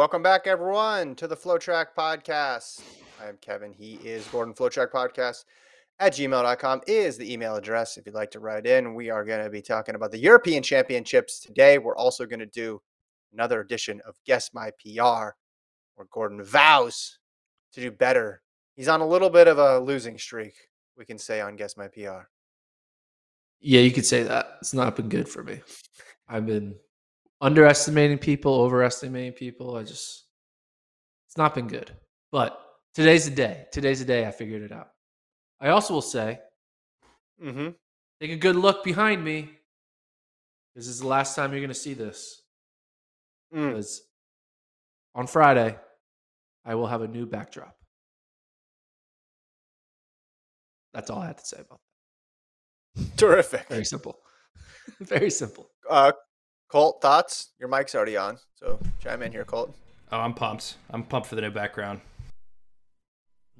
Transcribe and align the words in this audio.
welcome 0.00 0.22
back, 0.22 0.46
everyone, 0.46 1.14
to 1.14 1.28
the 1.28 1.36
FloTrack 1.36 1.88
Podcast. 1.94 2.80
I 3.22 3.28
am 3.28 3.36
Kevin. 3.42 3.70
He 3.70 3.96
is 3.96 4.26
Gordon. 4.28 4.54
FloTrack 4.54 4.90
Podcast 4.90 5.44
at 5.98 6.14
gmail.com 6.14 6.80
is 6.86 7.18
the 7.18 7.30
email 7.30 7.54
address 7.54 7.98
if 7.98 8.06
you'd 8.06 8.14
like 8.14 8.30
to 8.30 8.40
write 8.40 8.64
in. 8.64 8.94
We 8.94 9.10
are 9.10 9.26
going 9.26 9.44
to 9.44 9.50
be 9.50 9.60
talking 9.60 9.96
about 9.96 10.10
the 10.10 10.18
European 10.18 10.62
Championships 10.62 11.38
today. 11.38 11.76
We're 11.76 11.96
also 11.96 12.24
going 12.24 12.40
to 12.40 12.46
do 12.46 12.80
another 13.34 13.60
edition 13.60 14.00
of 14.06 14.16
Guess 14.24 14.54
My 14.54 14.70
PR, 14.80 15.34
where 15.96 16.08
Gordon 16.10 16.42
vows 16.42 17.18
to 17.74 17.82
do 17.82 17.90
better. 17.90 18.40
He's 18.76 18.88
on 18.88 19.02
a 19.02 19.06
little 19.06 19.28
bit 19.28 19.48
of 19.48 19.58
a 19.58 19.80
losing 19.80 20.16
streak, 20.16 20.54
we 20.96 21.04
can 21.04 21.18
say, 21.18 21.42
on 21.42 21.56
Guess 21.56 21.76
My 21.76 21.88
PR. 21.88 22.22
Yeah, 23.60 23.82
you 23.82 23.92
could 23.92 24.06
say 24.06 24.22
that. 24.22 24.56
It's 24.62 24.72
not 24.72 24.96
been 24.96 25.10
good 25.10 25.28
for 25.28 25.44
me. 25.44 25.60
I've 26.26 26.46
been 26.46 26.76
underestimating 27.40 28.18
people, 28.18 28.54
overestimating 28.54 29.32
people. 29.32 29.76
I 29.76 29.82
just, 29.82 30.24
it's 31.28 31.36
not 31.36 31.54
been 31.54 31.68
good. 31.68 31.90
But 32.32 32.60
today's 32.94 33.24
the 33.28 33.34
day. 33.34 33.66
Today's 33.72 34.00
the 34.00 34.04
day 34.04 34.26
I 34.26 34.30
figured 34.30 34.62
it 34.62 34.72
out. 34.72 34.88
I 35.60 35.68
also 35.68 35.94
will 35.94 36.02
say, 36.02 36.40
Mm-hmm. 37.42 37.68
take 38.20 38.30
a 38.32 38.36
good 38.36 38.56
look 38.56 38.84
behind 38.84 39.24
me. 39.24 39.50
This 40.76 40.86
is 40.86 41.00
the 41.00 41.06
last 41.06 41.34
time 41.34 41.52
you're 41.52 41.60
going 41.60 41.68
to 41.68 41.74
see 41.74 41.94
this. 41.94 42.42
Mm. 43.54 43.68
Because 43.68 44.02
on 45.14 45.26
Friday, 45.26 45.78
I 46.66 46.74
will 46.74 46.86
have 46.86 47.00
a 47.00 47.08
new 47.08 47.24
backdrop. 47.24 47.74
That's 50.92 51.08
all 51.08 51.20
I 51.20 51.28
had 51.28 51.38
to 51.38 51.46
say 51.46 51.60
about 51.60 51.80
that. 52.96 53.16
Terrific. 53.16 53.66
Very 53.68 53.84
simple. 53.86 54.18
Very 55.00 55.30
simple. 55.30 55.70
Uh, 55.88 56.12
Colt, 56.70 57.00
thoughts? 57.02 57.50
Your 57.58 57.68
mic's 57.68 57.94
already 57.94 58.16
on, 58.16 58.38
so 58.54 58.78
chime 59.02 59.22
in 59.22 59.32
here, 59.32 59.44
Colt. 59.44 59.74
Oh, 60.12 60.18
I'm 60.20 60.34
pumped. 60.34 60.76
I'm 60.90 61.02
pumped 61.02 61.28
for 61.28 61.34
the 61.34 61.42
new 61.42 61.50
background. 61.50 62.00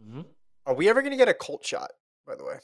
hmm 0.03 0.23
Are 0.67 0.75
we 0.75 0.89
ever 0.89 1.01
going 1.03 1.13
to 1.13 1.17
get 1.17 1.29
a 1.29 1.35
Colt 1.35 1.65
shot, 1.67 1.91
by 2.27 2.35
the 2.37 2.45
way? 2.45 2.57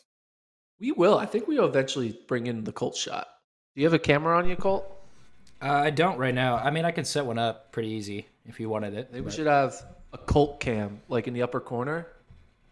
We 0.78 0.92
will. 0.92 1.18
I 1.18 1.26
think 1.26 1.48
we 1.48 1.58
will 1.58 1.66
eventually 1.66 2.18
bring 2.28 2.46
in 2.46 2.62
the 2.64 2.72
Colt 2.72 2.96
shot. 2.96 3.26
Do 3.74 3.80
you 3.82 3.86
have 3.86 3.94
a 3.94 3.98
camera 3.98 4.36
on 4.38 4.48
you, 4.48 4.56
Colt? 4.56 4.86
Uh, 5.62 5.72
I 5.72 5.90
don't 5.90 6.18
right 6.18 6.34
now. 6.34 6.56
I 6.56 6.70
mean, 6.70 6.84
I 6.84 6.90
can 6.90 7.04
set 7.04 7.24
one 7.24 7.38
up 7.38 7.72
pretty 7.72 7.88
easy 7.88 8.26
if 8.44 8.60
you 8.60 8.68
wanted 8.68 8.94
it. 8.94 9.10
Maybe 9.12 9.24
we 9.24 9.30
should 9.30 9.46
have 9.46 9.74
a 10.12 10.18
Colt 10.18 10.60
cam, 10.60 11.00
like 11.08 11.26
in 11.26 11.34
the 11.34 11.42
upper 11.42 11.60
corner, 11.60 12.06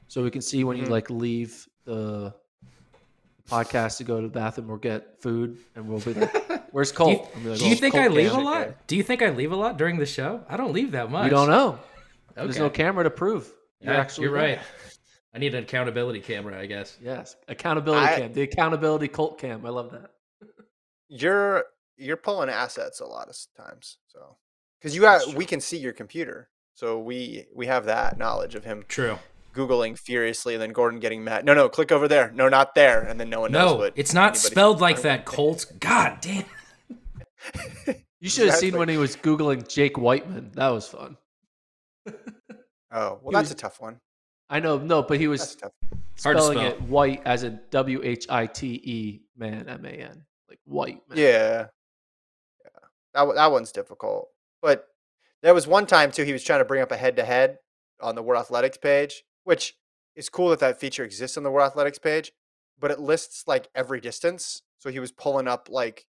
so 0.09 0.23
we 0.23 0.31
can 0.31 0.43
see 0.43 0.65
when 0.65 0.77
Mhm. 0.77 0.81
you 0.81 0.87
like 0.87 1.11
leave 1.11 1.67
the 1.87 2.35
podcast 3.49 3.97
to 3.99 4.05
go 4.05 4.21
to 4.21 4.29
the 4.29 4.33
bathroom 4.33 4.71
or 4.71 4.79
get 4.79 5.21
food, 5.21 5.59
and 5.75 5.89
we'll 5.89 6.01
be 6.01 6.15
like, 6.15 6.33
"Where's 6.75 6.91
Do 6.91 7.09
you, 7.11 7.17
Colt?" 7.19 7.31
Like, 7.45 7.59
do 7.59 7.67
you 7.69 7.75
"Oh, 7.75 7.79
think 7.79 7.95
Colt 7.95 8.05
I 8.05 8.09
leave 8.09 8.33
a 8.33 8.41
lot? 8.41 8.61
Okay. 8.67 8.75
Do 8.89 8.97
you 8.97 9.03
think 9.05 9.23
I 9.23 9.31
leave 9.31 9.53
a 9.53 9.57
lot 9.57 9.77
during 9.79 9.99
the 9.99 10.07
show? 10.07 10.45
I 10.49 10.57
don't 10.57 10.73
leave 10.73 10.91
that 10.91 11.09
much. 11.11 11.25
You 11.25 11.31
don't 11.31 11.49
know. 11.49 11.79
There's 12.35 12.59
no 12.59 12.69
camera 12.69 13.05
to 13.05 13.11
prove. 13.11 13.53
You're 13.81 13.95
Yeah, 13.95 14.01
actually 14.01 14.25
you're 14.25 14.33
right. 14.35 14.59
I 15.33 15.39
need 15.39 15.55
an 15.55 15.63
accountability 15.63 16.21
camera, 16.21 16.59
I 16.59 16.67
guess. 16.67 16.97
Yes, 17.01 17.37
accountability 17.49 18.05
I- 18.07 18.17
cam. 18.19 18.33
The 18.33 18.43
accountability 18.43 19.07
Colt 19.09 19.39
cam. 19.39 19.65
I 19.65 19.69
love 19.71 19.93
that. 19.93 20.11
You're 21.09 21.65
you're 21.97 22.17
pulling 22.17 22.49
assets 22.51 23.01
a 23.01 23.05
lot 23.07 23.29
of 23.29 23.37
times, 23.57 23.99
so 24.09 24.37
because 24.81 24.97
you 24.97 25.05
have 25.05 25.21
That's 25.21 25.31
true. 25.31 25.39
we 25.39 25.45
can 25.47 25.61
see 25.61 25.77
your 25.77 25.93
computer, 25.93 26.51
so 26.75 26.99
we 26.99 27.47
we 27.55 27.67
have 27.67 27.85
that 27.87 28.19
knowledge 28.19 28.55
of 28.57 28.65
him 28.65 28.85
True. 28.89 29.19
googling 29.55 29.97
furiously, 29.99 30.55
and 30.55 30.63
then 30.63 30.73
Gordon 30.73 30.99
getting 30.99 31.23
mad. 31.23 31.45
No, 31.45 31.55
no, 31.55 31.69
click 31.69 31.93
over 31.93 32.09
there. 32.09 32.33
No, 32.33 32.49
not 32.49 32.75
there, 32.75 33.01
and 33.03 33.21
then 33.21 33.31
no 33.31 33.41
one 33.41 33.53
knows 33.53 33.79
No, 33.79 33.91
it's 33.95 34.13
not 34.15 34.37
spelled 34.37 34.81
like 34.81 35.03
that, 35.03 35.25
Colt. 35.25 35.67
God 35.79 36.19
damn. 36.21 36.45
You 38.21 38.31
should 38.31 38.47
have 38.49 38.57
seen 38.57 38.69
Exactly. 38.69 38.79
when 38.79 38.89
he 38.89 38.97
was 38.97 39.17
googling 39.17 39.69
Jake 39.69 39.99
Wightman. 39.99 40.53
That 40.55 40.69
was 40.69 40.89
fun. 40.89 41.17
Oh, 42.07 42.13
well, 42.91 43.21
He 43.27 43.31
that's 43.33 43.45
was- 43.45 43.51
a 43.53 43.55
tough 43.57 43.81
one. 43.81 44.01
I 44.51 44.61
know, 44.61 44.79
no, 44.79 45.03
but 45.03 45.19
he 45.19 45.27
was 45.27 45.57
tough. 45.57 45.73
Spelling 46.17 46.59
spell. 46.59 46.71
it 46.73 46.81
white 46.83 47.23
as 47.25 47.43
a 47.43 47.51
W 47.51 48.01
H 48.05 48.27
I 48.29 48.47
T 48.47 48.81
E 48.85 49.23
man, 49.37 49.69
M 49.69 49.85
A 49.85 49.89
N, 49.89 50.25
like 50.49 50.61
white 50.65 51.01
man. 51.09 51.19
Yeah, 51.19 51.67
yeah. 52.63 52.71
That 53.15 53.27
one- 53.27 53.37
that 53.37 53.51
one's 53.51 53.73
difficult. 53.73 54.29
But 54.63 54.87
there 55.43 55.55
was 55.55 55.67
one 55.67 55.87
time 55.87 56.13
too. 56.13 56.23
He 56.25 56.33
was 56.33 56.45
trying 56.45 56.61
to 56.61 56.65
bring 56.65 56.83
up 56.83 56.93
a 56.93 56.97
head 56.97 57.17
to 57.17 57.25
head 57.25 57.59
on 58.01 58.15
the 58.15 58.23
World 58.23 58.41
Athletics 58.41 58.77
page, 58.77 59.25
which 59.45 59.77
is 60.15 60.29
cool 60.29 60.51
that 60.51 60.61
that 60.61 60.79
feature 60.79 61.05
exists 61.05 61.37
on 61.37 61.43
the 61.43 61.51
World 61.51 61.67
Athletics 61.67 61.99
page. 61.99 62.33
But 62.79 62.91
it 62.91 63.01
lists 63.01 63.45
like 63.49 63.69
every 63.75 64.01
distance. 64.01 64.63
So 64.79 64.91
he 64.91 65.01
was 65.01 65.11
pulling 65.11 65.49
up 65.49 65.69
like 65.71 66.05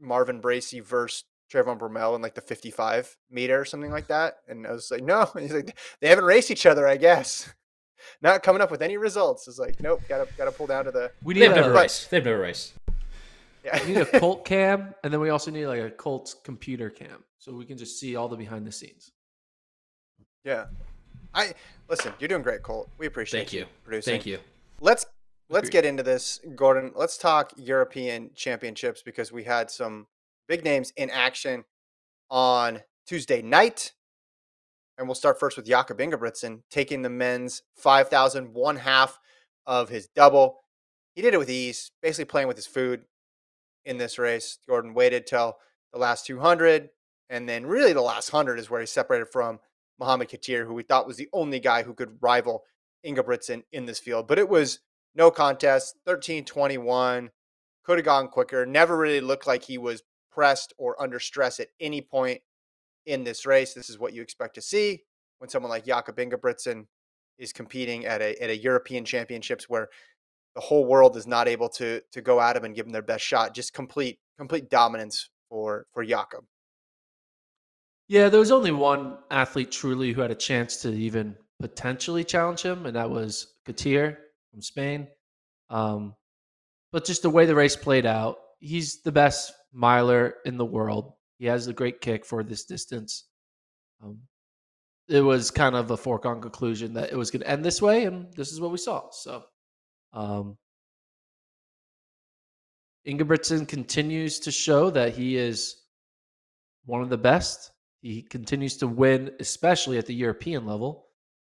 Marvin 0.00 0.40
Bracy 0.40 0.80
versus 0.80 1.24
Trayvon 1.52 1.78
Bromell 1.78 2.16
in 2.16 2.22
like 2.22 2.34
the 2.34 2.40
55 2.40 3.16
meter 3.30 3.60
or 3.60 3.64
something 3.64 3.90
like 3.90 4.08
that. 4.08 4.34
And 4.48 4.66
I 4.66 4.72
was 4.72 4.90
like, 4.90 5.02
no. 5.04 5.28
He's 5.38 5.52
like, 5.52 5.76
they 6.00 6.08
haven't 6.08 6.24
raced 6.24 6.50
each 6.50 6.66
other, 6.66 6.86
I 6.88 6.96
guess. 6.96 7.52
Not 8.22 8.42
coming 8.42 8.60
up 8.60 8.70
with 8.70 8.82
any 8.82 8.96
results. 8.96 9.48
It's 9.48 9.58
like, 9.58 9.80
nope, 9.80 10.02
gotta 10.08 10.28
gotta 10.36 10.52
pull 10.52 10.66
down 10.66 10.84
to 10.84 10.90
the 10.90 11.10
We 11.22 11.34
need 11.34 11.40
They've 11.42 11.52
a, 11.52 11.56
never 11.56 11.72
but- 11.72 11.82
raced. 11.82 12.10
They've 12.10 12.24
never 12.24 12.38
raced. 12.40 12.74
yeah. 13.64 13.80
we 13.86 13.94
need 13.94 14.00
a 14.02 14.18
Colt 14.20 14.44
cam, 14.46 14.94
and 15.02 15.12
then 15.12 15.20
we 15.20 15.30
also 15.30 15.50
need 15.50 15.66
like 15.66 15.80
a 15.80 15.90
Colt 15.90 16.34
computer 16.44 16.90
cam, 16.90 17.24
so 17.38 17.52
we 17.54 17.64
can 17.64 17.78
just 17.78 17.98
see 17.98 18.14
all 18.16 18.28
the 18.28 18.36
behind 18.36 18.66
the 18.66 18.72
scenes. 18.72 19.12
Yeah. 20.44 20.66
I 21.34 21.54
listen, 21.88 22.12
you're 22.18 22.28
doing 22.28 22.42
great, 22.42 22.62
Colt. 22.62 22.90
We 22.98 23.06
appreciate 23.06 23.40
Thank 23.40 23.52
you. 23.54 23.64
producing. 23.84 24.12
Thank 24.12 24.26
you. 24.26 24.38
Let's 24.80 25.06
let's 25.54 25.70
get 25.70 25.84
into 25.84 26.02
this, 26.02 26.40
Gordon. 26.56 26.90
Let's 26.96 27.16
talk 27.16 27.52
European 27.56 28.30
championships 28.34 29.02
because 29.02 29.30
we 29.30 29.44
had 29.44 29.70
some 29.70 30.08
big 30.48 30.64
names 30.64 30.92
in 30.96 31.10
action 31.10 31.64
on 32.28 32.80
Tuesday 33.06 33.40
night. 33.40 33.92
And 34.98 35.06
we'll 35.06 35.14
start 35.14 35.38
first 35.38 35.56
with 35.56 35.66
Jakob 35.66 35.98
Ingebrigtsen 35.98 36.62
taking 36.70 37.02
the 37.02 37.08
men's 37.08 37.62
5,000, 37.76 38.52
one 38.52 38.76
half 38.76 39.20
of 39.64 39.88
his 39.88 40.08
double. 40.08 40.58
He 41.14 41.22
did 41.22 41.34
it 41.34 41.38
with 41.38 41.50
ease, 41.50 41.92
basically 42.02 42.24
playing 42.24 42.48
with 42.48 42.56
his 42.56 42.66
food 42.66 43.04
in 43.84 43.96
this 43.96 44.18
race. 44.18 44.58
Gordon 44.68 44.92
waited 44.92 45.24
till 45.24 45.56
the 45.92 46.00
last 46.00 46.26
200, 46.26 46.90
and 47.30 47.48
then 47.48 47.64
really 47.64 47.92
the 47.92 48.00
last 48.00 48.32
100 48.32 48.58
is 48.58 48.70
where 48.70 48.80
he 48.80 48.86
separated 48.86 49.26
from 49.26 49.60
Mohamed 50.00 50.30
Katir, 50.30 50.66
who 50.66 50.74
we 50.74 50.82
thought 50.82 51.06
was 51.06 51.16
the 51.16 51.28
only 51.32 51.60
guy 51.60 51.84
who 51.84 51.94
could 51.94 52.18
rival 52.20 52.64
Ingebrigtsen 53.06 53.62
in 53.70 53.86
this 53.86 54.00
field. 54.00 54.26
But 54.26 54.40
it 54.40 54.48
was 54.48 54.80
no 55.14 55.30
contest, 55.30 55.96
13 56.06 56.44
21. 56.44 57.30
Could 57.84 57.98
have 57.98 58.04
gone 58.04 58.28
quicker. 58.28 58.64
Never 58.64 58.96
really 58.96 59.20
looked 59.20 59.46
like 59.46 59.62
he 59.62 59.78
was 59.78 60.02
pressed 60.32 60.72
or 60.78 61.00
under 61.00 61.20
stress 61.20 61.60
at 61.60 61.68
any 61.80 62.00
point 62.00 62.40
in 63.06 63.24
this 63.24 63.46
race. 63.46 63.74
This 63.74 63.90
is 63.90 63.98
what 63.98 64.14
you 64.14 64.22
expect 64.22 64.54
to 64.54 64.62
see 64.62 65.02
when 65.38 65.50
someone 65.50 65.70
like 65.70 65.84
Jakob 65.84 66.16
Ingebrigtsen 66.16 66.86
is 67.38 67.52
competing 67.52 68.06
at 68.06 68.22
a 68.22 68.42
at 68.42 68.50
a 68.50 68.56
European 68.56 69.04
Championships 69.04 69.68
where 69.68 69.88
the 70.54 70.60
whole 70.60 70.86
world 70.86 71.16
is 71.16 71.26
not 71.26 71.48
able 71.48 71.68
to 71.68 72.00
to 72.12 72.20
go 72.22 72.40
at 72.40 72.56
him 72.56 72.64
and 72.64 72.74
give 72.74 72.86
him 72.86 72.92
their 72.92 73.02
best 73.02 73.24
shot. 73.24 73.54
Just 73.54 73.74
complete 73.74 74.18
complete 74.38 74.70
dominance 74.70 75.28
for 75.48 75.86
for 75.92 76.04
Jakob. 76.04 76.44
Yeah, 78.08 78.28
there 78.28 78.40
was 78.40 78.50
only 78.50 78.70
one 78.70 79.18
athlete 79.30 79.70
truly 79.72 80.12
who 80.12 80.20
had 80.20 80.30
a 80.30 80.36
chance 80.36 80.76
to 80.82 80.90
even 80.90 81.36
potentially 81.58 82.22
challenge 82.22 82.60
him, 82.60 82.84
and 82.84 82.96
that 82.96 83.10
was 83.10 83.54
Katir 83.66 84.18
from 84.54 84.62
Spain. 84.62 85.08
Um, 85.68 86.14
but 86.92 87.04
just 87.04 87.22
the 87.22 87.30
way 87.30 87.44
the 87.44 87.56
race 87.56 87.74
played 87.74 88.06
out, 88.06 88.36
he's 88.60 89.02
the 89.02 89.10
best 89.10 89.52
miler 89.72 90.36
in 90.44 90.56
the 90.56 90.64
world. 90.64 91.12
He 91.38 91.46
has 91.46 91.66
a 91.66 91.72
great 91.72 92.00
kick 92.00 92.24
for 92.24 92.44
this 92.44 92.64
distance. 92.64 93.26
Um, 94.00 94.20
it 95.08 95.20
was 95.20 95.50
kind 95.50 95.74
of 95.74 95.90
a 95.90 95.96
foregone 95.96 96.40
conclusion 96.40 96.94
that 96.94 97.10
it 97.10 97.16
was 97.16 97.32
going 97.32 97.42
to 97.42 97.50
end 97.50 97.64
this 97.64 97.82
way, 97.82 98.04
and 98.04 98.32
this 98.34 98.52
is 98.52 98.60
what 98.60 98.70
we 98.70 98.78
saw. 98.78 99.10
So, 99.10 99.42
um, 100.12 100.56
Ingebrigtsen 103.06 103.66
continues 103.66 104.38
to 104.40 104.52
show 104.52 104.88
that 104.90 105.14
he 105.14 105.36
is 105.36 105.76
one 106.86 107.02
of 107.02 107.10
the 107.10 107.18
best. 107.18 107.72
He 108.02 108.22
continues 108.22 108.76
to 108.78 108.86
win, 108.86 109.32
especially 109.40 109.98
at 109.98 110.06
the 110.06 110.14
European 110.14 110.64
level. 110.64 111.08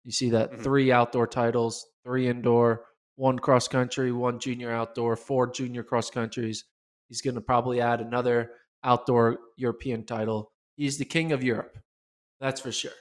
You 0.04 0.12
see 0.12 0.30
that 0.30 0.52
Mhm. 0.52 0.62
three 0.62 0.92
outdoor 0.92 1.26
titles, 1.26 1.86
three 2.04 2.28
indoor, 2.28 2.86
one 3.20 3.38
cross 3.38 3.68
country, 3.68 4.10
one 4.12 4.38
junior 4.38 4.70
outdoor, 4.70 5.14
four 5.14 5.46
junior 5.46 5.82
cross 5.82 6.08
countries. 6.10 6.64
He's 7.08 7.20
going 7.20 7.34
to 7.34 7.42
probably 7.42 7.78
add 7.82 8.00
another 8.00 8.52
outdoor 8.82 9.38
European 9.56 10.04
title. 10.06 10.50
He's 10.76 10.96
the 10.96 11.04
king 11.04 11.32
of 11.32 11.44
Europe. 11.44 11.76
That's 12.40 12.62
for 12.62 12.72
sure. 12.72 12.96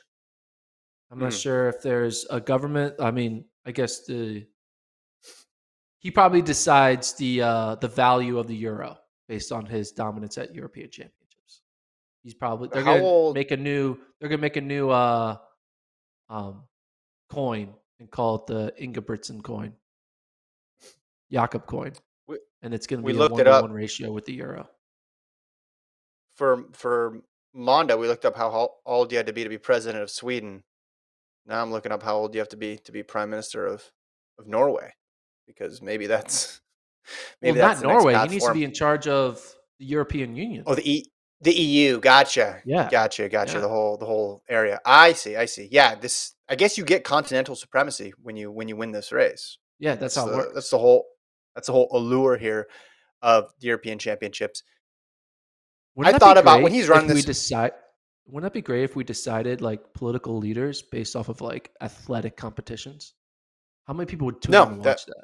I'm 1.09 1.19
not 1.19 1.31
Mhm. 1.31 1.41
sure 1.41 1.69
if 1.69 1.81
there's 1.81 2.25
a 2.29 2.41
government. 2.41 2.95
I 2.99 3.11
mean, 3.11 3.45
I 3.65 3.71
guess 3.71 4.05
the 4.05 4.45
he 5.99 6.11
probably 6.11 6.41
decides 6.41 7.13
the 7.13 7.41
uh, 7.41 7.75
the 7.75 7.87
value 7.87 8.39
of 8.39 8.47
the 8.47 8.55
euro 8.55 8.97
based 9.27 9.51
on 9.53 9.65
his 9.65 9.91
dominance 9.93 10.37
at 10.37 10.53
European 10.53 10.89
Championships. 10.89 11.61
He's 12.23 12.33
probably 12.33 12.67
they're 12.73 12.83
How 12.83 12.95
gonna 12.95 13.05
old- 13.05 13.35
make 13.35 13.51
a 13.51 13.57
new 13.57 13.97
they're 14.19 14.29
gonna 14.29 14.41
make 14.41 14.57
a 14.57 14.61
new 14.61 14.89
uh 14.89 15.37
um 16.29 16.67
coin 17.29 17.73
and 17.99 18.09
call 18.11 18.35
it 18.35 18.47
the 18.47 18.73
Ingebrigtsen 18.81 19.41
coin, 19.43 19.75
Jakob 21.31 21.65
coin, 21.67 21.93
We- 22.27 22.39
and 22.61 22.73
it's 22.73 22.87
gonna 22.87 23.01
we 23.01 23.11
be 23.13 23.17
a 23.17 23.19
looked 23.19 23.33
one 23.33 23.41
it 23.41 23.43
to 23.45 23.51
up. 23.51 23.61
one 23.63 23.71
ratio 23.73 24.11
with 24.11 24.25
the 24.25 24.33
euro. 24.33 24.69
for 26.35 26.65
for 26.73 27.21
Mondo, 27.53 27.97
we 27.97 28.07
looked 28.07 28.25
up 28.25 28.35
how 28.37 28.75
old 28.85 29.11
you 29.11 29.17
had 29.17 29.27
to 29.27 29.33
be 29.33 29.43
to 29.43 29.49
be 29.49 29.57
president 29.57 30.01
of 30.03 30.09
Sweden. 30.09 30.63
Now 31.45 31.61
I'm 31.61 31.71
looking 31.71 31.91
up 31.91 32.03
how 32.03 32.15
old 32.17 32.33
you 32.35 32.39
have 32.39 32.49
to 32.49 32.57
be 32.57 32.77
to 32.77 32.91
be 32.91 33.03
prime 33.03 33.29
minister 33.29 33.65
of 33.65 33.83
of 34.37 34.47
Norway, 34.47 34.93
because 35.47 35.81
maybe 35.81 36.07
that's 36.07 36.61
Well, 37.41 37.53
maybe 37.53 37.57
that's 37.59 37.81
not 37.81 37.89
Norway. 37.89 38.13
He 38.15 38.27
needs 38.27 38.45
to 38.45 38.53
be 38.53 38.63
in 38.63 38.73
charge 38.73 39.07
of 39.07 39.41
the 39.79 39.85
European 39.85 40.35
Union. 40.35 40.63
Oh, 40.67 40.75
the 40.75 40.89
e- 40.89 41.11
the 41.41 41.53
EU. 41.53 41.99
Gotcha. 41.99 42.61
Yeah. 42.65 42.89
Gotcha. 42.91 43.29
Gotcha. 43.29 43.53
Yeah. 43.55 43.59
The 43.61 43.69
whole 43.69 43.97
the 43.97 44.05
whole 44.05 44.43
area. 44.47 44.79
I 44.85 45.13
see. 45.13 45.35
I 45.35 45.45
see. 45.45 45.67
Yeah. 45.71 45.95
This. 45.95 46.33
I 46.47 46.55
guess 46.55 46.77
you 46.77 46.83
get 46.83 47.03
continental 47.03 47.55
supremacy 47.55 48.13
when 48.21 48.35
you 48.35 48.51
when 48.51 48.67
you 48.67 48.75
win 48.75 48.91
this 48.91 49.11
race. 49.11 49.57
yeah, 49.79 49.95
that's 49.95 50.15
how 50.15 50.29
it 50.29 50.35
works. 50.35 50.53
That's 50.53 50.69
the 50.69 50.77
whole. 50.77 51.05
That's 51.55 51.67
the 51.67 51.73
whole 51.73 51.89
allure 51.91 52.37
here 52.37 52.67
of 53.21 53.51
the 53.59 53.67
European 53.67 53.99
Championships. 53.99 54.63
Wouldn't 55.95 56.15
I 56.15 56.19
thought 56.19 56.37
about 56.37 56.61
when 56.61 56.71
he's 56.71 56.87
running 56.87 57.09
if 57.09 57.15
we 57.15 57.21
decide. 57.21 57.71
Wouldn't 58.27 58.43
that 58.51 58.53
be 58.55 58.61
great 58.61 58.83
if 58.83 58.95
we 58.95 59.03
decided 59.03 59.59
like 59.61 59.93
political 59.93 60.37
leaders 60.37 60.81
based 60.83 61.15
off 61.15 61.29
of 61.29 61.41
like 61.41 61.71
athletic 61.81 62.37
competitions? 62.37 63.13
How 63.87 63.93
many 63.93 64.05
people 64.05 64.25
would 64.27 64.41
tune 64.41 64.51
No, 64.51 64.63
in 64.63 64.73
and 64.73 64.83
that- 64.83 64.89
watch 64.89 65.05
that? 65.07 65.23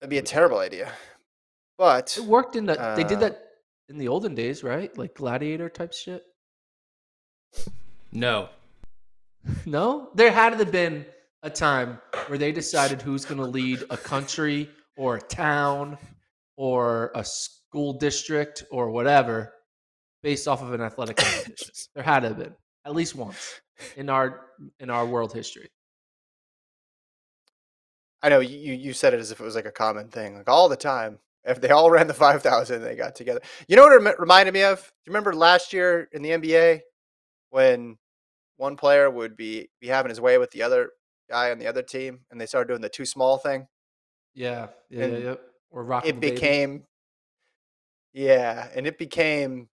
That'd 0.00 0.10
be 0.10 0.18
a 0.18 0.22
terrible 0.22 0.58
idea. 0.58 0.90
But 1.78 2.16
It 2.18 2.24
worked 2.24 2.56
in 2.56 2.66
the. 2.66 2.74
they 2.96 3.04
did 3.04 3.18
uh, 3.18 3.20
that 3.20 3.42
in 3.88 3.98
the 3.98 4.08
olden 4.08 4.34
days, 4.34 4.64
right? 4.64 4.96
Like 4.96 5.14
gladiator 5.14 5.68
type 5.68 5.92
shit. 5.92 6.24
No. 8.12 8.48
No, 9.64 10.10
there 10.14 10.32
had 10.32 10.50
to 10.50 10.56
have 10.56 10.72
been 10.72 11.06
a 11.44 11.50
time 11.50 12.00
where 12.26 12.36
they 12.36 12.50
decided 12.50 13.00
who's 13.00 13.24
going 13.24 13.38
to 13.38 13.44
lead 13.46 13.84
a 13.90 13.96
country 13.96 14.68
or 14.96 15.16
a 15.16 15.20
town 15.20 15.98
or 16.56 17.12
a 17.14 17.24
school 17.24 17.92
district 17.92 18.64
or 18.70 18.90
whatever 18.90 19.52
based 20.22 20.48
off 20.48 20.62
of 20.62 20.72
an 20.72 20.80
athletic 20.80 21.16
competition. 21.16 21.74
there 21.94 22.04
had 22.04 22.20
to 22.20 22.28
have 22.28 22.38
been 22.38 22.54
at 22.84 22.94
least 22.94 23.14
once 23.14 23.60
in 23.96 24.08
our 24.08 24.46
in 24.80 24.90
our 24.90 25.06
world 25.06 25.32
history. 25.32 25.68
I 28.22 28.28
know 28.28 28.40
you 28.40 28.72
you 28.72 28.92
said 28.92 29.14
it 29.14 29.20
as 29.20 29.30
if 29.30 29.40
it 29.40 29.44
was 29.44 29.54
like 29.54 29.66
a 29.66 29.72
common 29.72 30.08
thing, 30.08 30.36
like 30.36 30.48
all 30.48 30.68
the 30.68 30.76
time. 30.76 31.18
If 31.44 31.60
they 31.60 31.70
all 31.70 31.90
ran 31.90 32.06
the 32.06 32.14
five 32.26 32.42
thousand, 32.42 32.82
they 32.82 32.96
got 32.96 33.14
together. 33.14 33.40
You 33.68 33.76
know 33.76 33.84
what 33.84 34.02
it 34.02 34.18
reminded 34.18 34.54
me 34.54 34.64
of? 34.64 34.78
Do 34.78 34.82
you 35.06 35.12
remember 35.12 35.34
last 35.34 35.72
year 35.72 36.08
in 36.12 36.22
the 36.22 36.30
NBA 36.30 36.80
when 37.50 37.98
one 38.56 38.76
player 38.76 39.10
would 39.10 39.36
be 39.36 39.68
be 39.80 39.88
having 39.88 40.10
his 40.10 40.20
way 40.20 40.38
with 40.38 40.50
the 40.50 40.62
other 40.62 40.90
guy 41.28 41.50
on 41.50 41.58
the 41.58 41.66
other 41.66 41.82
team, 41.82 42.20
and 42.30 42.40
they 42.40 42.46
started 42.46 42.68
doing 42.68 42.80
the 42.80 42.88
too 42.88 43.04
small 43.04 43.38
thing? 43.38 43.66
Yeah, 44.36 44.68
yeah, 44.90 45.00
yeah, 45.00 45.04
And 45.06 45.24
yeah. 45.24 45.34
Or 45.70 45.82
rocking 45.82 46.16
It 46.16 46.20
became, 46.20 46.84
yeah, 48.12 48.68
and 48.76 48.86
it 48.86 48.98
became 48.98 49.68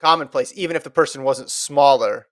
commonplace, 0.00 0.52
even 0.56 0.76
if 0.76 0.84
the 0.84 0.90
person 0.90 1.22
wasn't 1.24 1.50
smaller 1.50 2.28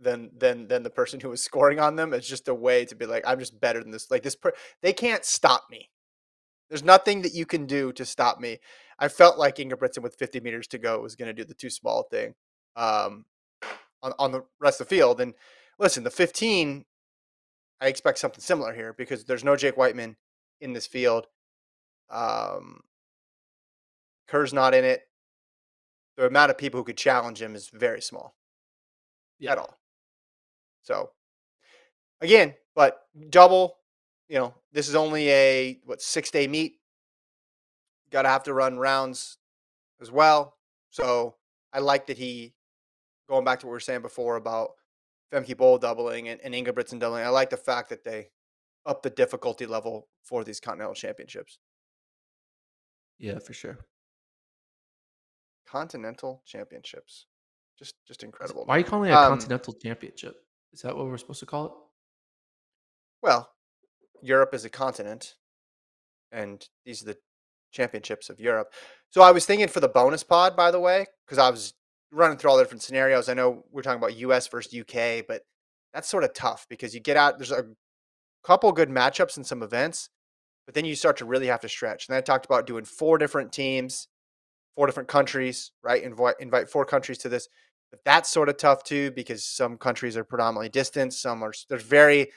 than 0.00 0.30
than 0.36 0.68
than 0.68 0.84
the 0.84 0.90
person 0.90 1.20
who 1.20 1.28
was 1.30 1.42
scoring 1.42 1.80
on 1.80 1.96
them. 1.96 2.14
It's 2.14 2.28
just 2.28 2.48
a 2.48 2.54
way 2.54 2.84
to 2.86 2.94
be 2.94 3.06
like, 3.06 3.24
I'm 3.26 3.40
just 3.40 3.60
better 3.60 3.82
than 3.82 3.90
this. 3.90 4.10
Like 4.10 4.22
this, 4.22 4.36
per- 4.36 4.54
they 4.82 4.92
can't 4.92 5.24
stop 5.24 5.64
me. 5.70 5.90
There's 6.70 6.84
nothing 6.84 7.22
that 7.22 7.34
you 7.34 7.44
can 7.44 7.66
do 7.66 7.92
to 7.92 8.06
stop 8.06 8.40
me. 8.40 8.58
I 8.98 9.08
felt 9.08 9.38
like 9.38 9.56
Ingebrigtsen 9.56 10.02
with 10.02 10.14
50 10.16 10.40
meters 10.40 10.68
to 10.68 10.78
go 10.78 11.00
was 11.00 11.16
going 11.16 11.26
to 11.28 11.34
do 11.34 11.44
the 11.44 11.54
too 11.54 11.70
small 11.70 12.04
thing 12.04 12.34
um, 12.76 13.26
on 14.02 14.12
on 14.18 14.32
the 14.32 14.42
rest 14.60 14.80
of 14.80 14.88
the 14.88 14.94
field. 14.94 15.20
And 15.20 15.34
listen, 15.78 16.04
the 16.04 16.10
15, 16.10 16.84
I 17.80 17.88
expect 17.88 18.18
something 18.18 18.40
similar 18.40 18.72
here 18.72 18.94
because 18.96 19.24
there's 19.24 19.44
no 19.44 19.56
Jake 19.56 19.76
Wightman 19.76 20.16
in 20.62 20.72
this 20.72 20.86
field. 20.86 21.26
Um, 22.08 22.82
Kerr's 24.28 24.52
not 24.52 24.74
in 24.74 24.84
it. 24.84 25.02
The 26.16 26.26
amount 26.26 26.50
of 26.50 26.58
people 26.58 26.78
who 26.80 26.84
could 26.84 26.96
challenge 26.96 27.40
him 27.40 27.54
is 27.54 27.68
very 27.68 28.00
small 28.00 28.34
Yeah. 29.38 29.52
at 29.52 29.58
all. 29.58 29.78
So 30.82 31.10
again, 32.20 32.54
but 32.74 33.06
double, 33.30 33.78
you 34.28 34.38
know, 34.38 34.54
this 34.72 34.88
is 34.88 34.94
only 34.94 35.30
a 35.30 35.80
what 35.84 36.00
six 36.00 36.30
day 36.30 36.46
meet. 36.46 36.80
Got 38.10 38.22
to 38.22 38.28
have 38.28 38.44
to 38.44 38.54
run 38.54 38.78
rounds 38.78 39.38
as 40.00 40.10
well. 40.10 40.56
So 40.90 41.36
I 41.72 41.78
like 41.80 42.06
that 42.06 42.18
he 42.18 42.54
going 43.28 43.44
back 43.44 43.60
to 43.60 43.66
what 43.66 43.70
we 43.70 43.76
were 43.76 43.80
saying 43.80 44.02
before 44.02 44.36
about 44.36 44.72
Femke 45.32 45.56
Bol 45.56 45.78
doubling 45.78 46.28
and, 46.28 46.40
and 46.42 46.54
Ingebrigtsen 46.54 46.98
doubling. 46.98 47.24
I 47.24 47.30
like 47.30 47.48
the 47.50 47.56
fact 47.56 47.88
that 47.88 48.04
they 48.04 48.28
up 48.84 49.02
the 49.02 49.10
difficulty 49.10 49.66
level 49.66 50.08
for 50.22 50.44
these 50.44 50.60
continental 50.60 50.94
championships. 50.94 51.58
Yeah, 53.18 53.38
for 53.38 53.52
sure. 53.52 53.78
Continental 55.66 56.42
championships, 56.44 57.26
just 57.78 57.94
just 58.06 58.22
incredible. 58.22 58.64
Why 58.66 58.76
are 58.76 58.78
you 58.80 58.84
calling 58.84 59.10
it 59.10 59.14
a 59.14 59.18
Um, 59.18 59.28
continental 59.30 59.72
championship? 59.74 60.34
Is 60.72 60.82
that 60.82 60.96
what 60.96 61.06
we're 61.06 61.16
supposed 61.18 61.40
to 61.40 61.46
call 61.46 61.66
it? 61.66 61.72
Well, 63.22 63.52
Europe 64.20 64.52
is 64.54 64.64
a 64.64 64.70
continent, 64.70 65.36
and 66.30 66.68
these 66.84 67.02
are 67.02 67.06
the 67.06 67.18
championships 67.70 68.28
of 68.28 68.40
Europe. 68.40 68.72
So 69.10 69.22
I 69.22 69.30
was 69.30 69.46
thinking 69.46 69.68
for 69.68 69.80
the 69.80 69.88
bonus 69.88 70.24
pod, 70.24 70.56
by 70.56 70.70
the 70.70 70.80
way, 70.80 71.06
because 71.24 71.38
I 71.38 71.48
was 71.48 71.74
running 72.10 72.36
through 72.36 72.50
all 72.50 72.56
the 72.56 72.64
different 72.64 72.82
scenarios. 72.82 73.28
I 73.28 73.34
know 73.34 73.64
we're 73.70 73.82
talking 73.82 73.98
about 73.98 74.16
US 74.16 74.48
versus 74.48 74.74
UK, 74.78 75.24
but 75.26 75.42
that's 75.94 76.08
sort 76.08 76.24
of 76.24 76.34
tough 76.34 76.66
because 76.68 76.94
you 76.94 77.00
get 77.00 77.16
out, 77.16 77.38
there's 77.38 77.52
a 77.52 77.64
couple 78.42 78.72
good 78.72 78.88
matchups 78.88 79.36
in 79.36 79.44
some 79.44 79.62
events, 79.62 80.10
but 80.66 80.74
then 80.74 80.84
you 80.84 80.94
start 80.94 81.16
to 81.18 81.24
really 81.24 81.46
have 81.46 81.60
to 81.60 81.68
stretch. 81.68 82.08
And 82.08 82.16
I 82.16 82.20
talked 82.20 82.44
about 82.44 82.66
doing 82.66 82.84
four 82.84 83.18
different 83.18 83.52
teams, 83.52 84.08
four 84.74 84.86
different 84.86 85.08
countries, 85.08 85.72
right? 85.82 86.02
Invite 86.02 86.36
invite 86.40 86.68
four 86.68 86.84
countries 86.84 87.18
to 87.18 87.28
this. 87.28 87.48
But 87.90 88.04
that's 88.04 88.30
sort 88.30 88.48
of 88.48 88.56
tough 88.56 88.84
too 88.84 89.10
because 89.10 89.44
some 89.44 89.76
countries 89.76 90.16
are 90.16 90.24
predominantly 90.24 90.70
distance, 90.70 91.18
some 91.18 91.42
are 91.42 91.52
there's 91.68 91.82
very 91.82 92.28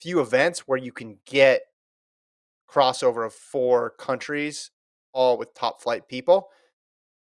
few 0.00 0.20
events 0.20 0.60
where 0.60 0.78
you 0.78 0.92
can 0.92 1.18
get 1.26 1.62
crossover 2.68 3.26
of 3.26 3.34
four 3.34 3.90
countries 3.90 4.70
all 5.12 5.36
with 5.36 5.54
top 5.54 5.80
flight 5.82 6.08
people. 6.08 6.48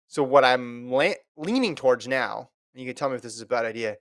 So 0.08 0.22
what 0.22 0.44
I'm 0.44 0.90
la- 0.90 1.12
leaning 1.36 1.74
towards 1.74 2.08
now, 2.08 2.50
and 2.74 2.82
you 2.82 2.88
can 2.88 2.96
tell 2.96 3.08
me 3.08 3.16
if 3.16 3.22
this 3.22 3.34
is 3.34 3.40
a 3.40 3.46
bad 3.46 3.64
idea, 3.64 3.96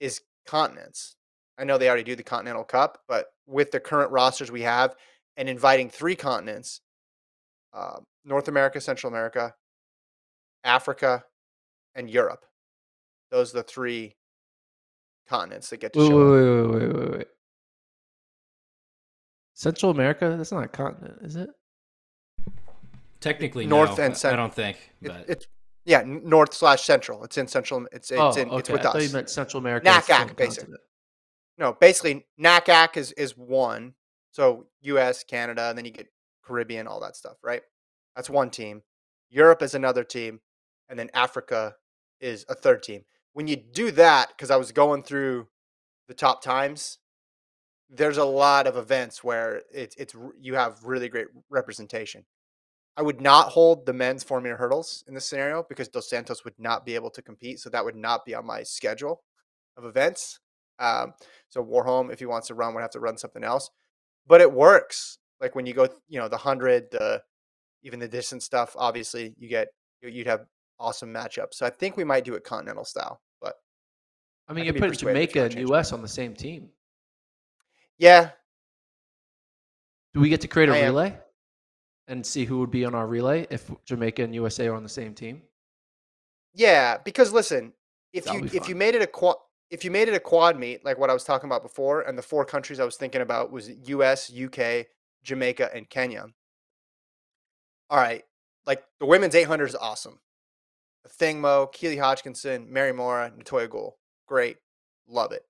is 0.00 0.20
continents. 0.46 1.16
I 1.58 1.64
know 1.64 1.78
they 1.78 1.88
already 1.88 2.02
do 2.02 2.16
the 2.16 2.22
Continental 2.22 2.64
Cup, 2.64 2.98
but 3.08 3.26
with 3.46 3.70
the 3.70 3.80
current 3.80 4.10
rosters 4.10 4.50
we 4.50 4.62
have 4.62 4.94
and 5.36 5.48
inviting 5.48 5.88
three 5.90 6.16
continents, 6.16 6.80
uh, 7.74 7.98
North 8.24 8.48
America, 8.48 8.80
Central 8.80 9.12
America, 9.12 9.54
Africa, 10.64 11.24
and 11.94 12.08
Europe. 12.08 12.44
Those 13.30 13.52
are 13.54 13.58
the 13.58 13.62
three 13.62 14.16
continents 15.28 15.70
that 15.70 15.80
get 15.80 15.92
to 15.94 15.98
Wait, 16.00 16.08
show 16.08 16.16
wait, 16.16 16.42
wait, 16.42 16.66
wait, 16.66 16.94
wait, 16.94 16.96
wait, 17.10 17.18
wait. 17.18 17.26
Central 19.54 19.90
America? 19.90 20.34
That's 20.36 20.52
not 20.52 20.64
a 20.64 20.68
continent, 20.68 21.18
is 21.22 21.36
it? 21.36 21.50
Technically, 23.20 23.66
North 23.66 23.98
no, 23.98 24.04
and 24.04 24.20
I- 24.24 24.32
I 24.32 24.36
don't 24.36 24.52
think. 24.54 24.76
It- 25.00 25.08
But 25.08 25.24
it's 25.28 25.46
yeah, 25.84 26.02
north 26.06 26.54
slash 26.54 26.82
central. 26.82 27.24
It's 27.24 27.36
in 27.38 27.46
central. 27.48 27.86
It's 27.92 28.10
it's 28.10 28.20
oh, 28.20 28.32
in 28.32 28.48
okay. 28.48 28.58
it's 28.58 28.70
with 28.70 28.80
I 28.80 28.84
thought 28.84 29.00
you 29.00 29.06
us. 29.06 29.12
meant 29.12 29.30
Central 29.30 29.58
America. 29.60 29.88
is 29.88 29.94
NACAC, 29.96 30.20
own 30.20 30.26
basic. 30.34 30.58
continent. 30.58 30.80
No, 31.62 31.72
basically 31.72 32.26
NACAC 32.40 32.96
is 32.96 33.12
is 33.12 33.38
one. 33.38 33.94
So 34.32 34.66
U.S., 34.80 35.22
Canada, 35.22 35.68
and 35.68 35.78
then 35.78 35.84
you 35.84 35.92
get 35.92 36.08
Caribbean, 36.44 36.88
all 36.88 36.98
that 37.00 37.14
stuff, 37.14 37.36
right? 37.44 37.62
That's 38.16 38.28
one 38.28 38.50
team. 38.50 38.82
Europe 39.30 39.62
is 39.62 39.76
another 39.76 40.02
team, 40.02 40.40
and 40.88 40.98
then 40.98 41.08
Africa 41.14 41.76
is 42.20 42.44
a 42.48 42.56
third 42.56 42.82
team. 42.82 43.04
When 43.32 43.46
you 43.46 43.54
do 43.54 43.92
that, 43.92 44.30
because 44.30 44.50
I 44.50 44.56
was 44.56 44.72
going 44.72 45.04
through 45.04 45.46
the 46.08 46.14
top 46.14 46.42
times, 46.42 46.98
there's 47.88 48.16
a 48.16 48.24
lot 48.24 48.66
of 48.66 48.76
events 48.76 49.22
where 49.22 49.62
it's 49.72 49.94
it's 49.94 50.16
you 50.40 50.56
have 50.56 50.82
really 50.82 51.08
great 51.08 51.28
representation. 51.48 52.24
I 52.96 53.02
would 53.02 53.20
not 53.20 53.50
hold 53.50 53.86
the 53.86 53.92
men's 53.92 54.24
four 54.24 54.40
meter 54.40 54.56
hurdles 54.56 55.04
in 55.06 55.14
this 55.14 55.28
scenario 55.28 55.64
because 55.68 55.86
Dos 55.86 56.10
Santos 56.10 56.44
would 56.44 56.58
not 56.58 56.84
be 56.84 56.96
able 56.96 57.10
to 57.10 57.22
compete, 57.22 57.60
so 57.60 57.70
that 57.70 57.84
would 57.84 57.94
not 57.94 58.24
be 58.24 58.34
on 58.34 58.44
my 58.46 58.64
schedule 58.64 59.22
of 59.76 59.84
events. 59.84 60.40
Um, 60.78 61.14
so 61.48 61.64
Warholm, 61.64 62.12
if 62.12 62.18
he 62.18 62.26
wants 62.26 62.48
to 62.48 62.54
run, 62.54 62.74
would 62.74 62.80
have 62.80 62.90
to 62.92 63.00
run 63.00 63.16
something 63.18 63.44
else. 63.44 63.70
But 64.26 64.40
it 64.40 64.52
works. 64.52 65.18
Like 65.40 65.54
when 65.54 65.66
you 65.66 65.74
go, 65.74 65.88
you 66.08 66.18
know, 66.20 66.28
the 66.28 66.36
hundred, 66.36 66.90
the 66.90 67.22
even 67.82 67.98
the 68.00 68.08
distance 68.08 68.44
stuff. 68.44 68.74
Obviously, 68.78 69.34
you 69.38 69.48
get 69.48 69.68
you- 70.00 70.08
you'd 70.10 70.26
have 70.26 70.46
awesome 70.78 71.12
matchups. 71.12 71.54
So 71.54 71.66
I 71.66 71.70
think 71.70 71.96
we 71.96 72.04
might 72.04 72.24
do 72.24 72.34
it 72.34 72.44
continental 72.44 72.84
style. 72.84 73.20
But 73.40 73.54
I 74.48 74.52
mean, 74.52 74.62
I 74.62 74.66
you 74.66 74.72
put 74.74 74.88
persuaded 74.90 75.20
if 75.20 75.34
you 75.34 75.40
Jamaica 75.40 75.58
and 75.58 75.68
U.S. 75.68 75.92
on 75.92 76.00
the 76.02 76.08
same 76.08 76.34
team. 76.34 76.70
yeah, 77.98 78.30
Do 80.14 80.20
we 80.20 80.28
get 80.28 80.40
to 80.42 80.48
create 80.48 80.68
a 80.68 80.72
I 80.72 80.78
am. 80.78 80.94
relay 80.94 81.18
and 82.08 82.24
see 82.26 82.44
who 82.44 82.58
would 82.58 82.70
be 82.70 82.84
on 82.84 82.94
our 82.94 83.06
relay 83.06 83.46
if 83.50 83.70
Jamaica 83.84 84.22
and 84.22 84.34
USA 84.34 84.66
are 84.68 84.74
on 84.74 84.82
the 84.82 84.88
same 84.88 85.14
team? 85.14 85.42
Yeah, 86.54 86.98
because 86.98 87.32
listen, 87.32 87.72
if 88.12 88.24
That'll 88.24 88.40
you 88.44 88.48
be 88.50 88.56
if 88.56 88.68
you 88.68 88.74
made 88.76 88.94
it 88.94 89.02
a 89.02 89.06
if 89.72 89.86
you 89.86 89.90
made 89.90 90.06
it 90.06 90.14
a 90.14 90.20
quad 90.20 90.58
meet 90.58 90.84
like 90.84 90.98
what 90.98 91.08
I 91.08 91.14
was 91.14 91.24
talking 91.24 91.48
about 91.48 91.62
before, 91.62 92.02
and 92.02 92.16
the 92.16 92.22
four 92.22 92.44
countries 92.44 92.78
I 92.78 92.84
was 92.84 92.96
thinking 92.96 93.22
about 93.22 93.50
was 93.50 93.70
U.S., 93.86 94.30
UK, 94.30 94.86
Jamaica, 95.24 95.70
and 95.74 95.88
Kenya. 95.88 96.26
All 97.88 97.98
right, 97.98 98.22
like 98.66 98.84
the 99.00 99.06
women's 99.06 99.34
800 99.34 99.70
is 99.70 99.74
awesome. 99.74 100.20
Thingmo, 101.18 101.72
Keely 101.72 101.96
Hodgkinson, 101.96 102.70
Mary 102.70 102.92
Moraa, 102.92 103.32
Natoya 103.36 103.68
Goule. 103.68 103.96
Great. 104.28 104.58
Love 105.08 105.32
it. 105.32 105.42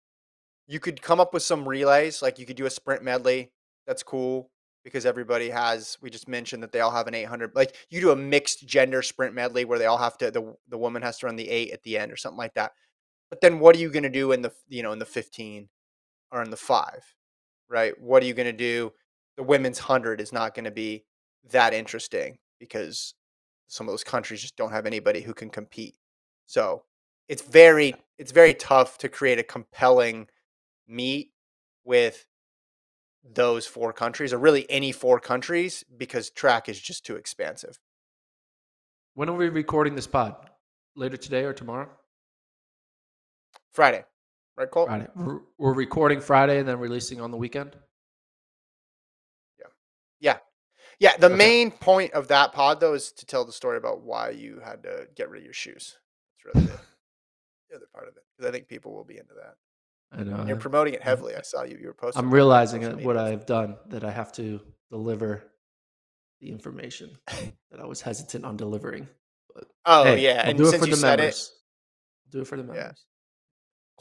You 0.67 0.79
could 0.79 1.03
come 1.03 1.21
up 1.21 1.35
with 1.35 1.43
some 1.43 1.69
relays, 1.69 2.23
like 2.23 2.39
you 2.39 2.47
could 2.47 2.57
do 2.57 2.67
a 2.67 2.71
sprint 2.71 3.03
medley. 3.03 3.51
That's 3.87 4.05
cool 4.05 4.51
because 4.85 5.05
everybody 5.05 5.51
has 5.51 5.99
we 6.01 6.11
just 6.11 6.29
mentioned 6.29 6.63
that 6.63 6.73
they 6.73 6.81
all 6.81 6.91
have 6.91 7.07
an 7.07 7.15
800 7.15 7.55
like 7.55 7.77
you 7.89 8.01
do 8.01 8.11
a 8.11 8.17
mixed 8.17 8.67
gender 8.67 9.01
sprint 9.01 9.33
medley 9.33 9.65
where 9.65 9.79
they 9.79 9.87
all 9.87 9.99
have 9.99 10.19
to 10.19 10.31
the 10.31 10.57
the 10.69 10.79
woman 10.79 11.03
has 11.03 11.19
to 11.19 11.27
run 11.27 11.37
the 11.37 11.49
8 11.49 11.71
at 11.71 11.83
the 11.85 11.99
end 11.99 12.11
or 12.13 12.17
something 12.17 12.39
like 12.39 12.55
that. 12.55 12.73
But 13.33 13.41
then 13.41 13.61
what 13.61 13.75
are 13.75 13.79
you 13.79 13.89
going 13.89 14.03
to 14.03 14.11
do 14.11 14.33
in 14.33 14.43
the 14.43 14.53
you 14.69 14.83
know 14.83 14.93
in 14.93 14.99
the 14.99 15.07
15 15.07 15.71
or 16.33 16.43
in 16.43 16.51
the 16.51 16.57
5? 16.59 17.15
Right? 17.71 17.99
What 17.99 18.23
are 18.23 18.27
you 18.27 18.35
going 18.35 18.45
to 18.45 18.53
do? 18.53 18.93
The 19.39 19.43
women's 19.43 19.81
100 19.81 20.21
is 20.21 20.35
not 20.35 20.55
going 20.55 20.67
to 20.67 20.71
be 20.71 21.07
that 21.51 21.73
interesting 21.73 22.37
because 22.61 23.15
some 23.69 23.89
of 23.89 23.93
those 23.95 24.05
countries 24.05 24.43
just 24.43 24.57
don't 24.57 24.73
have 24.73 24.85
anybody 24.85 25.23
who 25.23 25.33
can 25.33 25.49
compete. 25.49 25.95
So, 26.45 26.83
it's 27.27 27.41
very 27.41 27.95
it's 28.19 28.33
very 28.33 28.53
tough 28.53 28.99
to 28.99 29.09
create 29.09 29.39
a 29.39 29.43
compelling 29.43 30.27
meet 30.87 31.31
with 31.85 32.27
those 33.25 33.67
four 33.67 33.95
countries 33.95 34.35
or 34.35 34.39
really 34.39 34.71
any 34.71 34.93
four 34.93 35.19
countries 35.19 35.85
because 35.97 36.29
track 36.29 36.69
is 36.69 36.79
just 36.79 37.07
too 37.07 37.17
expansive. 37.17 37.79
When 39.15 39.31
are 39.31 39.37
we 39.37 39.49
recording 39.49 39.95
this 39.95 40.07
pod? 40.07 40.37
Later 40.95 41.17
today 41.17 41.45
or 41.45 41.55
tomorrow? 41.55 41.89
Friday, 43.73 44.05
right, 44.57 44.71
Cole? 44.71 44.87
Friday. 44.87 45.09
We're 45.17 45.73
recording 45.73 46.21
Friday 46.21 46.59
and 46.59 46.69
then 46.69 46.79
releasing 46.79 47.21
on 47.21 47.31
the 47.31 47.37
weekend. 47.37 47.75
Yeah, 49.59 49.67
yeah, 50.21 50.39
yeah. 50.99 51.17
The 51.17 51.27
okay. 51.27 51.37
main 51.37 51.71
point 51.71 52.13
of 52.13 52.29
that 52.29 52.53
pod, 52.53 52.81
though, 52.81 52.95
is 52.95 53.13
to 53.13 53.27
tell 53.27 53.45
the 53.45 53.53
story 53.53 53.79
about 53.79 54.03
why 54.03 54.31
you 54.31 54.61
had 54.65 54.83
to 54.83 55.09
get 55.17 55.31
rid 55.31 55.41
of 55.41 55.45
your 55.45 55.55
shoes. 55.55 55.99
That's 56.45 56.55
really 56.55 56.67
the, 56.67 56.79
the 57.71 57.77
other 57.77 57.87
part 57.95 58.09
of 58.09 58.17
it 58.17 58.23
because 58.37 58.49
I 58.49 58.53
think 58.53 58.69
people 58.69 58.93
will 58.93 59.05
be 59.05 59.17
into 59.17 59.35
that. 59.35 59.55
I 60.13 60.25
know. 60.25 60.45
You're 60.47 60.57
promoting 60.57 60.93
it 60.93 61.03
heavily. 61.03 61.35
I 61.35 61.43
saw 61.43 61.63
you. 61.63 61.79
You 61.81 61.87
were 61.87 61.95
posting. 61.95 62.23
I'm 62.23 62.31
realizing 62.31 62.83
it, 62.83 63.03
what 63.03 63.17
I've 63.17 63.47
done 63.47 63.77
that 63.89 64.05
I 64.05 64.11
have 64.11 64.33
to 64.33 64.61
deliver 64.91 65.43
the 66.43 66.51
information 66.51 67.17
that 67.71 67.81
I 67.81 67.87
was 67.87 68.03
hesitant 68.03 68.45
on 68.45 68.59
delivering. 68.59 69.09
But, 69.55 69.65
oh 69.87 70.05
hey, 70.05 70.23
yeah, 70.23 70.43
I'll 70.43 70.51
and 70.51 70.59
do 70.59 70.69
it 70.69 70.79
for 70.79 70.87
the 70.87 70.97
members. 70.99 71.53
It, 72.27 72.33
do 72.33 72.41
it 72.43 72.47
for 72.47 72.59
the 72.59 72.65
members. 72.65 73.03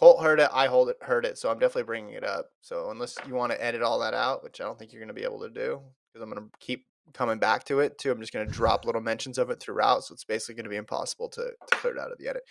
Yeah. 0.02 0.08
Colt 0.08 0.24
heard 0.24 0.40
it. 0.40 0.50
I 0.52 0.68
hold 0.68 0.90
it. 0.90 0.98
Heard 1.02 1.26
it. 1.26 1.38
So 1.38 1.50
I'm 1.50 1.60
definitely 1.60 1.84
bringing 1.84 2.14
it 2.14 2.24
up. 2.24 2.48
So 2.62 2.90
unless 2.90 3.18
you 3.28 3.36
want 3.36 3.52
to 3.52 3.64
edit 3.64 3.82
all 3.82 4.00
that 4.00 4.14
out, 4.14 4.44
which 4.44 4.60
I 4.60 4.64
don't 4.64 4.78
think 4.78 4.92
you're 4.92 5.02
going 5.02 5.08
to 5.08 5.14
be 5.14 5.24
able 5.24 5.42
to 5.42 5.50
do, 5.50 5.82
because 6.12 6.24
I'm 6.24 6.30
going 6.30 6.44
to 6.44 6.52
keep 6.60 6.86
coming 7.14 7.40
back 7.40 7.64
to 7.66 7.80
it 7.80 7.98
too. 7.98 8.12
I'm 8.12 8.20
just 8.20 8.34
going 8.34 8.48
to 8.48 8.54
drop 8.54 8.86
little 8.86 9.02
mentions 9.02 9.38
of 9.38 9.50
it 9.50 9.60
throughout. 9.60 10.04
So 10.04 10.14
it's 10.14 10.24
basically 10.24 10.56
going 10.56 10.66
to 10.66 10.70
be 10.70 10.78
impossible 10.78 11.30
to, 11.30 11.42
to 11.42 11.76
clear 11.78 11.94
it 11.94 12.00
out 12.00 12.12
of 12.12 12.18
the 12.18 12.28
edit. 12.28 12.44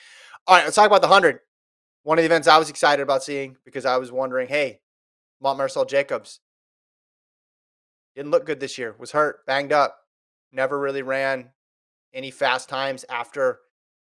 All 0.46 0.56
right, 0.56 0.64
let's 0.64 0.76
talk 0.76 0.86
about 0.86 1.02
the 1.02 1.08
hundred. 1.08 1.40
One 2.02 2.18
of 2.18 2.22
the 2.22 2.26
events 2.26 2.48
I 2.48 2.58
was 2.58 2.70
excited 2.70 3.02
about 3.02 3.22
seeing 3.22 3.56
because 3.64 3.84
I 3.84 3.96
was 3.98 4.10
wondering, 4.10 4.48
hey, 4.48 4.80
Mont 5.40 5.58
Marcell 5.58 5.84
Jacobs 5.84 6.40
didn't 8.16 8.30
look 8.30 8.46
good 8.46 8.60
this 8.60 8.78
year, 8.78 8.94
was 8.98 9.12
hurt, 9.12 9.46
banged 9.46 9.72
up, 9.72 9.96
never 10.52 10.78
really 10.78 11.02
ran 11.02 11.50
any 12.12 12.30
fast 12.30 12.68
times 12.68 13.04
after 13.08 13.60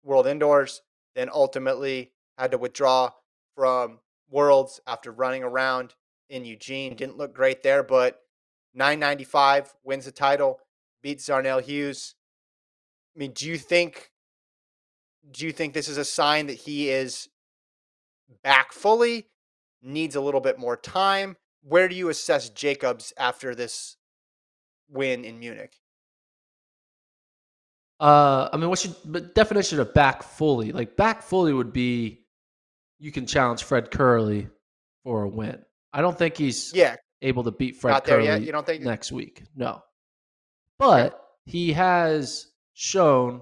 World 0.03 0.27
Indoors, 0.27 0.81
then 1.15 1.29
ultimately 1.31 2.11
had 2.37 2.51
to 2.51 2.57
withdraw 2.57 3.11
from 3.55 3.99
Worlds 4.29 4.79
after 4.87 5.11
running 5.11 5.43
around 5.43 5.95
in 6.29 6.45
Eugene. 6.45 6.95
Didn't 6.95 7.17
look 7.17 7.33
great 7.33 7.63
there, 7.63 7.83
but 7.83 8.19
995 8.73 9.73
wins 9.83 10.05
the 10.05 10.11
title, 10.11 10.59
beats 11.01 11.27
Zharnel 11.27 11.61
Hughes. 11.61 12.15
I 13.15 13.19
mean, 13.19 13.31
do 13.33 13.47
you 13.47 13.57
think 13.57 14.09
do 15.31 15.45
you 15.45 15.51
think 15.51 15.73
this 15.73 15.87
is 15.87 15.97
a 15.97 16.05
sign 16.05 16.47
that 16.47 16.53
he 16.53 16.89
is 16.89 17.29
back 18.43 18.73
fully, 18.73 19.27
needs 19.81 20.15
a 20.15 20.21
little 20.21 20.41
bit 20.41 20.59
more 20.59 20.77
time. 20.77 21.37
Where 21.61 21.87
do 21.87 21.95
you 21.95 22.09
assess 22.09 22.49
Jacobs 22.49 23.13
after 23.17 23.55
this 23.55 23.97
win 24.89 25.23
in 25.23 25.39
Munich? 25.39 25.79
Uh, 27.99 28.49
I 28.51 28.57
mean, 28.57 28.69
what's 28.69 28.85
your 28.85 29.21
definition 29.21 29.79
of 29.79 29.93
back 29.93 30.23
fully? 30.23 30.71
Like 30.71 30.97
back 30.97 31.21
fully 31.21 31.53
would 31.53 31.71
be 31.71 32.22
you 33.03 33.11
can 33.11 33.27
challenge 33.27 33.63
Fred 33.63 33.91
Kerley 33.91 34.49
for 35.03 35.23
a 35.23 35.27
win. 35.27 35.61
I 35.91 36.01
don't 36.01 36.17
think 36.17 36.37
he's 36.37 36.71
yeah 36.73 36.95
able 37.21 37.43
to 37.43 37.51
beat 37.51 37.75
Fred 37.75 37.91
Not 37.91 38.23
yet. 38.23 38.41
You 38.43 38.53
don't 38.53 38.65
think 38.65 38.81
next 38.81 39.11
week? 39.11 39.43
No, 39.57 39.83
but 40.79 41.21
he 41.45 41.73
has 41.73 42.47
shown 42.73 43.41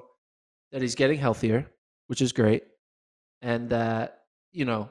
that 0.71 0.81
he's 0.81 0.95
getting 0.95 1.19
healthier, 1.19 1.69
which 2.07 2.21
is 2.23 2.33
great, 2.33 2.63
and 3.43 3.69
that 3.69 4.23
you 4.51 4.65
know, 4.65 4.89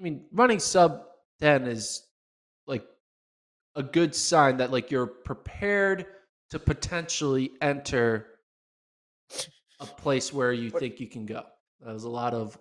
I 0.00 0.02
mean, 0.02 0.24
running 0.32 0.58
sub 0.58 1.04
10 1.38 1.68
is 1.68 2.02
like 2.66 2.84
a 3.76 3.82
good 3.84 4.12
sign 4.12 4.56
that 4.56 4.72
like 4.72 4.90
you're 4.90 5.06
prepared 5.06 6.06
to 6.50 6.58
potentially 6.58 7.52
enter 7.60 8.26
a 9.78 9.86
place 9.86 10.32
where 10.32 10.52
you 10.52 10.68
think 10.68 10.98
you 10.98 11.06
can 11.06 11.26
go. 11.26 11.44
That 11.80 11.94
was 11.94 12.04
a 12.04 12.10
lot 12.10 12.34
of 12.34 12.58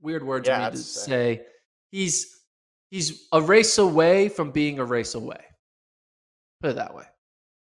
weird 0.00 0.24
words 0.24 0.48
yeah, 0.48 0.66
for 0.66 0.70
me 0.72 0.76
to 0.76 0.82
say. 0.82 1.42
He's 1.90 2.42
he's 2.90 3.26
a 3.32 3.40
race 3.40 3.78
away 3.78 4.28
from 4.28 4.50
being 4.50 4.78
a 4.78 4.84
race 4.84 5.14
away. 5.14 5.40
Put 6.60 6.70
it 6.70 6.76
that 6.76 6.94
way. 6.94 7.04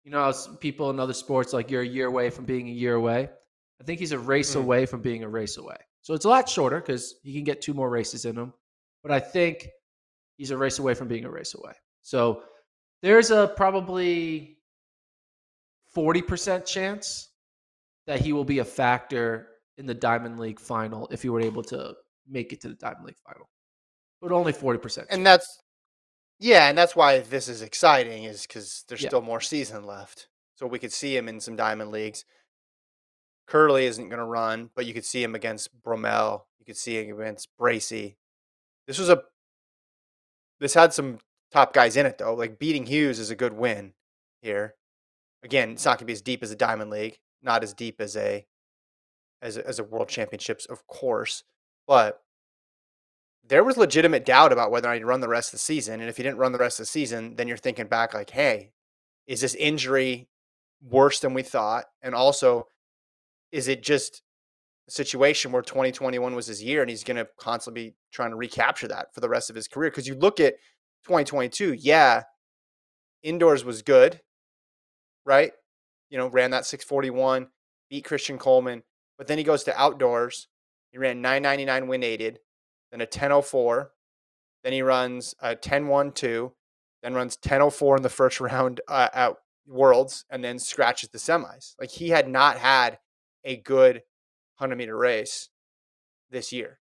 You 0.03 0.11
know, 0.11 0.33
people 0.59 0.89
in 0.89 0.99
other 0.99 1.13
sports 1.13 1.53
like 1.53 1.69
you're 1.69 1.83
a 1.83 1.87
year 1.87 2.07
away 2.07 2.29
from 2.29 2.45
being 2.45 2.67
a 2.67 2.71
year 2.71 2.95
away. 2.95 3.29
I 3.79 3.83
think 3.83 3.99
he's 3.99 4.11
a 4.11 4.19
race 4.19 4.55
mm. 4.55 4.59
away 4.59 4.85
from 4.85 5.01
being 5.01 5.23
a 5.23 5.29
race 5.29 5.57
away. 5.57 5.77
So 6.01 6.13
it's 6.13 6.25
a 6.25 6.29
lot 6.29 6.49
shorter 6.49 6.79
because 6.79 7.15
he 7.23 7.33
can 7.33 7.43
get 7.43 7.61
two 7.61 7.73
more 7.73 7.89
races 7.89 8.25
in 8.25 8.35
him. 8.35 8.53
But 9.03 9.11
I 9.11 9.19
think 9.19 9.69
he's 10.37 10.51
a 10.51 10.57
race 10.57 10.79
away 10.79 10.93
from 10.93 11.07
being 11.07 11.25
a 11.25 11.29
race 11.29 11.53
away. 11.53 11.73
So 12.01 12.43
there's 13.01 13.31
a 13.31 13.47
probably 13.55 14.57
40% 15.95 16.65
chance 16.65 17.29
that 18.07 18.21
he 18.21 18.33
will 18.33 18.45
be 18.45 18.59
a 18.59 18.65
factor 18.65 19.47
in 19.77 19.85
the 19.85 19.93
Diamond 19.93 20.39
League 20.39 20.59
final 20.59 21.07
if 21.11 21.21
he 21.21 21.29
were 21.29 21.41
able 21.41 21.63
to 21.63 21.95
make 22.31 22.53
it 22.53 22.61
to 22.61 22.69
the 22.69 22.75
Diamond 22.75 23.05
League 23.05 23.19
final. 23.25 23.49
But 24.21 24.31
only 24.31 24.53
40%. 24.53 25.05
And 25.09 25.25
that's 25.25 25.59
yeah, 26.39 26.69
and 26.69 26.77
that's 26.77 26.95
why 26.95 27.19
this 27.19 27.47
is 27.47 27.61
exciting 27.61 28.23
is 28.23 28.47
cuz 28.47 28.83
there's 28.87 29.03
yeah. 29.03 29.09
still 29.09 29.21
more 29.21 29.41
season 29.41 29.85
left. 29.85 30.27
So 30.55 30.65
we 30.65 30.79
could 30.79 30.93
see 30.93 31.15
him 31.15 31.27
in 31.27 31.39
some 31.39 31.55
Diamond 31.55 31.91
Leagues. 31.91 32.25
Kerley 33.47 33.83
isn't 33.83 34.09
going 34.09 34.19
to 34.19 34.25
run, 34.25 34.69
but 34.75 34.85
you 34.85 34.93
could 34.93 35.05
see 35.05 35.21
him 35.21 35.35
against 35.35 35.69
Bromell. 35.81 36.45
You 36.59 36.65
could 36.65 36.77
see 36.77 37.03
him 37.03 37.19
against 37.19 37.49
Bracy. 37.57 38.17
This 38.87 38.97
was 38.97 39.09
a 39.09 39.23
this 40.59 40.73
had 40.73 40.93
some 40.93 41.19
top 41.51 41.73
guys 41.73 41.97
in 41.97 42.05
it 42.05 42.17
though. 42.17 42.33
Like 42.33 42.59
beating 42.59 42.85
Hughes 42.85 43.19
is 43.19 43.29
a 43.29 43.35
good 43.35 43.53
win 43.53 43.93
here. 44.41 44.75
Again, 45.43 45.71
it's 45.71 45.85
not 45.85 45.97
going 45.97 45.99
to 45.99 46.05
be 46.05 46.13
as 46.13 46.21
deep 46.21 46.43
as 46.43 46.51
a 46.51 46.55
Diamond 46.55 46.91
League, 46.91 47.19
not 47.41 47.63
as 47.63 47.73
deep 47.73 47.99
as 47.99 48.15
a 48.15 48.45
as 49.41 49.57
a, 49.57 49.67
as 49.67 49.79
a 49.79 49.83
World 49.83 50.07
Championships, 50.07 50.65
of 50.67 50.85
course, 50.87 51.43
but 51.91 52.21
there 53.45 53.65
was 53.65 53.75
legitimate 53.75 54.23
doubt 54.23 54.53
about 54.53 54.71
whether 54.71 54.87
I'd 54.87 55.03
run 55.03 55.19
the 55.19 55.27
rest 55.27 55.49
of 55.49 55.51
the 55.51 55.57
season. 55.57 55.99
And 55.99 56.09
if 56.09 56.17
you 56.17 56.23
didn't 56.23 56.37
run 56.37 56.53
the 56.53 56.57
rest 56.57 56.79
of 56.79 56.83
the 56.83 56.89
season, 56.89 57.35
then 57.35 57.49
you're 57.49 57.57
thinking 57.57 57.87
back 57.87 58.13
like, 58.13 58.29
hey, 58.29 58.71
is 59.27 59.41
this 59.41 59.55
injury 59.55 60.29
worse 60.81 61.19
than 61.19 61.33
we 61.33 61.43
thought? 61.43 61.83
And 62.01 62.15
also, 62.15 62.67
is 63.51 63.67
it 63.67 63.83
just 63.83 64.21
a 64.87 64.91
situation 64.91 65.51
where 65.51 65.61
2021 65.61 66.33
was 66.33 66.47
his 66.47 66.63
year 66.63 66.79
and 66.79 66.89
he's 66.89 67.03
going 67.03 67.17
to 67.17 67.27
constantly 67.37 67.89
be 67.89 67.95
trying 68.09 68.29
to 68.29 68.37
recapture 68.37 68.87
that 68.87 69.13
for 69.13 69.19
the 69.19 69.27
rest 69.27 69.49
of 69.49 69.57
his 69.57 69.67
career? 69.67 69.89
Because 69.89 70.07
you 70.07 70.15
look 70.15 70.39
at 70.39 70.53
2022, 71.03 71.73
yeah, 71.73 72.23
indoors 73.21 73.65
was 73.65 73.81
good, 73.81 74.21
right? 75.25 75.51
You 76.09 76.17
know, 76.17 76.29
ran 76.29 76.51
that 76.51 76.65
641, 76.65 77.49
beat 77.89 78.05
Christian 78.05 78.37
Coleman, 78.37 78.83
but 79.17 79.27
then 79.27 79.37
he 79.37 79.43
goes 79.43 79.65
to 79.65 79.77
outdoors. 79.77 80.47
He 80.91 80.97
ran 80.97 81.21
999 81.21 81.87
win 81.87 82.03
aided, 82.03 82.39
then 82.91 83.01
a 83.01 83.05
1004, 83.05 83.91
then 84.63 84.73
he 84.73 84.81
runs 84.81 85.33
a 85.41 85.49
1012, 85.49 86.51
then 87.01 87.13
runs 87.13 87.37
1004 87.41 87.97
in 87.97 88.03
the 88.03 88.09
first 88.09 88.39
round 88.41 88.81
uh, 88.87 89.09
at 89.13 89.33
Worlds, 89.67 90.25
and 90.29 90.43
then 90.43 90.59
scratches 90.59 91.09
the 91.09 91.17
semis. 91.17 91.75
Like 91.79 91.91
he 91.91 92.09
had 92.09 92.27
not 92.27 92.57
had 92.57 92.99
a 93.43 93.57
good 93.57 94.01
100 94.57 94.75
meter 94.75 94.97
race 94.97 95.49
this 96.29 96.51
year. 96.51 96.79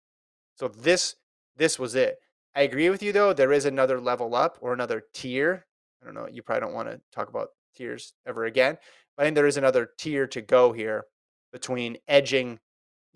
So 0.55 0.67
this 0.67 1.15
this 1.55 1.77
was 1.77 1.95
it. 1.95 2.17
I 2.55 2.61
agree 2.61 2.89
with 2.89 3.03
you 3.03 3.11
though. 3.11 3.33
There 3.33 3.51
is 3.51 3.65
another 3.65 3.99
level 3.99 4.35
up 4.35 4.57
or 4.61 4.73
another 4.73 5.03
tier. 5.13 5.65
I 6.01 6.05
don't 6.05 6.15
know. 6.15 6.27
You 6.27 6.41
probably 6.41 6.61
don't 6.61 6.73
want 6.73 6.89
to 6.89 7.01
talk 7.11 7.29
about 7.29 7.49
tiers 7.75 8.13
ever 8.25 8.45
again. 8.45 8.77
But 9.15 9.23
I 9.23 9.25
think 9.25 9.35
there 9.35 9.47
is 9.47 9.57
another 9.57 9.89
tier 9.97 10.27
to 10.27 10.41
go 10.41 10.71
here 10.71 11.05
between 11.51 11.97
edging 12.07 12.59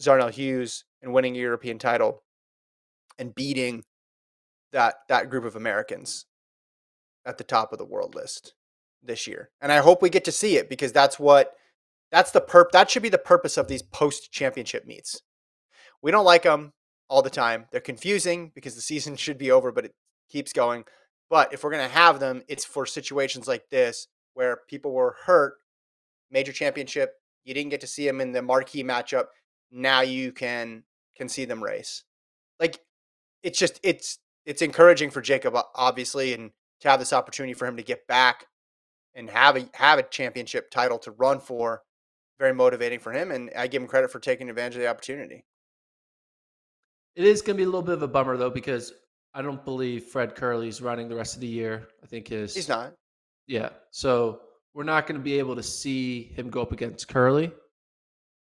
Zharnel 0.01 0.31
Hughes 0.31 0.85
and 1.01 1.13
winning 1.13 1.35
a 1.35 1.39
European 1.39 1.79
title 1.79 2.23
and 3.19 3.35
beating 3.35 3.83
that 4.71 4.95
that 5.09 5.29
group 5.29 5.45
of 5.45 5.55
Americans 5.55 6.25
at 7.25 7.37
the 7.37 7.43
top 7.43 7.71
of 7.71 7.77
the 7.77 7.85
world 7.85 8.15
list 8.15 8.53
this 9.03 9.27
year. 9.27 9.49
And 9.61 9.71
I 9.71 9.77
hope 9.77 10.01
we 10.01 10.09
get 10.09 10.25
to 10.25 10.31
see 10.31 10.57
it 10.57 10.69
because 10.69 10.91
that's 10.91 11.19
what 11.19 11.53
That's 12.11 12.31
the 12.31 12.41
perp. 12.41 12.71
That 12.71 12.89
should 12.89 13.03
be 13.03 13.09
the 13.09 13.17
purpose 13.17 13.57
of 13.57 13.67
these 13.67 13.81
post 13.83 14.31
championship 14.31 14.85
meets. 14.85 15.21
We 16.01 16.11
don't 16.11 16.25
like 16.25 16.43
them 16.43 16.73
all 17.09 17.21
the 17.21 17.29
time. 17.29 17.67
They're 17.71 17.79
confusing 17.81 18.51
because 18.53 18.75
the 18.75 18.81
season 18.81 19.15
should 19.15 19.37
be 19.37 19.51
over, 19.51 19.71
but 19.71 19.85
it 19.85 19.93
keeps 20.29 20.51
going. 20.53 20.83
But 21.29 21.53
if 21.53 21.63
we're 21.63 21.71
gonna 21.71 21.87
have 21.87 22.19
them, 22.19 22.43
it's 22.47 22.65
for 22.65 22.85
situations 22.85 23.47
like 23.47 23.69
this 23.69 24.07
where 24.33 24.59
people 24.67 24.91
were 24.91 25.15
hurt, 25.25 25.53
major 26.29 26.51
championship. 26.51 27.13
You 27.45 27.53
didn't 27.53 27.71
get 27.71 27.81
to 27.81 27.87
see 27.87 28.05
them 28.05 28.21
in 28.21 28.33
the 28.33 28.41
marquee 28.41 28.83
matchup. 28.83 29.27
Now 29.71 30.01
you 30.01 30.31
can 30.31 30.83
can 31.15 31.29
see 31.29 31.45
them 31.45 31.63
race. 31.63 32.03
Like 32.59 32.79
it's 33.43 33.59
just 33.59 33.79
it's 33.83 34.19
it's 34.45 34.61
encouraging 34.61 35.11
for 35.11 35.21
Jacob, 35.21 35.55
obviously, 35.75 36.33
and 36.33 36.51
to 36.81 36.89
have 36.89 36.99
this 36.99 37.13
opportunity 37.13 37.53
for 37.53 37.67
him 37.67 37.77
to 37.77 37.83
get 37.83 38.07
back 38.07 38.47
and 39.15 39.29
have 39.29 39.57
a 39.57 39.69
have 39.73 39.99
a 39.99 40.03
championship 40.03 40.71
title 40.71 40.99
to 40.99 41.11
run 41.11 41.39
for. 41.39 41.83
Very 42.39 42.53
motivating 42.53 42.99
for 42.99 43.11
him, 43.11 43.29
and 43.29 43.51
I 43.55 43.67
give 43.67 43.83
him 43.83 43.87
credit 43.87 44.11
for 44.11 44.19
taking 44.19 44.49
advantage 44.49 44.75
of 44.75 44.81
the 44.81 44.87
opportunity. 44.87 45.45
It 47.15 47.23
is 47.23 47.41
going 47.41 47.55
to 47.55 47.57
be 47.57 47.63
a 47.63 47.67
little 47.67 47.83
bit 47.83 47.93
of 47.93 48.01
a 48.01 48.07
bummer 48.07 48.35
though 48.35 48.49
because 48.49 48.93
I 49.33 49.41
don't 49.41 49.63
believe 49.63 50.05
Fred 50.05 50.35
Kerley's 50.35 50.81
running 50.81 51.07
the 51.07 51.15
rest 51.15 51.35
of 51.35 51.41
the 51.41 51.47
year. 51.47 51.87
I 52.03 52.07
think 52.07 52.29
his 52.29 52.55
he's 52.55 52.67
not. 52.67 52.93
Yeah, 53.47 53.69
so 53.91 54.41
we're 54.73 54.83
not 54.83 55.05
going 55.05 55.19
to 55.19 55.23
be 55.23 55.37
able 55.37 55.55
to 55.55 55.63
see 55.63 56.23
him 56.35 56.49
go 56.49 56.61
up 56.61 56.71
against 56.71 57.07
Kerley. 57.07 57.51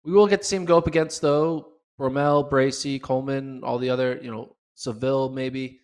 We 0.03 0.13
will 0.13 0.27
get 0.27 0.41
to 0.41 0.47
see 0.47 0.55
him 0.55 0.65
go 0.65 0.77
up 0.77 0.87
against 0.87 1.21
though 1.21 1.73
Bromell, 1.99 2.49
Bracy, 2.49 2.99
Coleman, 2.99 3.63
all 3.63 3.77
the 3.77 3.89
other 3.89 4.19
you 4.21 4.31
know 4.31 4.55
Seville 4.75 5.29
maybe. 5.29 5.79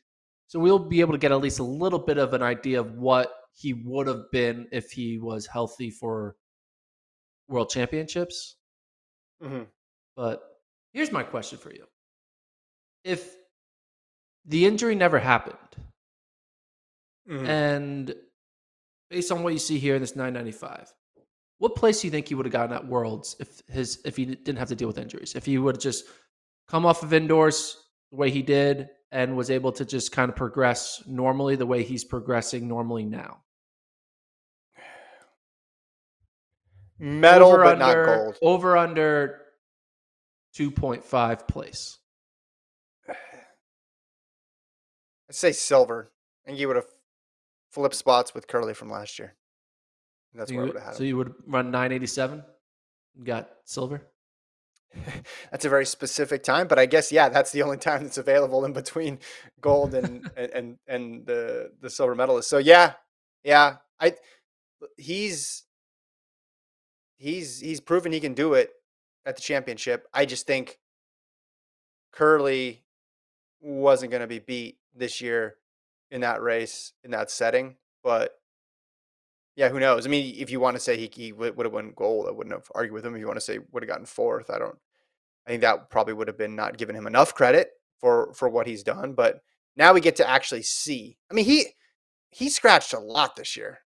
So 0.48 0.60
we'll 0.60 0.80
be 0.80 1.02
able 1.02 1.12
to 1.14 1.20
get 1.20 1.32
at 1.32 1.42
least 1.42 1.60
a 1.60 1.64
little 1.64 2.00
bit 2.00 2.18
of 2.18 2.34
an 2.34 2.42
idea 2.42 2.80
of 2.80 2.94
what 2.94 3.34
he 3.54 3.74
would 3.74 4.08
have 4.08 4.32
been 4.32 4.68
if 4.72 4.92
he 4.92 5.20
was 5.20 5.46
healthy 5.46 5.90
for 5.90 6.36
World 7.50 7.70
Championships. 7.70 8.56
Mm-hmm. 9.44 9.64
But 10.16 10.42
here's 10.94 11.12
my 11.12 11.24
question 11.24 11.58
for 11.60 11.72
you: 11.72 11.86
If 13.04 13.36
the 14.46 14.66
injury 14.66 14.96
never 14.96 15.20
happened, 15.20 15.58
Mm-hmm. 17.30 17.46
and 17.46 18.16
based 19.10 19.34
on 19.34 19.44
what 19.44 19.52
you 19.52 19.60
see 19.60 19.80
here 19.80 19.96
in 19.96 20.02
this 20.02 20.16
995, 20.16 20.94
what 21.60 21.76
place 21.76 22.02
do 22.02 22.08
you 22.08 22.12
think 22.12 22.28
he 22.28 22.36
would 22.36 22.46
have 22.46 22.54
gotten 22.54 22.76
at 22.76 22.88
Worlds 22.88 23.36
if 23.40 23.62
his 23.68 24.00
if 24.06 24.16
he 24.16 24.26
didn't 24.26 24.58
have 24.58 24.70
to 24.70 24.76
deal 24.76 24.88
with 24.88 24.98
injuries? 24.98 25.36
If 25.36 25.46
he 25.46 25.58
would 25.58 25.76
have 25.76 25.82
just 25.82 26.06
come 26.68 26.86
off 26.86 27.04
of 27.04 27.14
indoors 27.14 27.78
the 28.12 28.18
way 28.18 28.30
he 28.30 28.42
did 28.42 28.90
and 29.12 29.36
was 29.36 29.50
able 29.50 29.72
to 29.72 29.86
just 29.86 30.12
kind 30.12 30.30
of 30.30 30.36
progress 30.36 31.02
normally 31.08 31.56
the 31.56 31.66
way 31.66 31.84
he's 31.84 32.04
progressing 32.04 32.68
normally 32.68 33.06
now. 33.06 33.40
Medal, 37.00 37.50
over 37.50 37.64
but 37.64 37.82
under, 37.82 38.06
not 38.06 38.18
gold. 38.18 38.38
Over 38.42 38.78
under 38.78 39.42
2.5 40.56 41.48
place. 41.48 42.00
I'd 43.10 43.16
say 45.30 45.52
silver. 45.52 46.12
I 46.44 46.50
think 46.50 46.60
you 46.60 46.68
would 46.68 46.76
have 46.76 46.88
flipped 47.70 47.96
spots 47.96 48.34
with 48.34 48.48
Kerley 48.48 48.76
from 48.76 48.90
last 48.90 49.20
year. 49.20 49.36
That's 50.38 50.52
so 50.52 50.56
where 50.56 50.66
I 50.66 50.68
you, 50.68 50.74
would 50.74 50.78
have 50.82 50.86
had 50.86 50.96
so 50.96 51.04
him. 51.04 51.08
you 51.10 51.18
would 51.18 51.34
run 51.46 51.72
987 51.72 52.44
got 53.24 53.50
silver? 53.66 54.04
that's 55.52 55.66
a 55.66 55.70
very 55.70 55.86
specific 55.86 56.44
time, 56.44 56.68
but 56.68 56.80
I 56.80 56.86
guess 56.86 57.12
yeah, 57.12 57.30
that's 57.30 57.52
the 57.52 57.64
only 57.64 57.78
time 57.78 58.04
that's 58.04 58.18
available 58.18 58.66
in 58.66 58.74
between 58.74 59.20
gold 59.62 59.94
and 59.94 60.30
and 60.36 60.52
and, 60.52 60.78
and 60.88 61.26
the 61.26 61.72
the 61.82 61.90
silver 61.90 62.16
medalist. 62.16 62.50
So 62.50 62.58
yeah, 62.58 62.94
yeah, 63.44 63.78
I 64.00 64.14
he's 64.98 65.64
he's 67.18 67.60
he's 67.60 67.80
proven 67.80 68.12
he 68.12 68.20
can 68.20 68.34
do 68.34 68.54
it 68.54 68.72
at 69.26 69.36
the 69.36 69.42
championship. 69.42 70.08
I 70.14 70.26
just 70.26 70.48
think 70.48 70.80
Kerley 72.16 72.80
wasn't 73.62 74.12
going 74.12 74.22
to 74.22 74.28
be 74.28 74.40
beat 74.40 74.78
this 74.96 75.22
year 75.22 75.56
in 76.10 76.22
that 76.22 76.42
race 76.42 76.94
in 77.04 77.12
that 77.12 77.30
setting, 77.30 77.76
but 78.04 78.37
yeah, 79.58 79.70
who 79.70 79.80
knows? 79.80 80.06
I 80.06 80.10
mean, 80.10 80.36
if 80.38 80.52
you 80.52 80.60
want 80.60 80.76
to 80.76 80.80
say 80.80 80.96
he, 80.96 81.10
he 81.12 81.34
would 81.34 81.58
have 81.58 81.74
won 81.74 81.92
gold, 81.96 82.28
I 82.28 82.32
wouldn't 82.32 82.56
have 82.56 82.70
argued 82.76 82.94
with 82.94 83.04
him. 83.04 83.16
If 83.16 83.20
you 83.20 83.26
want 83.26 83.38
to 83.38 83.46
say 83.46 83.58
would 83.72 83.82
have 83.82 83.90
gotten 83.90 84.06
fourth, 84.06 84.52
I 84.52 84.60
don't. 84.60 84.78
I 85.48 85.50
think 85.50 85.62
that 85.62 85.90
probably 85.90 86.14
would 86.14 86.28
have 86.28 86.38
been 86.38 86.56
not 86.56 86.78
giving 86.78 86.96
him 86.96 87.08
enough 87.08 87.34
credit 87.34 87.72
for 87.98 88.32
for 88.36 88.50
what 88.50 88.68
he's 88.68 88.84
done. 88.84 89.14
But 89.14 89.42
now 89.76 89.94
we 89.94 90.00
get 90.00 90.16
to 90.18 90.30
actually 90.30 90.62
see. 90.62 91.18
I 91.32 91.34
mean, 91.34 91.46
he 91.46 91.66
he 92.30 92.50
scratched 92.50 92.94
a 92.94 93.00
lot 93.00 93.36
this 93.36 93.58
year. 93.58 93.80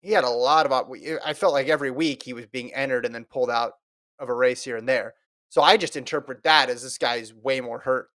He 0.00 0.12
had 0.12 0.24
a 0.24 0.30
lot 0.30 0.64
of. 0.64 0.90
Eh, 1.04 1.18
I 1.22 1.34
felt 1.34 1.52
like 1.52 1.68
every 1.68 1.90
week 1.90 2.22
he 2.22 2.32
was 2.32 2.46
being 2.46 2.72
entered 2.72 3.04
and 3.04 3.14
then 3.14 3.26
pulled 3.26 3.50
out 3.50 3.74
of 4.18 4.30
a 4.30 4.34
race 4.34 4.64
here 4.64 4.78
and 4.78 4.88
there. 4.88 5.12
So 5.50 5.60
I 5.60 5.76
just 5.76 5.96
interpret 5.96 6.42
that 6.44 6.70
as 6.70 6.82
this 6.82 6.96
guy's 6.96 7.34
way 7.34 7.60
more 7.60 7.80
hurt 7.80 8.08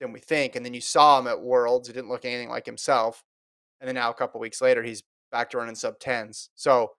than 0.00 0.12
we 0.12 0.18
think. 0.18 0.56
And 0.56 0.66
then 0.66 0.74
you 0.74 0.80
saw 0.80 1.20
him 1.20 1.28
at 1.28 1.40
Worlds; 1.40 1.86
he 1.86 1.94
didn't 1.94 2.10
look 2.10 2.24
anything 2.24 2.48
like 2.48 2.66
himself. 2.66 3.22
And 3.80 3.86
then 3.86 3.94
now 3.94 4.10
a 4.10 4.14
couple 4.14 4.40
weeks 4.40 4.60
later, 4.60 4.82
he's 4.82 5.04
back 5.34 5.50
to 5.50 5.58
running 5.58 5.74
sub 5.74 5.98
tens. 5.98 6.48
So 6.54 6.92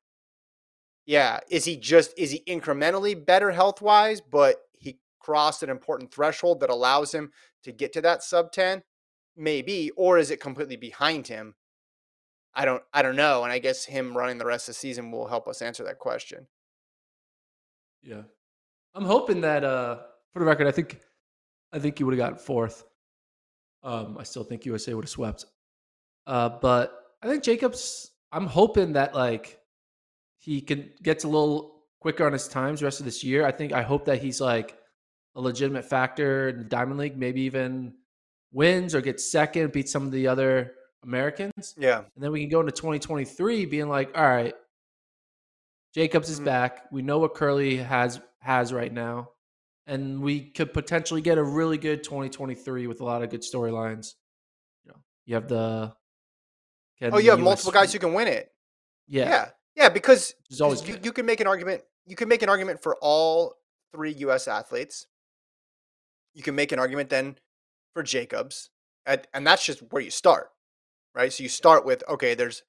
yeah, 1.06 1.40
is 1.50 1.64
he 1.64 1.78
just 1.78 2.14
is 2.18 2.32
he 2.32 2.44
incrementally 2.50 3.26
better 3.26 3.50
health 3.50 3.82
wise, 3.82 4.20
but 4.20 4.58
he 4.74 5.00
crossed 5.20 5.64
an 5.64 5.70
important 5.70 6.14
threshold 6.14 6.60
that 6.60 6.70
allows 6.70 7.14
him 7.14 7.32
to 7.64 7.72
get 7.72 7.94
to 7.94 8.02
that 8.02 8.24
sub 8.24 8.52
10? 8.52 8.84
Maybe, 9.38 9.90
or 9.96 10.18
is 10.18 10.32
it 10.32 10.42
completely 10.42 10.76
behind 10.76 11.28
him? 11.28 11.56
I 12.54 12.66
don't 12.66 12.84
I 12.94 13.02
don't 13.02 13.16
know. 13.16 13.44
And 13.44 13.54
I 13.54 13.60
guess 13.60 13.86
him 13.86 14.18
running 14.18 14.38
the 14.38 14.46
rest 14.46 14.68
of 14.68 14.76
the 14.76 14.80
season 14.80 15.12
will 15.12 15.28
help 15.28 15.48
us 15.48 15.62
answer 15.62 15.86
that 15.86 16.00
question. 16.00 16.46
Yeah. 18.04 18.24
I'm 18.94 19.06
hoping 19.06 19.40
that 19.42 19.64
uh 19.64 20.00
for 20.34 20.40
the 20.40 20.46
record, 20.46 20.68
I 20.68 20.72
think 20.72 21.00
I 21.72 21.80
think 21.80 21.98
he 21.98 22.04
would 22.04 22.14
have 22.14 22.20
gotten 22.20 22.38
fourth. 22.38 22.84
Um, 23.82 24.18
I 24.20 24.24
still 24.24 24.44
think 24.44 24.66
USA 24.66 24.94
would 24.94 25.06
have 25.06 25.10
swept. 25.10 25.46
Uh, 26.28 26.50
but 26.50 26.92
I 27.22 27.28
think 27.28 27.44
Jacobs 27.44 28.12
I'm 28.32 28.48
hoping 28.48 28.94
that 28.94 29.14
like 29.16 29.60
he 30.38 30.62
can 30.62 30.92
gets 31.02 31.24
a 31.24 31.28
little 31.28 31.84
quicker 32.00 32.26
on 32.26 32.34
his 32.34 32.48
times 32.48 32.80
the 32.80 32.86
rest 32.86 33.00
of 33.00 33.06
this 33.06 33.24
year. 33.24 33.46
I 33.46 33.52
think 33.52 33.72
I 33.74 33.82
hope 33.82 34.06
that 34.06 34.22
he's 34.22 34.40
like 34.42 34.78
a 35.36 35.42
legitimate 35.42 35.86
factor 35.86 36.50
in 36.50 36.58
the 36.60 36.64
Diamond 36.64 37.00
League, 37.00 37.18
maybe 37.18 37.42
even 37.42 37.94
wins 38.52 38.94
or 38.96 39.02
gets 39.02 39.32
second, 39.32 39.72
beats 39.72 39.92
some 39.92 40.06
of 40.06 40.12
the 40.12 40.28
other 40.28 40.74
Americans. 41.04 41.76
Yeah. 41.78 42.00
And 42.00 42.24
then 42.24 42.32
we 42.32 42.42
can 42.42 42.50
go 42.50 42.60
into 42.62 42.72
2023 42.72 43.66
being 43.66 43.90
like, 43.90 44.18
all 44.18 44.24
right, 44.24 44.54
Jacobs 45.94 46.30
is 46.30 46.40
Mhm. 46.40 46.46
back. 46.46 46.92
We 46.92 47.02
know 47.02 47.20
what 47.20 47.34
Kerley 47.36 47.84
has 47.84 48.20
has 48.42 48.72
right 48.72 48.94
now. 48.94 49.32
And 49.88 50.22
we 50.22 50.52
could 50.52 50.74
potentially 50.74 51.22
get 51.22 51.38
a 51.38 51.44
really 51.44 51.78
good 51.78 52.04
2023 52.04 52.86
with 52.88 53.02
a 53.02 53.04
lot 53.04 53.24
of 53.24 53.30
good 53.30 53.42
storylines. 53.42 54.14
You 54.84 54.92
know, 54.92 54.98
you 55.26 55.36
have 55.36 55.48
the 55.48 55.96
can 57.00 57.14
Oh, 57.14 57.18
you 57.18 57.32
have 57.32 57.40
US 57.40 57.44
multiple 57.44 57.72
guys 57.72 57.92
who 57.94 58.00
can 58.00 58.14
win 58.14 58.28
it. 58.28 58.52
Yeah. 59.08 59.30
Yeah. 59.30 59.50
Yeah, 59.76 59.90
because 59.90 60.34
always 60.62 60.88
you, 60.88 60.98
you 61.04 61.12
can 61.12 61.26
make 61.26 61.42
an 61.42 61.48
argument. 61.48 61.82
You 62.06 62.16
can 62.16 62.30
make 62.30 62.42
an 62.42 62.50
argument 62.50 62.82
for 62.82 62.96
all 63.02 63.56
three 63.94 64.12
U.S. 64.14 64.48
athletes. 64.48 65.08
You 66.34 66.44
can 66.44 66.56
make 66.56 66.72
an 66.72 66.80
argument 66.80 67.10
then 67.10 67.38
for 67.94 68.04
Jacobs, 68.04 68.70
and, 69.06 69.22
and 69.34 69.46
that's 69.46 69.66
just 69.66 69.80
where 69.92 70.02
you 70.02 70.12
start, 70.12 70.50
right? 71.14 71.32
So 71.32 71.44
you 71.44 71.50
start 71.50 71.86
with 71.86 72.04
okay, 72.10 72.36
there's 72.36 72.64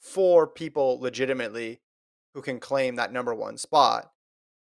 four 0.00 0.46
people 0.46 1.00
legitimately 1.00 1.80
who 2.34 2.42
can 2.42 2.60
claim 2.60 2.96
that 2.96 3.12
number 3.12 3.34
one 3.34 3.58
spot, 3.58 4.10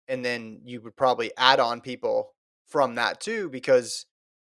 and 0.08 0.24
then 0.24 0.62
you 0.64 0.82
would 0.82 0.96
probably 0.96 1.32
add 1.38 1.60
on 1.60 1.82
people 1.82 2.32
from 2.68 2.96
that 2.96 3.20
too, 3.20 3.50
because 3.50 4.06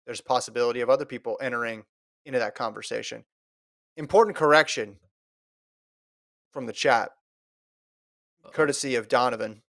there's 0.06 0.22
possibility 0.22 0.80
of 0.80 0.88
other 0.88 1.04
people 1.04 1.36
entering 1.40 1.84
into 2.24 2.38
that 2.38 2.54
conversation. 2.54 3.24
Important 3.96 4.36
correction 4.36 4.96
from 6.52 6.66
the 6.66 6.72
chat 6.72 7.10
courtesy 8.52 8.94
of 8.94 9.08
Donovan. 9.08 9.62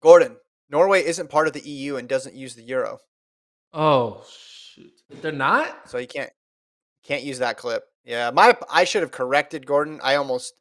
Gordon, 0.00 0.36
Norway 0.68 1.04
isn't 1.04 1.30
part 1.30 1.46
of 1.46 1.52
the 1.52 1.60
EU 1.60 1.96
and 1.96 2.08
doesn't 2.08 2.34
use 2.34 2.54
the 2.54 2.62
euro, 2.62 2.98
Oh 3.72 4.24
shoot. 4.74 4.92
They're 5.08 5.32
not? 5.32 5.88
so 5.88 5.98
you 5.98 6.06
can't 6.06 6.30
can't 7.04 7.22
use 7.22 7.38
that 7.38 7.56
clip. 7.56 7.84
Yeah, 8.04 8.30
my 8.30 8.56
I 8.70 8.84
should 8.84 9.02
have 9.02 9.12
corrected 9.12 9.66
Gordon. 9.66 10.00
I 10.02 10.16
almost 10.16 10.54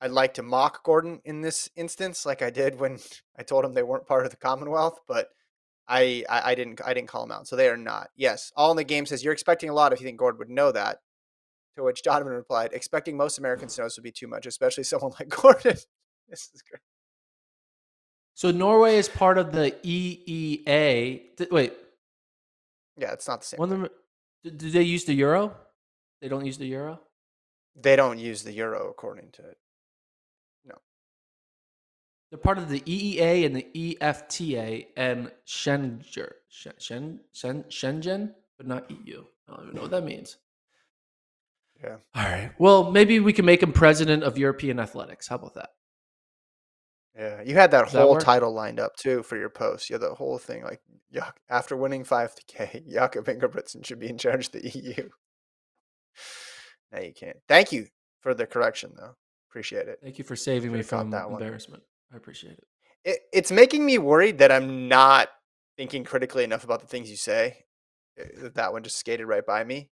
I'd 0.00 0.10
like 0.10 0.34
to 0.34 0.42
mock 0.42 0.82
Gordon 0.82 1.20
in 1.24 1.42
this 1.42 1.68
instance, 1.76 2.24
like 2.24 2.42
I 2.42 2.50
did 2.50 2.80
when 2.80 2.98
I 3.38 3.42
told 3.42 3.64
him 3.64 3.74
they 3.74 3.82
weren't 3.82 4.06
part 4.06 4.24
of 4.24 4.30
the 4.30 4.36
Commonwealth, 4.36 5.00
but 5.06 5.28
I, 5.88 6.24
I 6.28 6.52
I 6.52 6.54
didn't 6.54 6.80
I 6.84 6.94
didn't 6.94 7.08
call 7.08 7.26
them 7.26 7.36
out. 7.36 7.46
So 7.46 7.56
they 7.56 7.68
are 7.68 7.76
not. 7.76 8.08
Yes, 8.16 8.52
all 8.56 8.70
in 8.70 8.76
the 8.76 8.84
game 8.84 9.06
says 9.06 9.22
you're 9.22 9.32
expecting 9.32 9.68
a 9.68 9.74
lot 9.74 9.92
if 9.92 10.00
you 10.00 10.06
think 10.06 10.18
Gordon 10.18 10.38
would 10.38 10.50
know 10.50 10.72
that. 10.72 10.98
To 11.76 11.84
which 11.84 12.02
Donovan 12.02 12.32
replied, 12.32 12.72
"Expecting 12.72 13.16
most 13.16 13.38
Americans 13.38 13.74
to 13.74 13.82
know 13.82 13.86
this 13.86 13.96
would 13.96 14.04
be 14.04 14.12
too 14.12 14.26
much, 14.26 14.46
especially 14.46 14.84
someone 14.92 15.12
like 15.18 15.28
Gordon." 15.28 15.76
this 16.28 16.50
is 16.54 16.62
great. 16.62 16.80
So 18.34 18.50
Norway 18.50 18.96
is 18.96 19.08
part 19.08 19.38
of 19.38 19.52
the 19.52 19.72
EEA. 19.82 21.36
Th- 21.36 21.50
wait, 21.50 21.74
Yeah, 22.96 23.12
it's 23.12 23.28
not 23.28 23.40
the 23.42 23.46
same. 23.46 23.58
one 23.58 23.72
of 23.72 23.80
them 23.80 23.88
do 24.44 24.70
they 24.70 24.82
use 24.82 25.04
the 25.04 25.12
euro? 25.14 25.54
They 26.22 26.28
don't 26.28 26.46
use 26.46 26.58
the 26.58 26.66
euro? 26.66 27.00
They 27.76 27.96
don't 27.96 28.18
use 28.18 28.42
the 28.42 28.52
euro 28.52 28.88
according 28.88 29.30
to 29.32 29.42
it. 29.42 29.58
No. 30.64 30.76
They're 32.30 32.38
part 32.38 32.58
of 32.58 32.68
the 32.68 32.80
EEA 32.80 33.44
and 33.46 33.54
the 33.54 33.66
EFTA 33.74 34.86
and 34.96 35.30
Schengen, 35.46 36.02
Shen, 36.48 37.20
Schengen, 37.68 38.34
but 38.56 38.66
not 38.66 38.90
EU. 38.90 39.24
I 39.48 39.52
don't 39.56 39.64
even 39.64 39.74
know 39.76 39.82
what 39.82 39.90
that 39.90 40.04
means. 40.04 40.38
Yeah. 41.82 41.96
All 42.14 42.22
right. 42.24 42.52
Well, 42.58 42.90
maybe 42.90 43.20
we 43.20 43.32
can 43.32 43.44
make 43.44 43.62
him 43.62 43.72
president 43.72 44.22
of 44.22 44.36
European 44.36 44.78
athletics. 44.78 45.28
How 45.28 45.36
about 45.36 45.54
that? 45.54 45.70
Yeah, 47.18 47.42
you 47.42 47.54
had 47.54 47.70
that 47.72 47.86
Does 47.86 47.94
whole 47.94 48.12
work? 48.12 48.22
title 48.22 48.52
lined 48.52 48.78
up 48.78 48.96
too 48.96 49.22
for 49.22 49.36
your 49.36 49.50
post. 49.50 49.90
You 49.90 49.94
had 49.94 50.02
the 50.02 50.14
whole 50.14 50.38
thing 50.38 50.62
like, 50.62 50.80
yuck, 51.14 51.32
after 51.48 51.76
winning 51.76 52.04
5K, 52.04 52.86
Jakob 52.92 53.26
Ingebrigtsen 53.26 53.84
should 53.84 53.98
be 53.98 54.08
in 54.08 54.18
charge 54.18 54.46
of 54.46 54.52
the 54.52 54.68
EU. 54.68 55.08
No, 56.92 57.00
you 57.00 57.12
can't. 57.14 57.36
Thank 57.48 57.70
you 57.70 57.86
for 58.20 58.34
the 58.34 58.46
correction, 58.46 58.92
though. 58.96 59.14
Appreciate 59.48 59.86
it. 59.88 60.00
Thank 60.02 60.18
you 60.18 60.24
for 60.24 60.34
saving 60.34 60.72
me 60.72 60.82
from 60.82 61.10
that 61.10 61.30
one. 61.30 61.40
embarrassment. 61.40 61.82
I 62.12 62.16
appreciate 62.16 62.54
it. 62.54 62.64
it. 63.04 63.18
It's 63.32 63.52
making 63.52 63.86
me 63.86 63.96
worried 63.98 64.38
that 64.38 64.50
I'm 64.50 64.88
not 64.88 65.28
thinking 65.76 66.02
critically 66.04 66.42
enough 66.42 66.64
about 66.64 66.80
the 66.80 66.88
things 66.88 67.08
you 67.08 67.16
say. 67.16 67.58
uh, 68.20 68.24
That 68.42 68.54
that 68.56 68.72
one 68.72 68.82
just 68.82 68.98
skated 68.98 69.26
right 69.28 69.46
by 69.46 69.62
me. 69.62 69.88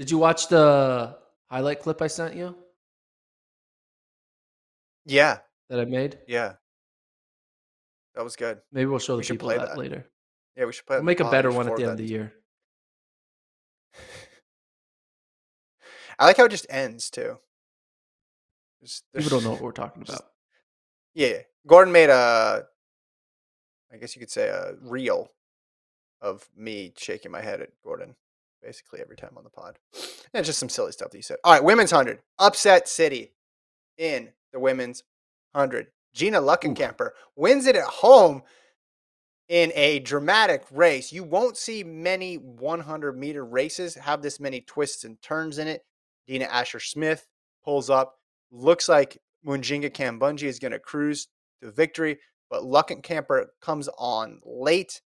Did 0.00 0.10
you 0.10 0.16
watch 0.16 0.48
the 0.48 1.14
highlight 1.50 1.80
clip 1.80 2.00
I 2.00 2.06
sent 2.06 2.34
you 2.34 2.56
Yeah, 5.04 5.40
that 5.68 5.78
I 5.78 5.84
made? 5.84 6.20
yeah. 6.26 6.54
That 8.14 8.24
was 8.24 8.34
good. 8.34 8.62
Maybe 8.72 8.86
we'll 8.86 8.98
show 8.98 9.18
We 9.18 9.24
the 9.24 9.28
people 9.34 9.48
play 9.48 9.58
that, 9.58 9.68
that. 9.68 9.76
later. 9.76 10.06
Yeah, 10.56 10.64
we 10.64 10.72
should 10.72 10.86
play. 10.86 10.96
We'll 10.96 11.04
make 11.04 11.20
a 11.20 11.30
better 11.30 11.52
one 11.52 11.68
at 11.68 11.76
the 11.76 11.82
end 11.82 11.92
of 11.92 11.98
the 11.98 12.06
year. 12.06 12.32
I 16.18 16.24
like 16.24 16.38
how 16.38 16.46
it 16.46 16.50
just 16.50 16.64
ends 16.70 17.10
too. 17.10 17.36
Just- 18.82 19.04
People 19.14 19.28
don't 19.28 19.44
know 19.44 19.50
what 19.50 19.60
we're 19.60 19.72
talking 19.72 20.00
about. 20.02 20.22
Yeah, 21.12 21.40
Gordon 21.66 21.92
made 21.92 22.08
a, 22.08 22.64
I 23.92 23.98
guess 23.98 24.16
you 24.16 24.20
could 24.20 24.30
say 24.30 24.48
a 24.48 24.76
reel 24.80 25.30
of 26.22 26.48
me 26.56 26.94
shaking 26.96 27.30
my 27.32 27.42
head 27.42 27.60
at 27.60 27.68
Gordon 27.84 28.16
basically 28.62 29.00
every 29.00 29.16
time 29.16 29.32
on 29.36 29.44
the 29.44 29.50
pod. 29.50 29.78
And 30.34 30.44
just 30.46 30.58
some 30.58 30.68
silly 30.68 30.92
stuff 30.92 31.10
that 31.10 31.16
you 31.16 31.22
said. 31.22 31.38
All 31.44 31.52
right, 31.52 31.64
women's 31.64 31.90
hundred 31.90 32.20
upset 32.38 32.88
city 32.88 33.32
in 33.98 34.30
the 34.52 34.60
women's 34.60 35.02
hundred. 35.54 35.88
Gina 36.14 36.40
Luckenkemper 36.40 37.10
wins 37.36 37.66
it 37.66 37.76
at 37.76 37.84
home 37.84 38.42
in 39.48 39.72
a 39.74 39.98
dramatic 40.00 40.64
race. 40.70 41.12
You 41.12 41.24
won't 41.24 41.56
see 41.56 41.82
many 41.82 42.36
100 42.36 43.18
meter 43.18 43.44
races 43.44 43.96
have 43.96 44.22
this 44.22 44.38
many 44.40 44.60
twists 44.60 45.04
and 45.04 45.20
turns 45.22 45.58
in 45.58 45.66
it. 45.66 45.82
Dina 46.26 46.44
Asher 46.44 46.80
Smith 46.80 47.26
pulls 47.64 47.90
up. 47.90 48.14
Looks 48.52 48.88
like 48.88 49.18
Mujinga 49.46 49.90
Kambundji 49.90 50.44
is 50.44 50.58
going 50.58 50.72
to 50.72 50.78
cruise 50.78 51.28
to 51.62 51.70
victory, 51.70 52.18
but 52.48 52.62
Luckenkemper 52.62 53.46
comes 53.60 53.88
on 53.98 54.40
late, 54.44 55.00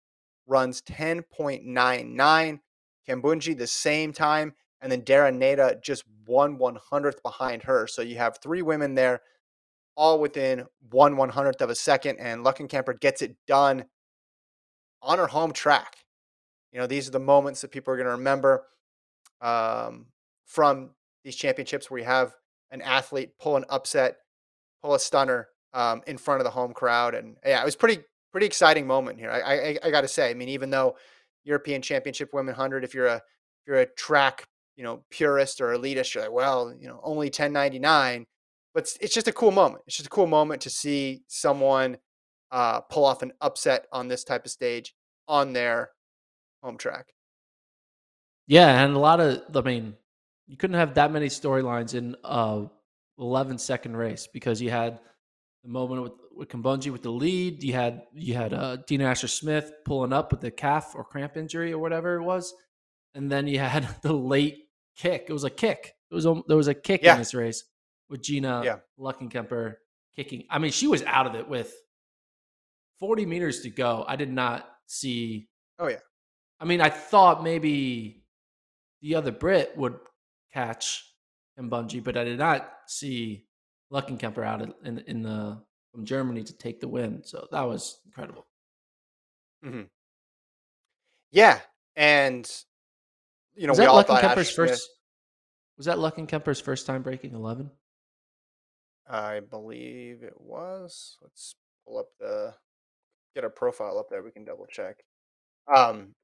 runs 0.47 0.83
10.99. 0.83 2.61
Kambundji 3.09 3.57
the 3.57 3.67
same 3.67 4.13
time, 4.13 4.55
and 4.81 4.91
then 4.91 5.03
Daryll 5.03 5.37
Neita 5.37 5.83
just 5.83 6.05
one 6.27 6.59
one 6.59 6.79
hundredth 6.91 7.23
behind 7.23 7.65
her. 7.65 7.87
So 7.87 8.03
you 8.03 8.17
have 8.17 8.39
three 8.39 8.63
women 8.63 8.95
there, 8.95 9.23
all 9.97 10.21
within 10.21 10.67
one 10.91 11.17
one 11.17 11.31
hundredth 11.31 11.61
of 11.61 11.71
a 11.71 11.75
second, 11.75 12.19
and 12.19 12.45
Luckenkemper 12.45 13.01
gets 13.01 13.23
it 13.23 13.37
done 13.47 13.85
on 15.03 15.19
her 15.19 15.27
home 15.27 15.53
track. 15.53 15.97
You 16.73 16.81
know, 16.81 16.87
these 16.87 17.09
are 17.09 17.13
the 17.13 17.19
moments 17.19 17.61
that 17.61 17.71
people 17.71 17.93
are 17.93 17.97
going 17.97 18.07
to 18.07 18.13
remember 18.13 18.65
um, 19.41 20.07
from 20.47 20.91
these 21.25 21.37
championships 21.37 21.91
where 21.91 22.01
you 22.01 22.07
have 22.07 22.35
an 22.71 22.81
athlete 22.83 23.33
pull 23.39 23.57
an 23.57 23.65
upset, 23.69 24.17
pull 24.81 24.95
a 24.95 24.99
stunner 25.01 25.49
um, 25.75 26.03
in 26.07 26.17
front 26.17 26.41
of 26.41 26.45
the 26.45 26.51
home 26.51 26.73
crowd, 26.73 27.15
and 27.15 27.37
yeah, 27.45 27.61
it 27.61 27.65
was 27.65 27.77
pretty 27.77 28.03
pretty 28.31 28.47
exciting 28.47 28.87
moment 28.87 29.19
here. 29.19 29.31
I 29.31 29.41
I, 29.41 29.79
I 29.85 29.91
got 29.91 30.03
to 30.03 30.09
say, 30.09 30.31
I 30.31 30.35
mean, 30.35 30.49
even 30.49 30.71
though 30.71 30.97
European 31.45 31.83
Championship 31.83 32.31
Women 32.33 32.55
Hundred, 32.55 32.85
if 32.85 32.95
you're 32.95 33.07
a 33.07 33.17
if 33.17 33.67
you're 33.67 33.81
a 33.81 33.87
track 33.87 34.47
you 34.77 34.85
know 34.85 35.05
purist 35.11 35.61
or 35.61 35.69
elitist, 35.69 36.15
you're 36.15 36.25
like, 36.25 36.33
well, 36.33 36.75
you 36.79 36.89
know, 36.89 37.01
only 37.03 37.27
1099, 37.27 38.27
but 38.75 38.85
it's, 38.85 38.97
it's 39.01 39.15
just 39.15 39.29
a 39.29 39.33
cool 39.33 39.51
moment. 39.51 39.83
It's 39.87 39.97
just 39.97 40.07
a 40.07 40.11
cool 40.11 40.27
moment 40.27 40.63
to 40.63 40.71
see 40.71 41.23
someone 41.29 41.99
uh, 42.51 42.81
pull 42.83 43.05
off 43.05 43.23
an 43.23 43.33
upset 43.41 43.87
on 43.93 44.09
this 44.09 44.25
type 44.25 44.45
of 44.45 44.51
stage 44.51 44.95
on 45.29 45.53
their 45.53 45.91
home 46.63 46.79
track. 46.79 47.07
Yeah, 48.47 48.85
and 48.85 48.95
a 48.95 48.99
lot 48.99 49.21
of 49.21 49.43
I 49.55 49.61
mean, 49.61 49.95
you 50.47 50.57
couldn't 50.57 50.77
have 50.77 50.95
that 50.95 51.13
many 51.13 51.27
storylines 51.27 51.95
in 51.95 52.17
a 52.25 52.67
11 53.19 53.59
second 53.59 53.97
race 53.97 54.29
because 54.33 54.61
you 54.61 54.71
had 54.71 55.01
the 55.63 55.69
moment 55.69 56.03
with 56.03 56.13
with 56.35 56.87
with 56.87 57.03
the 57.03 57.11
lead. 57.11 57.63
You 57.63 57.73
had 57.75 58.03
you 58.13 58.35
had 58.35 58.53
uh, 58.53 58.77
Dina 58.87 59.05
Asher 59.05 59.29
Smith 59.29 59.73
pulling 59.85 60.13
up 60.13 60.31
with 60.33 60.41
the 60.41 60.51
calf 60.51 60.93
or 60.95 61.05
cramp 61.05 61.37
injury 61.37 61.73
or 61.73 61.79
whatever 61.79 62.17
it 62.17 62.23
was, 62.23 62.53
and 63.15 63.31
then 63.31 63.47
you 63.47 63.59
had 63.59 63.89
the 64.03 64.13
late 64.13 64.59
kick. 64.97 65.27
It 65.29 65.33
was 65.33 65.45
a 65.45 65.51
kick. 65.51 65.95
It 66.11 66.15
was 66.15 66.27
a, 66.27 66.43
there 66.49 66.57
was 66.57 66.69
a 66.69 66.75
kick 66.75 67.03
Yeah. 67.03 67.15
in 67.15 67.19
this 67.19 67.35
race 67.35 67.65
with 68.11 68.23
Gina 68.23 68.63
Yeah. 68.65 68.77
Luckenkemper 68.99 69.75
kicking. 70.15 70.45
I 70.51 70.59
mean, 70.59 70.73
she 70.73 70.87
was 70.87 71.03
out 71.05 71.27
of 71.27 71.35
it 71.35 71.49
with 71.49 71.73
40 73.01 73.25
meters 73.27 73.61
to 73.63 73.71
go. 73.71 74.05
I 74.07 74.17
did 74.17 74.31
not 74.31 74.69
see. 74.87 75.49
Oh, 75.79 75.89
yeah. 75.89 76.01
I 76.61 76.65
mean, 76.67 76.81
I 76.81 76.91
thought 76.91 77.43
maybe 77.43 78.25
the 79.01 79.15
other 79.15 79.33
Brit 79.33 79.73
would 79.77 79.97
catch 80.53 81.03
Mbunji, 81.59 82.05
but 82.05 82.17
I 82.17 82.25
did 82.25 82.39
not 82.39 82.71
see 82.87 83.47
Luckenkemper 83.93 84.45
out 84.45 84.63
in 84.85 84.99
in 85.07 85.23
the 85.23 85.63
from 85.93 86.05
Germany 86.05 86.43
to 86.43 86.57
take 86.57 86.81
the 86.81 86.89
win. 86.89 87.23
So 87.25 87.47
that 87.53 87.63
was 87.63 88.01
incredible. 88.07 88.47
Yeah, 91.31 91.61
and 91.97 92.51
you 93.55 93.67
know 93.67 93.73
was 93.73 93.79
we 93.79 93.85
that 93.85 93.91
all 93.91 94.03
thought 94.03 94.25
Asher 94.25 94.45
Smith- 94.45 94.71
first? 94.71 94.91
Was 95.77 95.87
that 95.87 95.99
Luckenkemper's 95.99 96.61
first 96.61 96.87
time 96.87 97.03
breaking 97.03 97.35
eleven? 97.35 97.71
I 99.09 99.41
believe 99.41 100.23
it 100.23 100.41
was. 100.41 101.19
Let's 101.21 101.55
pull 101.85 101.99
up 101.99 102.09
the 102.19 102.55
get 103.35 103.45
a 103.45 103.51
profile 103.51 103.99
up 103.99 104.09
there. 104.11 104.23
We 104.23 104.31
can 104.31 104.45
double 104.45 104.67
check. 104.67 104.97
Um, 105.75 106.15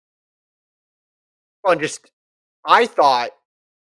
well, 1.65 1.77
just 1.77 2.11
I 2.65 2.87
thought 2.87 3.31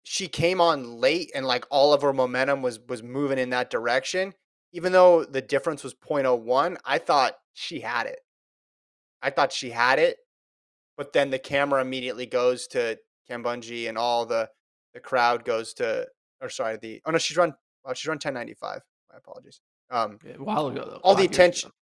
she 0.09 0.29
came 0.29 0.61
on 0.61 1.01
late 1.01 1.31
and 1.35 1.45
like 1.45 1.65
all 1.69 1.91
of 1.91 2.01
her 2.01 2.13
momentum 2.13 2.61
was 2.61 2.79
was 2.79 3.03
moving 3.03 3.37
in 3.37 3.49
that 3.49 3.69
direction. 3.69 4.33
Even 4.71 4.93
though 4.93 5.25
the 5.25 5.41
difference 5.41 5.83
was 5.83 5.93
0.01, 5.93 6.77
I 6.85 6.97
thought 6.97 7.33
she 7.53 7.81
had 7.81 8.05
it. 8.07 8.19
I 9.21 9.31
thought 9.31 9.51
she 9.51 9.71
had 9.71 9.99
it, 9.99 10.17
but 10.95 11.11
then 11.11 11.29
the 11.29 11.39
camera 11.39 11.81
immediately 11.81 12.25
goes 12.25 12.67
to 12.67 12.97
Kambundji 13.29 13.89
and 13.89 13.97
all 13.97 14.25
the 14.25 14.49
the 14.93 15.01
crowd 15.01 15.43
goes 15.43 15.73
to 15.75 16.07
or 16.41 16.47
sorry 16.49 16.77
the 16.77 17.01
oh 17.05 17.11
no 17.11 17.17
she's 17.17 17.35
run 17.35 17.53
well, 17.83 17.93
she's 17.93 18.07
run 18.07 18.15
1095. 18.15 18.81
My 19.11 19.17
apologies. 19.17 19.59
Um, 19.89 20.19
A 20.25 20.41
while 20.41 20.67
ago, 20.67 20.85
though. 20.89 20.99
all 21.03 21.15
the 21.15 21.25
attention, 21.25 21.67
ago. 21.67 21.75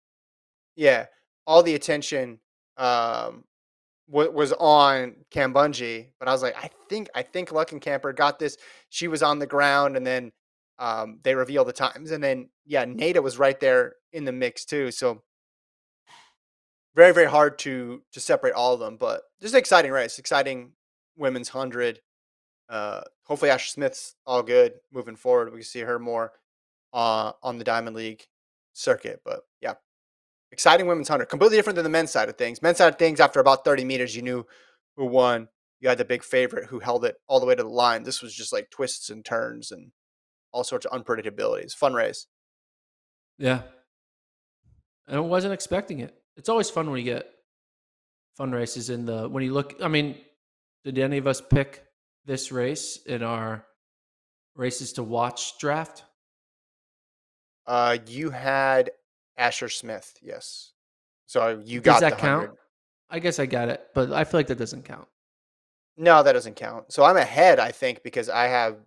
yeah, 0.75 1.05
all 1.45 1.61
the 1.61 1.75
attention 1.75 2.39
um, 2.77 3.43
wa- 4.07 4.29
was 4.29 4.53
on 4.53 5.15
Kambundji, 5.31 6.09
but 6.19 6.27
I 6.27 6.31
was 6.31 6.41
like, 6.41 6.55
I 6.57 6.69
think 6.89 7.09
I 7.15 7.21
think 7.23 7.49
Luckenkemper 7.49 8.15
got 8.15 8.39
this. 8.39 8.57
She 8.89 9.07
was 9.07 9.23
on 9.23 9.39
the 9.39 9.47
ground, 9.47 9.97
and 9.97 10.05
then 10.05 10.31
um, 10.79 11.19
they 11.23 11.35
reveal 11.35 11.65
the 11.65 11.73
times, 11.73 12.11
and 12.11 12.23
then 12.23 12.49
yeah, 12.65 12.85
Neita 12.85 13.21
was 13.21 13.39
right 13.39 13.59
there 13.59 13.95
in 14.13 14.25
the 14.25 14.31
mix 14.31 14.65
too. 14.65 14.91
So 14.91 15.23
very 16.95 17.13
very 17.13 17.27
hard 17.29 17.59
to 17.59 18.01
to 18.13 18.19
separate 18.19 18.53
all 18.53 18.73
of 18.73 18.79
them, 18.79 18.97
but 18.97 19.21
just 19.41 19.55
exciting 19.55 19.91
race, 19.91 20.19
exciting 20.19 20.71
women's 21.17 21.49
hundred. 21.49 21.99
Uh, 22.69 23.01
hopefully 23.25 23.51
Asher 23.51 23.67
Smith's 23.67 24.15
all 24.25 24.41
good 24.41 24.73
moving 24.91 25.15
forward. 25.15 25.51
We 25.51 25.59
can 25.59 25.63
see 25.65 25.81
her 25.81 25.99
more 25.99 26.31
uh, 26.93 27.33
on 27.43 27.57
the 27.59 27.63
Diamond 27.63 27.95
League 27.95 28.25
circuit. 28.73 29.21
But 29.23 29.41
yeah, 29.61 29.75
exciting 30.55 30.87
women's 30.87 31.09
hundred, 31.09 31.25
completely 31.25 31.57
different 31.57 31.75
than 31.75 31.83
the 31.83 31.89
men's 31.89 32.11
side 32.11 32.29
of 32.29 32.37
things. 32.37 32.61
Men's 32.61 32.77
side 32.77 32.93
of 32.93 32.97
things, 32.97 33.19
after 33.19 33.41
about 33.41 33.65
thirty 33.65 33.83
meters, 33.83 34.15
you 34.15 34.21
knew 34.21 34.45
who 34.95 35.05
won. 35.05 35.49
You 35.81 35.89
had 35.89 35.97
the 35.97 36.05
big 36.05 36.23
favorite 36.23 36.69
who 36.69 36.79
held 36.79 37.03
it 37.03 37.17
all 37.27 37.41
the 37.41 37.45
way 37.45 37.55
to 37.55 37.61
the 37.61 37.69
line. 37.69 38.03
This 38.03 38.21
was 38.21 38.33
just 38.33 38.53
like 38.53 38.69
twists 38.69 39.09
and 39.09 39.25
turns 39.25 39.71
and 39.71 39.91
all 40.53 40.63
sorts 40.63 40.85
of 40.85 40.93
unpredictabilities. 40.93 41.73
Fun 41.73 41.93
race. 41.93 42.27
Yeah. 43.37 43.63
And 45.07 45.17
I 45.17 45.19
wasn't 45.19 45.53
expecting 45.53 45.99
it. 45.99 46.15
It's 46.37 46.47
always 46.47 46.69
fun 46.69 46.89
when 46.89 46.99
you 46.99 47.05
get 47.05 47.29
fun 48.37 48.51
races 48.51 48.89
in 48.89 49.05
the 49.05 49.27
when 49.27 49.43
you 49.43 49.53
look 49.53 49.75
I 49.83 49.89
mean, 49.89 50.15
did 50.85 50.97
any 50.97 51.17
of 51.17 51.27
us 51.27 51.41
pick 51.41 51.83
this 52.25 52.51
race 52.51 52.97
in 53.05 53.21
our 53.21 53.65
races 54.55 54.93
to 54.93 55.03
watch 55.03 55.59
draft? 55.59 56.05
Uh, 57.67 57.97
you 58.07 58.29
had 58.29 58.91
Asher 59.37 59.69
Smith, 59.69 60.17
yes. 60.21 60.71
So 61.27 61.61
you 61.63 61.81
Does 61.81 61.95
got 61.95 62.01
that 62.01 62.09
the 62.11 62.21
count? 62.21 62.51
I 63.09 63.19
guess 63.19 63.39
I 63.39 63.45
got 63.45 63.69
it, 63.69 63.87
but 63.93 64.11
I 64.11 64.23
feel 64.23 64.39
like 64.39 64.47
that 64.47 64.57
doesn't 64.57 64.85
count. 64.85 65.07
No, 65.97 66.23
that 66.23 66.33
doesn't 66.33 66.55
count. 66.55 66.91
So 66.91 67.03
I'm 67.03 67.17
ahead, 67.17 67.59
I 67.59 67.71
think, 67.71 68.03
because 68.03 68.29
I 68.29 68.47
have 68.47 68.77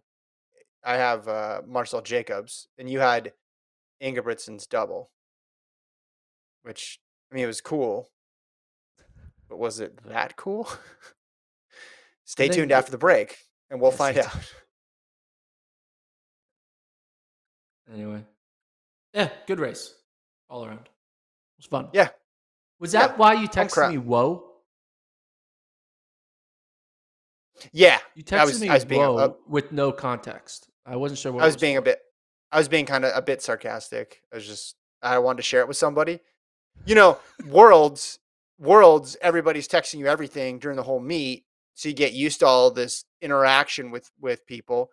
I 0.85 0.95
have 0.95 1.29
uh, 1.29 1.63
Marcell 1.67 2.03
Jacobs, 2.03 2.69
and 2.79 2.89
you 2.89 3.01
had 3.01 3.33
Ingebrigtsen's 4.03 4.67
double, 4.67 5.11
which 6.63 7.01
I 7.31 7.35
mean 7.35 7.45
it 7.45 7.49
was 7.49 7.61
cool, 7.61 8.11
but 9.49 9.59
was 9.59 9.81
it 9.81 9.99
that 10.05 10.37
cool? 10.37 10.69
Stay 12.25 12.49
tuned 12.49 12.73
after 12.73 12.91
the 12.91 12.99
break, 12.99 13.39
and 13.71 13.81
we'll 13.81 13.91
find 13.91 14.19
out. 14.19 14.35
Anyway, 17.91 18.23
yeah, 19.15 19.31
good 19.47 19.59
race 19.59 19.95
all 20.49 20.65
around. 20.65 20.81
It 20.87 21.59
was 21.59 21.67
fun. 21.67 21.89
Yeah. 21.93 22.09
Was 22.81 22.95
Yeah. 22.95 23.09
that 23.09 23.19
why 23.19 23.35
you 23.35 23.45
oh, 23.47 23.55
texted 23.55 23.91
me? 23.91 23.99
Whoa. 23.99 24.45
Yeah, 27.73 27.99
You 28.15 28.23
texted 28.23 28.45
was- 28.47 28.61
me 28.61 28.69
was 28.71 28.87
whoa 28.87 29.19
a- 29.19 29.37
with 29.51 29.73
no 29.73 29.91
context. 29.93 30.69
I 30.87 30.97
wasn't 30.97 31.19
sure 31.19 31.33
what 31.33 31.43
I 31.43 31.47
it 31.47 31.49
was 31.49 31.57
being 31.57 31.77
a 31.77 31.83
bit, 31.83 32.01
I 32.53 32.59
was 32.59 32.69
being 32.69 32.87
kind 32.87 33.05
of 33.05 33.13
a 33.17 33.21
bit 33.23 33.43
sarcastic. 33.43 34.23
I 34.33 34.37
was 34.37 34.47
just, 34.47 34.77
I 35.03 35.19
wanted 35.19 35.39
to 35.39 35.43
share 35.43 35.61
it 35.61 35.69
with 35.69 35.77
somebody. 35.77 36.21
You 36.87 36.95
know, 36.95 37.19
worlds, 37.47 38.21
worlds. 38.59 39.17
Everybody's 39.21 39.67
texting 39.69 39.99
you 39.99 40.07
everything 40.07 40.59
during 40.61 40.77
the 40.77 40.85
whole 40.85 41.01
meet, 41.01 41.45
so 41.75 41.89
you 41.89 41.95
get 41.95 42.13
used 42.13 42.41
to 42.41 42.47
all 42.47 42.71
this 42.71 43.05
interaction 43.21 43.91
with 43.91 44.11
with 44.21 44.47
people. 44.47 44.91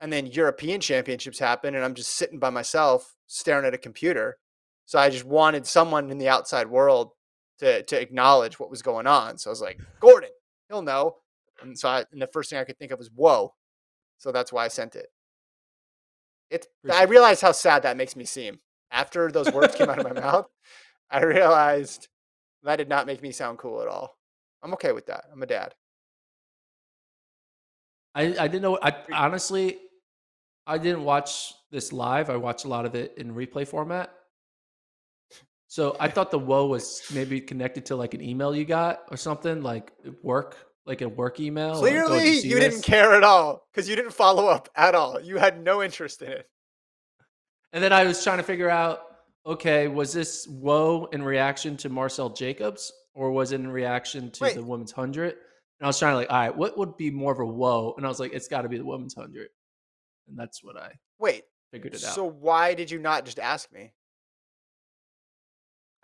And 0.00 0.12
then 0.12 0.26
European 0.26 0.80
championships 0.80 1.38
happen, 1.40 1.74
and 1.74 1.84
I'm 1.84 1.94
just 1.94 2.10
sitting 2.14 2.38
by 2.38 2.50
myself 2.50 3.16
staring 3.26 3.64
at 3.66 3.74
a 3.74 3.78
computer. 3.78 4.38
So 4.86 4.98
I 4.98 5.10
just 5.10 5.24
wanted 5.24 5.66
someone 5.66 6.10
in 6.10 6.18
the 6.18 6.28
outside 6.28 6.68
world 6.68 7.12
to 7.58 7.82
to 7.82 8.00
acknowledge 8.00 8.58
what 8.58 8.70
was 8.70 8.82
going 8.82 9.06
on. 9.06 9.38
So 9.38 9.50
I 9.50 9.52
was 9.52 9.60
like, 9.60 9.80
Gordon, 10.00 10.30
he'll 10.68 10.82
know. 10.82 11.16
And 11.62 11.78
so 11.78 11.88
I, 11.88 12.04
and 12.12 12.20
the 12.20 12.26
first 12.26 12.50
thing 12.50 12.58
I 12.58 12.64
could 12.64 12.78
think 12.78 12.90
of 12.90 12.98
was, 12.98 13.10
whoa. 13.14 13.54
So 14.18 14.32
that's 14.32 14.52
why 14.52 14.64
I 14.64 14.68
sent 14.68 14.96
it. 14.96 15.06
It's 16.50 16.66
I 16.84 16.88
Appreciate 16.88 17.10
realized 17.10 17.42
how 17.42 17.52
sad 17.52 17.82
that 17.82 17.96
makes 17.96 18.16
me 18.16 18.24
seem. 18.24 18.58
After 18.90 19.30
those 19.30 19.50
words 19.52 19.74
came 19.74 19.88
out 19.88 19.98
of 19.98 20.04
my 20.04 20.20
mouth, 20.20 20.46
I 21.10 21.22
realized 21.22 22.08
that 22.62 22.76
did 22.76 22.88
not 22.88 23.06
make 23.06 23.22
me 23.22 23.32
sound 23.32 23.58
cool 23.58 23.82
at 23.82 23.88
all. 23.88 24.16
I'm 24.62 24.72
okay 24.74 24.92
with 24.92 25.06
that. 25.06 25.24
I'm 25.32 25.42
a 25.42 25.46
dad. 25.46 25.74
I, 28.14 28.22
I 28.38 28.48
didn't 28.48 28.62
know. 28.62 28.78
I 28.80 28.94
honestly, 29.12 29.78
I 30.66 30.78
didn't 30.78 31.04
watch 31.04 31.52
this 31.70 31.92
live. 31.92 32.30
I 32.30 32.36
watched 32.36 32.64
a 32.64 32.68
lot 32.68 32.86
of 32.86 32.94
it 32.94 33.14
in 33.16 33.34
replay 33.34 33.66
format. 33.66 34.12
So 35.74 35.96
I 35.98 36.06
thought 36.06 36.30
the 36.30 36.38
woe 36.38 36.66
was 36.66 37.02
maybe 37.12 37.40
connected 37.40 37.86
to 37.86 37.96
like 37.96 38.14
an 38.14 38.22
email 38.22 38.54
you 38.54 38.64
got 38.64 39.00
or 39.10 39.16
something 39.16 39.60
like 39.60 39.90
work, 40.22 40.56
like 40.86 41.00
a 41.00 41.08
work 41.08 41.40
email. 41.40 41.70
like, 41.82 41.92
"Oh, 41.96 42.06
Clearly, 42.06 42.38
you 42.38 42.60
didn't 42.60 42.82
care 42.82 43.12
at 43.12 43.24
all 43.24 43.66
because 43.72 43.88
you 43.88 43.96
didn't 43.96 44.12
follow 44.12 44.46
up 44.46 44.68
at 44.76 44.94
all. 44.94 45.20
You 45.20 45.36
had 45.36 45.60
no 45.60 45.82
interest 45.82 46.22
in 46.22 46.30
it. 46.30 46.48
And 47.72 47.82
then 47.82 47.92
I 47.92 48.04
was 48.04 48.22
trying 48.22 48.36
to 48.36 48.44
figure 48.44 48.70
out, 48.70 49.00
okay, 49.44 49.88
was 49.88 50.12
this 50.12 50.46
woe 50.46 51.06
in 51.06 51.24
reaction 51.24 51.76
to 51.78 51.88
Marcell 51.88 52.30
Jacobs 52.30 52.92
or 53.12 53.32
was 53.32 53.50
it 53.50 53.56
in 53.56 53.66
reaction 53.66 54.30
to 54.30 54.44
Wait. 54.44 54.54
the 54.54 54.62
women's 54.62 54.92
hundred? 54.92 55.32
And 55.32 55.82
I 55.82 55.86
was 55.88 55.98
trying 55.98 56.12
to 56.12 56.18
like, 56.18 56.30
all 56.30 56.38
right, 56.38 56.56
what 56.56 56.78
would 56.78 56.96
be 56.96 57.10
more 57.10 57.32
of 57.32 57.40
a 57.40 57.44
woe? 57.44 57.94
And 57.96 58.06
I 58.06 58.08
was 58.08 58.20
like, 58.20 58.32
it's 58.32 58.46
got 58.46 58.62
to 58.62 58.68
be 58.68 58.78
the 58.78 58.86
women's 58.86 59.14
hundred, 59.14 59.48
and 60.28 60.38
that's 60.38 60.62
what 60.62 60.76
I 60.76 60.92
Wait, 61.18 61.42
figured 61.72 61.94
it 61.96 62.04
out. 62.04 62.14
so 62.14 62.24
why 62.24 62.74
did 62.74 62.92
you 62.92 63.00
not 63.00 63.24
just 63.24 63.40
ask 63.40 63.72
me? 63.72 63.92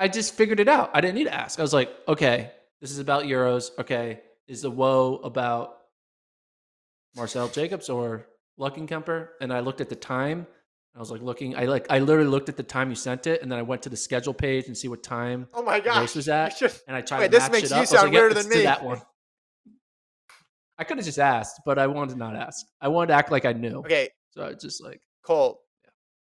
I 0.00 0.08
just 0.08 0.34
figured 0.34 0.58
it 0.60 0.68
out. 0.68 0.90
I 0.94 1.00
didn't 1.00 1.14
need 1.16 1.24
to 1.24 1.34
ask. 1.34 1.58
I 1.58 1.62
was 1.62 1.74
like, 1.74 1.90
okay, 2.08 2.50
this 2.80 2.90
is 2.90 2.98
about 2.98 3.24
Euros. 3.24 3.70
Okay, 3.78 4.20
is 4.48 4.62
the 4.62 4.70
woe 4.70 5.16
about 5.22 5.76
Marcell 7.14 7.48
Jacobs 7.48 7.88
or 7.90 8.26
Luckenkemper? 8.58 9.28
And 9.42 9.52
I 9.52 9.60
looked 9.60 9.80
at 9.82 9.90
the 9.90 9.94
time. 9.96 10.46
I 10.96 10.98
was 10.98 11.10
like 11.10 11.20
looking. 11.22 11.54
I 11.54 11.66
like. 11.66 11.86
I 11.90 11.98
literally 11.98 12.30
looked 12.30 12.48
at 12.48 12.56
the 12.56 12.62
time 12.62 12.88
you 12.88 12.96
sent 12.96 13.26
it, 13.26 13.42
and 13.42 13.52
then 13.52 13.58
I 13.58 13.62
went 13.62 13.82
to 13.82 13.90
the 13.90 13.96
schedule 13.96 14.34
page 14.34 14.66
and 14.66 14.76
see 14.76 14.88
what 14.88 15.02
time. 15.02 15.46
Oh 15.54 15.62
my 15.62 15.76
race 15.76 15.84
gosh. 15.84 16.14
was 16.16 16.26
you 16.26 16.32
at? 16.32 16.56
should- 16.56 16.72
And 16.88 16.96
I 16.96 17.02
tried 17.02 17.18
Wait, 17.20 17.24
to 17.26 17.30
this 17.30 17.42
match 17.42 17.52
makes 17.52 17.70
it 17.70 17.70
you 17.70 17.74
up. 17.74 17.78
I 17.78 17.80
was 17.82 17.90
sound 17.90 18.04
like, 18.04 18.12
weirder 18.12 18.34
let's 18.34 18.48
than 18.48 18.58
me. 18.58 18.64
That 18.64 18.82
one. 18.82 19.02
I 20.78 20.84
could 20.84 20.96
have 20.96 21.04
just 21.04 21.18
asked, 21.18 21.60
but 21.66 21.78
I 21.78 21.86
wanted 21.88 22.12
to 22.14 22.18
not 22.18 22.34
ask. 22.34 22.64
I 22.80 22.88
wanted 22.88 23.08
to 23.08 23.12
act 23.14 23.30
like 23.30 23.44
I 23.44 23.52
knew. 23.52 23.80
Okay, 23.80 24.08
So 24.30 24.46
I 24.46 24.54
just 24.54 24.82
like 24.82 25.02
Colt. 25.22 25.58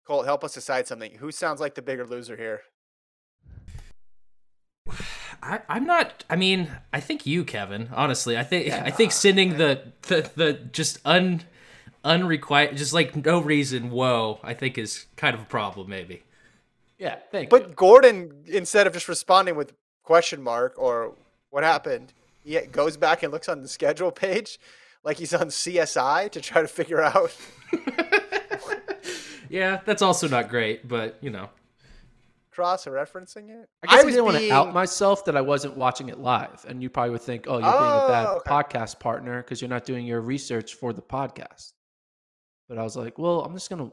Colt, 0.06 0.26
help 0.26 0.44
us 0.44 0.54
decide 0.54 0.86
something. 0.86 1.12
Who 1.16 1.32
sounds 1.32 1.60
like 1.60 1.74
the 1.74 1.82
bigger 1.82 2.06
loser 2.06 2.36
here? 2.36 2.60
I, 5.42 5.60
I'm 5.68 5.84
not. 5.84 6.24
I 6.30 6.36
mean, 6.36 6.70
I 6.92 7.00
think 7.00 7.26
you, 7.26 7.44
Kevin. 7.44 7.90
Honestly, 7.92 8.36
I 8.38 8.42
think 8.44 8.66
Yeah. 8.66 8.82
I 8.84 8.90
think 8.90 9.12
sending 9.12 9.56
the 9.58 9.92
the, 10.02 10.30
the 10.34 10.52
just 10.52 10.98
un 11.04 11.42
unrequired, 12.04 12.76
just 12.76 12.92
like 12.92 13.14
no 13.24 13.40
reason. 13.40 13.90
Whoa, 13.90 14.40
I 14.42 14.54
think 14.54 14.78
is 14.78 15.06
kind 15.16 15.34
of 15.34 15.42
a 15.42 15.46
problem. 15.46 15.88
Maybe. 15.88 16.22
yeah. 16.98 17.16
Thank 17.30 17.44
you. 17.44 17.58
But 17.58 17.76
Gordon, 17.76 18.44
instead 18.46 18.86
of 18.86 18.92
just 18.92 19.08
responding 19.08 19.56
with 19.56 19.72
question 20.02 20.42
mark 20.42 20.74
or 20.76 21.14
what 21.50 21.64
happened, 21.64 22.12
he 22.42 22.58
goes 22.60 22.96
back 22.96 23.22
and 23.22 23.32
looks 23.32 23.48
on 23.48 23.62
the 23.62 23.68
schedule 23.68 24.10
page 24.10 24.58
like 25.02 25.18
he's 25.18 25.34
on 25.34 25.48
CSI 25.48 26.30
to 26.30 26.40
try 26.40 26.62
to 26.62 26.68
figure 26.68 27.02
out. 27.02 27.36
Yeah, 29.50 29.80
that's 29.84 30.02
also 30.02 30.26
not 30.26 30.48
great, 30.48 30.88
but 30.88 31.16
you 31.20 31.30
know. 31.30 31.48
Cross 32.54 32.86
referencing 32.86 33.50
it. 33.50 33.68
I 33.82 33.86
guess 33.88 34.02
I, 34.02 34.04
was 34.04 34.14
didn't 34.14 34.26
want 34.26 34.38
to 34.38 34.50
out 34.50 34.72
myself 34.72 35.24
that 35.24 35.36
I 35.36 35.40
wasn't 35.40 35.76
watching 35.76 36.08
it 36.08 36.18
live, 36.18 36.64
and 36.68 36.82
you 36.82 36.88
probably 36.88 37.10
would 37.10 37.22
think, 37.22 37.46
"Oh, 37.48 37.58
you're 37.58 37.62
being 37.62 37.72
a 37.72 38.04
oh, 38.04 38.08
bad 38.08 38.26
Oh, 38.26 38.36
okay. 38.36 38.50
podcast 38.50 39.00
partner 39.00 39.42
because 39.42 39.60
you're 39.60 39.68
not 39.68 39.84
doing 39.84 40.06
your 40.06 40.20
research 40.20 40.74
for 40.74 40.92
the 40.92 41.02
podcast." 41.02 41.72
But 42.68 42.78
I 42.78 42.82
was 42.82 42.96
like, 42.96 43.18
"Well, 43.18 43.42
I'm 43.42 43.54
just 43.54 43.68
gonna 43.68 43.90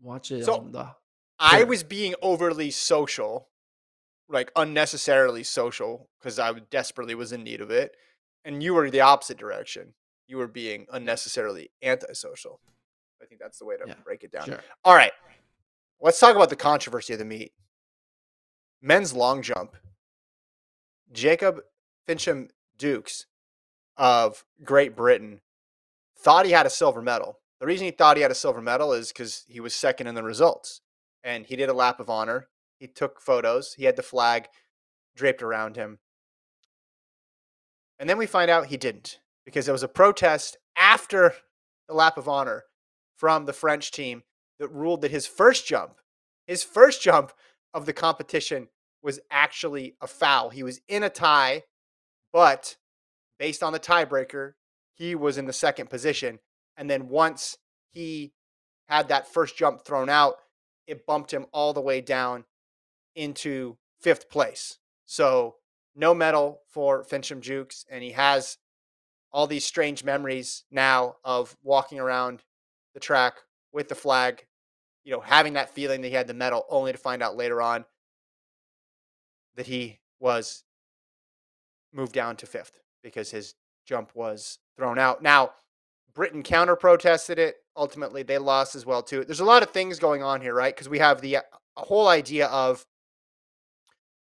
watch 0.00 0.30
it 0.30 0.44
So- 0.44 0.58
on 0.58 0.72
the." 0.72 0.94
I 1.40 1.62
was 1.64 1.84
being 1.84 2.14
overly 2.20 2.70
social, 2.72 3.48
like 4.28 4.50
unnecessarily 4.56 5.44
social, 5.44 6.08
because 6.18 6.38
I 6.38 6.52
desperately 6.52 7.14
was 7.14 7.32
in 7.32 7.44
need 7.44 7.60
of 7.60 7.70
it, 7.70 7.96
and 8.44 8.62
you 8.62 8.74
were 8.74 8.90
the 8.90 9.00
opposite 9.00 9.38
direction. 9.38 9.94
You 10.26 10.38
were 10.38 10.48
being 10.48 10.86
unnecessarily 10.92 11.70
antisocial. 11.82 12.60
I 13.22 13.26
think 13.26 13.40
that's 13.40 13.58
the 13.58 13.64
way 13.66 13.76
to 13.76 13.84
Yeah, 13.86 13.94
break 14.04 14.24
it 14.24 14.32
down. 14.32 14.46
Sure. 14.46 14.60
All 14.84 14.94
right, 14.94 15.12
let's 16.00 16.18
talk 16.18 16.36
about 16.36 16.50
the 16.50 16.56
controversy 16.56 17.12
of 17.12 17.18
the 17.18 17.24
meet. 17.24 17.52
Men's 18.80 19.12
long 19.12 19.42
jump. 19.42 19.76
Jacob 21.12 21.60
Fincham 22.06 22.50
Dukes 22.76 23.26
of 23.96 24.44
Great 24.62 24.94
Britain 24.94 25.40
thought 26.16 26.46
he 26.46 26.52
had 26.52 26.66
a 26.66 26.70
silver 26.70 27.02
medal. 27.02 27.38
The 27.60 27.66
reason 27.66 27.86
he 27.86 27.90
thought 27.90 28.16
he 28.16 28.22
had 28.22 28.30
a 28.30 28.36
silver 28.36 28.60
medal 28.60 28.92
is 28.92 29.08
because 29.08 29.44
he 29.48 29.60
was 29.60 29.74
second 29.74 30.06
in 30.06 30.14
the 30.14 30.22
results 30.22 30.80
and 31.24 31.46
he 31.46 31.56
did 31.56 31.68
a 31.68 31.74
lap 31.74 31.98
of 31.98 32.08
honor. 32.08 32.48
He 32.78 32.86
took 32.86 33.20
photos. 33.20 33.74
He 33.74 33.84
had 33.84 33.96
the 33.96 34.02
flag 34.02 34.46
draped 35.16 35.42
around 35.42 35.76
him. 35.76 35.98
And 37.98 38.08
then 38.08 38.18
we 38.18 38.26
find 38.26 38.50
out 38.50 38.66
he 38.66 38.76
didn't 38.76 39.18
because 39.44 39.66
there 39.66 39.72
was 39.72 39.82
a 39.82 39.88
protest 39.88 40.56
after 40.76 41.34
the 41.88 41.94
lap 41.94 42.16
of 42.16 42.28
honor 42.28 42.64
from 43.16 43.46
the 43.46 43.52
French 43.52 43.90
team 43.90 44.22
that 44.58 44.68
ruled 44.68 45.02
that 45.02 45.10
his 45.10 45.26
first 45.26 45.66
jump, 45.66 45.98
his 46.46 46.62
first 46.62 47.02
jump 47.02 47.32
of 47.74 47.86
the 47.86 47.92
competition 47.92 48.68
was 49.02 49.20
actually 49.30 49.94
a 50.00 50.06
foul. 50.06 50.50
He 50.50 50.62
was 50.62 50.80
in 50.88 51.02
a 51.02 51.10
tie, 51.10 51.64
but 52.32 52.76
based 53.38 53.62
on 53.62 53.72
the 53.72 53.80
tiebreaker, 53.80 54.54
he 54.94 55.14
was 55.14 55.38
in 55.38 55.46
the 55.46 55.52
second 55.52 55.88
position. 55.88 56.40
And 56.76 56.90
then 56.90 57.08
once 57.08 57.56
he 57.90 58.32
had 58.88 59.08
that 59.08 59.32
first 59.32 59.56
jump 59.56 59.84
thrown 59.84 60.08
out, 60.08 60.34
it 60.86 61.06
bumped 61.06 61.32
him 61.32 61.46
all 61.52 61.72
the 61.72 61.80
way 61.80 62.00
down 62.00 62.44
into 63.14 63.76
fifth 64.00 64.30
place. 64.30 64.78
So 65.06 65.56
no 65.94 66.14
medal 66.14 66.62
for 66.68 67.04
Fincham 67.04 67.40
Dukes, 67.40 67.84
and 67.90 68.02
he 68.02 68.12
has 68.12 68.58
all 69.30 69.46
these 69.46 69.64
strange 69.64 70.04
memories 70.04 70.64
now 70.70 71.16
of 71.24 71.56
walking 71.62 71.98
around 71.98 72.42
the 72.94 73.00
track 73.00 73.34
with 73.72 73.88
the 73.88 73.94
flag, 73.94 74.46
you 75.08 75.14
know, 75.14 75.20
having 75.20 75.54
that 75.54 75.70
feeling 75.70 76.02
that 76.02 76.08
he 76.08 76.14
had 76.14 76.26
the 76.26 76.34
medal, 76.34 76.66
only 76.68 76.92
to 76.92 76.98
find 76.98 77.22
out 77.22 77.34
later 77.34 77.62
on 77.62 77.86
that 79.56 79.66
he 79.66 80.00
was 80.20 80.64
moved 81.94 82.12
down 82.12 82.36
to 82.36 82.44
fifth 82.44 82.82
because 83.02 83.30
his 83.30 83.54
jump 83.86 84.10
was 84.14 84.58
thrown 84.76 84.98
out. 84.98 85.22
Now, 85.22 85.52
Britain 86.14 86.42
counter 86.42 86.76
protested 86.76 87.38
it. 87.38 87.56
Ultimately, 87.74 88.22
they 88.22 88.36
lost 88.36 88.76
as 88.76 88.84
well 88.84 89.02
too. 89.02 89.24
There's 89.24 89.40
a 89.40 89.46
lot 89.46 89.62
of 89.62 89.70
things 89.70 89.98
going 89.98 90.22
on 90.22 90.42
here, 90.42 90.52
right? 90.52 90.74
Because 90.74 90.90
we 90.90 90.98
have 90.98 91.22
the 91.22 91.38
uh, 91.38 91.42
whole 91.78 92.08
idea 92.08 92.48
of 92.48 92.84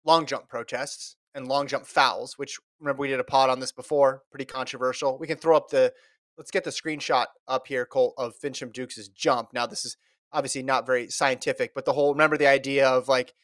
long 0.06 0.24
jump 0.24 0.48
protests 0.48 1.16
and 1.34 1.48
long 1.48 1.66
jump 1.66 1.84
fouls, 1.84 2.38
which 2.38 2.58
remember 2.80 3.02
we 3.02 3.08
did 3.08 3.20
a 3.20 3.24
pod 3.24 3.50
on 3.50 3.60
this 3.60 3.72
before, 3.72 4.22
pretty 4.30 4.46
controversial. 4.46 5.18
We 5.18 5.26
can 5.26 5.36
throw 5.36 5.54
up 5.54 5.68
the 5.68 5.92
let's 6.38 6.50
get 6.50 6.64
the 6.64 6.70
screenshot 6.70 7.26
up 7.46 7.66
here, 7.66 7.84
Colt, 7.84 8.14
of 8.16 8.32
Fincham 8.42 8.72
Dukes' 8.72 9.08
jump. 9.08 9.50
Now, 9.52 9.66
this 9.66 9.84
is 9.84 9.98
obviously 10.32 10.62
not 10.62 10.86
very 10.86 11.08
scientific, 11.08 11.74
but 11.74 11.84
the 11.84 11.92
whole 11.92 12.12
remember 12.12 12.36
the 12.36 12.46
idea 12.46 12.88
of 12.88 13.08
like 13.08 13.34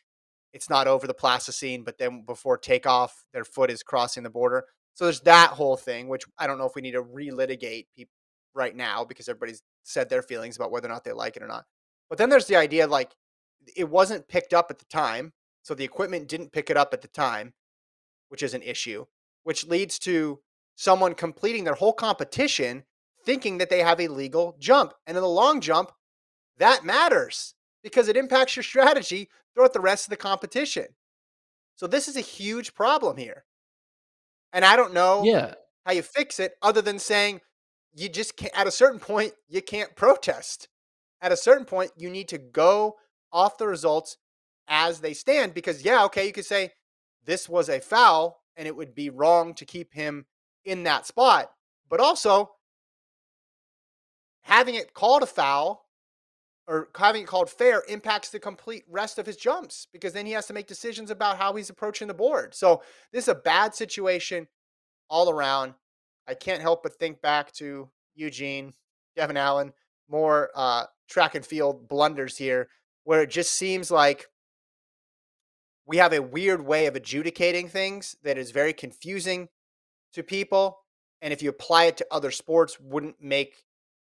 it's 0.53 0.70
not 0.70 0.87
over 0.87 1.07
the 1.07 1.14
plasticine, 1.14 1.85
but 1.85 1.98
then 1.98 2.24
before 2.27 2.57
takeoff, 2.57 3.24
their 3.33 3.44
foot 3.44 3.70
is 3.70 3.83
crossing 3.83 4.22
the 4.22 4.31
border. 4.31 4.64
So 4.94 5.05
there's 5.05 5.20
that 5.20 5.51
whole 5.51 5.77
thing, 5.77 6.09
which 6.09 6.24
I 6.38 6.46
don't 6.46 6.59
know 6.59 6.66
if 6.66 6.74
we 6.74 6.83
need 6.83 6.92
to 6.92 7.03
relitigate 7.03 7.87
peop 7.94 8.09
right 8.55 8.74
now 8.74 9.05
because 9.05 9.29
everybody's 9.29 9.62
said 9.85 10.09
their 10.09 10.22
feelings 10.22 10.57
about 10.57 10.70
whether 10.70 10.88
or 10.88 10.92
not 10.92 11.05
they 11.05 11.12
like 11.12 11.37
it 11.37 11.42
or 11.42 11.46
not. 11.46 11.64
But 12.09 12.18
then 12.18 12.31
there's 12.31 12.46
the 12.46 12.57
idea 12.57 12.87
like 12.87 13.14
it 13.77 13.88
wasn't 13.88 14.29
picked 14.29 14.55
up 14.55 14.68
at 14.70 14.79
the 14.79 14.87
time. 14.87 15.33
So 15.62 15.74
the 15.74 15.85
equipment 15.85 16.29
didn't 16.29 16.53
pick 16.53 16.70
it 16.70 16.77
up 16.77 16.94
at 16.94 17.03
the 17.03 17.09
time, 17.09 17.53
which 18.31 18.42
is 18.42 18.55
an 18.55 18.62
issue, 18.62 19.05
which 19.44 19.66
leads 19.66 19.98
to 20.01 20.40
someone 20.77 21.14
completing 21.14 21.64
their 21.64 21.74
whole 21.74 21.92
competition 21.92 22.85
thinking 23.27 23.59
that 23.59 23.68
they 23.68 23.81
have 23.83 24.01
a 24.01 24.09
legal 24.09 24.57
jump. 24.59 24.94
And 25.07 25.16
in 25.16 25.22
the 25.22 25.29
long 25.29 25.61
jump, 25.61 25.92
that 26.59 26.85
matters 26.85 27.55
because 27.83 28.09
it 28.09 28.16
impacts 28.16 28.57
your 28.57 28.62
strategy 28.62 29.29
throughout 29.55 29.73
the 29.73 29.81
rest 29.81 30.07
of 30.07 30.11
the 30.11 30.16
competition. 30.16 30.87
So 31.77 31.87
this 31.87 32.09
is 32.09 32.16
a 32.16 32.21
huge 32.21 32.75
problem 32.75 33.16
here. 33.16 33.44
And 34.53 34.64
I 34.64 34.77
don't 34.77 34.94
know 34.94 35.23
Yeah. 35.25 35.55
how 35.85 35.92
you 35.92 36.03
fix 36.03 36.40
it 36.40 36.55
other 36.62 36.83
than 36.83 36.99
saying 36.99 37.40
you 37.94 38.09
just 38.09 38.37
can't 38.37 38.59
at 38.59 38.66
a 38.66 38.71
certain 38.71 39.01
point 39.01 39.33
you 39.49 39.62
can't 39.62 39.94
protest 39.97 40.68
at 41.21 41.33
a 41.33 41.37
certain 41.37 41.64
point 41.64 41.90
you 41.97 42.11
need 42.11 42.29
to 42.29 42.38
go 42.38 42.97
off 43.33 43.59
the 43.59 43.66
results 43.66 44.18
as 44.68 45.01
they 45.01 45.14
stand 45.14 45.55
because 45.55 45.83
yeah 45.85 46.05
okay 46.05 46.27
you 46.27 46.33
could 46.33 46.44
say 46.44 46.71
this 47.25 47.49
was 47.49 47.68
a 47.68 47.81
foul 47.81 48.42
and 48.57 48.68
it 48.68 48.77
would 48.77 48.94
be 48.94 49.11
wrong 49.11 49.55
to 49.55 49.64
keep 49.64 49.94
him 49.94 50.27
in 50.64 50.83
that 50.83 51.07
spot 51.07 51.51
but 51.88 52.01
also 52.01 52.51
having 54.42 54.75
it 54.75 54.94
called 54.94 55.23
a 55.23 55.27
foul 55.27 55.88
or 56.69 56.91
having 56.97 57.23
it 57.23 57.27
called 57.27 57.51
fair 57.51 57.83
impacts 57.89 58.29
the 58.29 58.39
complete 58.39 58.85
rest 58.89 59.19
of 59.19 59.27
his 59.27 59.37
jumps 59.37 59.89
because 59.93 60.13
then 60.13 60.27
he 60.27 60.33
has 60.33 60.47
to 60.47 60.53
make 60.53 60.69
decisions 60.69 61.11
about 61.11 61.39
how 61.39 61.55
he's 61.55 61.71
approaching 61.71 62.07
the 62.07 62.15
board 62.15 62.55
so 62.55 62.83
this 63.13 63.25
is 63.25 63.29
a 63.29 63.35
bad 63.35 63.75
situation 63.75 64.47
all 65.11 65.31
around 65.31 65.75
I 66.29 66.35
can't 66.35 66.61
help 66.61 66.83
but 66.83 66.95
think 66.95 67.23
back 67.23 67.53
to 67.53 67.89
Eugene, 68.15 68.75
Devin 69.17 69.39
Allen, 69.39 69.73
more 70.09 70.51
uh, 70.55 70.85
track 71.09 71.35
and 71.35 71.45
field 71.45 71.89
blunders 71.89 72.37
here, 72.37 72.69
where 73.05 73.23
it 73.23 73.31
just 73.31 73.55
seems 73.55 73.91
like 73.91 74.27
we 75.87 75.97
have 75.97 76.13
a 76.13 76.21
weird 76.21 76.67
way 76.67 76.85
of 76.85 76.95
adjudicating 76.95 77.69
things 77.69 78.15
that 78.23 78.37
is 78.37 78.51
very 78.51 78.75
confusing 78.75 79.49
to 80.13 80.23
people. 80.23 80.81
And 81.23 81.33
if 81.33 81.43
you 81.43 81.49
apply 81.49 81.85
it 81.85 81.97
to 81.97 82.07
other 82.11 82.31
sports, 82.31 82.79
wouldn't 82.79 83.23
make 83.23 83.65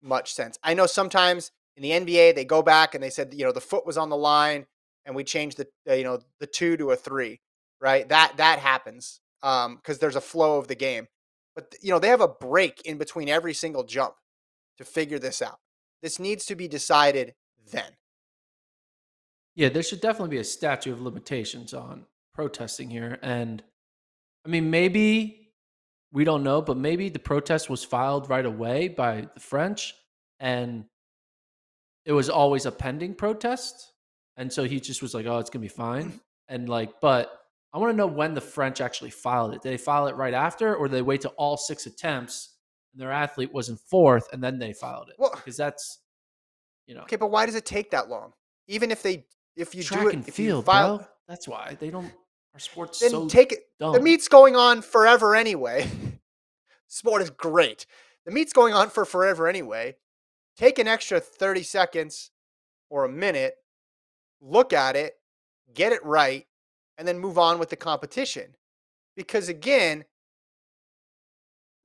much 0.01 0.33
sense. 0.33 0.57
I 0.63 0.75
know 0.75 0.87
sometimes 0.87 1.51
in 1.77 1.83
the 1.83 1.91
NBA 1.91 2.35
they 2.35 2.45
go 2.45 2.63
back 2.63 2.95
and 2.95 3.03
they 3.03 3.11
said, 3.11 3.35
you 3.35 3.45
know, 3.45 3.53
the 3.53 3.61
foot 3.61 3.87
was 3.87 3.99
on 3.99 4.09
the 4.09 4.17
line, 4.17 4.67
and 5.05 5.15
we 5.15 5.25
changed 5.25 5.59
the, 5.59 5.67
uh, 5.89 5.95
you 5.95 6.05
know, 6.05 6.21
the 6.41 6.47
two 6.47 6.77
to 6.77 6.91
a 6.91 6.97
three, 6.97 7.41
right? 7.81 8.09
That 8.09 8.37
that 8.37 8.59
happens 8.59 9.21
because 9.41 9.67
um, 9.67 9.99
there's 10.01 10.17
a 10.17 10.21
flow 10.21 10.59
of 10.59 10.69
the 10.69 10.75
game 10.75 11.07
but 11.55 11.75
you 11.81 11.91
know 11.91 11.99
they 11.99 12.09
have 12.09 12.21
a 12.21 12.29
break 12.29 12.83
in 12.85 12.99
between 12.99 13.29
every 13.29 13.55
single 13.55 13.85
jump 13.85 14.15
to 14.79 14.85
figure 14.85 15.19
this 15.19 15.41
out. 15.41 15.59
This 16.03 16.19
needs 16.19 16.45
to 16.47 16.57
be 16.57 16.69
decided 16.69 17.35
then. 17.71 17.93
Yeah, 19.55 19.69
there 19.69 19.83
should 19.83 20.01
definitely 20.01 20.37
be 20.37 20.41
a 20.41 20.45
statute 20.45 20.93
of 20.93 21.01
limitations 21.01 21.73
on 21.73 22.07
protesting 22.35 22.91
here. 22.91 23.19
And 23.23 23.63
I 24.45 24.49
mean, 24.49 24.71
maybe 24.71 25.53
we 26.13 26.25
don't 26.25 26.43
know, 26.43 26.61
but 26.61 26.77
maybe 26.77 27.09
the 27.09 27.21
protest 27.21 27.71
was 27.71 27.85
filed 27.85 28.29
right 28.29 28.45
away 28.45 28.89
by 28.89 29.29
the 29.33 29.41
French 29.41 29.95
and 30.41 30.87
it 32.05 32.13
was 32.13 32.29
always 32.29 32.67
a 32.67 32.73
pending 32.73 33.15
protest. 33.15 33.93
And 34.37 34.53
so 34.53 34.65
he 34.65 34.81
just 34.81 35.03
was 35.03 35.15
like, 35.15 35.27
oh, 35.27 35.39
it's 35.39 35.51
going 35.51 35.63
to 35.63 35.69
be 35.69 35.75
fine. 35.75 36.13
Mm. 36.13 36.21
And 36.49 36.69
like, 36.69 37.01
but 37.01 37.31
I 37.73 37.79
want 37.79 37.93
to 37.93 37.97
know 37.97 38.07
when 38.07 38.35
the 38.35 38.41
French 38.41 38.81
actually 38.81 39.11
filed 39.11 39.55
it. 39.55 39.63
Did 39.63 39.73
they 39.73 39.77
file 39.77 40.07
it 40.09 40.17
right 40.17 40.35
after 40.35 40.75
or 40.75 40.89
did 40.89 40.97
they 40.97 41.03
wait 41.03 41.23
till 41.23 41.35
all 41.37 41.57
six 41.57 41.87
attempts 41.87 42.55
and 42.93 43.01
their 43.01 43.13
athlete 43.13 43.53
was 43.53 43.69
in 43.69 43.77
fourth 43.77 44.27
and 44.33 44.43
then 44.43 44.59
they 44.59 44.73
filed 44.73 45.09
it? 45.09 45.17
Well- 45.19 45.33
because 45.35 45.57
that's, 45.57 46.01
you 46.87 46.95
know, 46.95 47.03
Okay, 47.03 47.17
but 47.17 47.31
why 47.31 47.47
does 47.47 47.55
it 47.55 47.65
take 47.65 47.91
that 47.93 48.09
long? 48.09 48.33
Even 48.69 48.91
if 48.91 49.03
they 49.03 49.27
if 49.57 49.75
you 49.75 49.83
track 49.83 50.03
do 50.03 50.09
it 50.09 50.15
and 50.15 50.29
if 50.29 50.39
you 50.39 50.47
field, 50.49 50.65
file, 50.67 50.99
bro. 50.99 51.07
That's 51.29 51.49
why 51.49 51.77
they 51.81 51.91
don't. 51.91 52.13
Our 52.53 52.61
sports 52.61 53.01
then 53.01 53.11
so 53.11 53.27
take 53.29 53.53
it. 53.53 53.61
dumb. 53.81 53.93
The 53.95 54.01
meet's 54.01 54.29
going 54.29 54.57
on 54.57 54.83
forever 54.83 55.35
anyway. 55.35 55.89
Sport 56.89 57.23
is 57.23 57.31
great. 57.31 57.87
The 58.27 58.33
meet's 58.33 58.53
going 58.53 58.75
on 58.75 58.91
for 58.91 59.05
forever 59.05 59.49
anyway. 59.49 59.97
Take 60.57 60.79
an 60.79 60.89
extra 60.89 61.21
30 61.21 61.63
seconds 61.63 62.31
or 62.91 63.05
a 63.05 63.09
minute, 63.09 63.57
look 64.41 64.73
at 64.73 64.97
it, 64.97 65.15
get 65.75 65.93
it 65.93 66.05
right, 66.05 66.47
and 66.97 67.09
then 67.09 67.19
move 67.19 67.39
on 67.39 67.59
with 67.59 67.71
the 67.71 67.77
competition. 67.77 68.55
Because 69.17 69.49
again, 69.49 70.05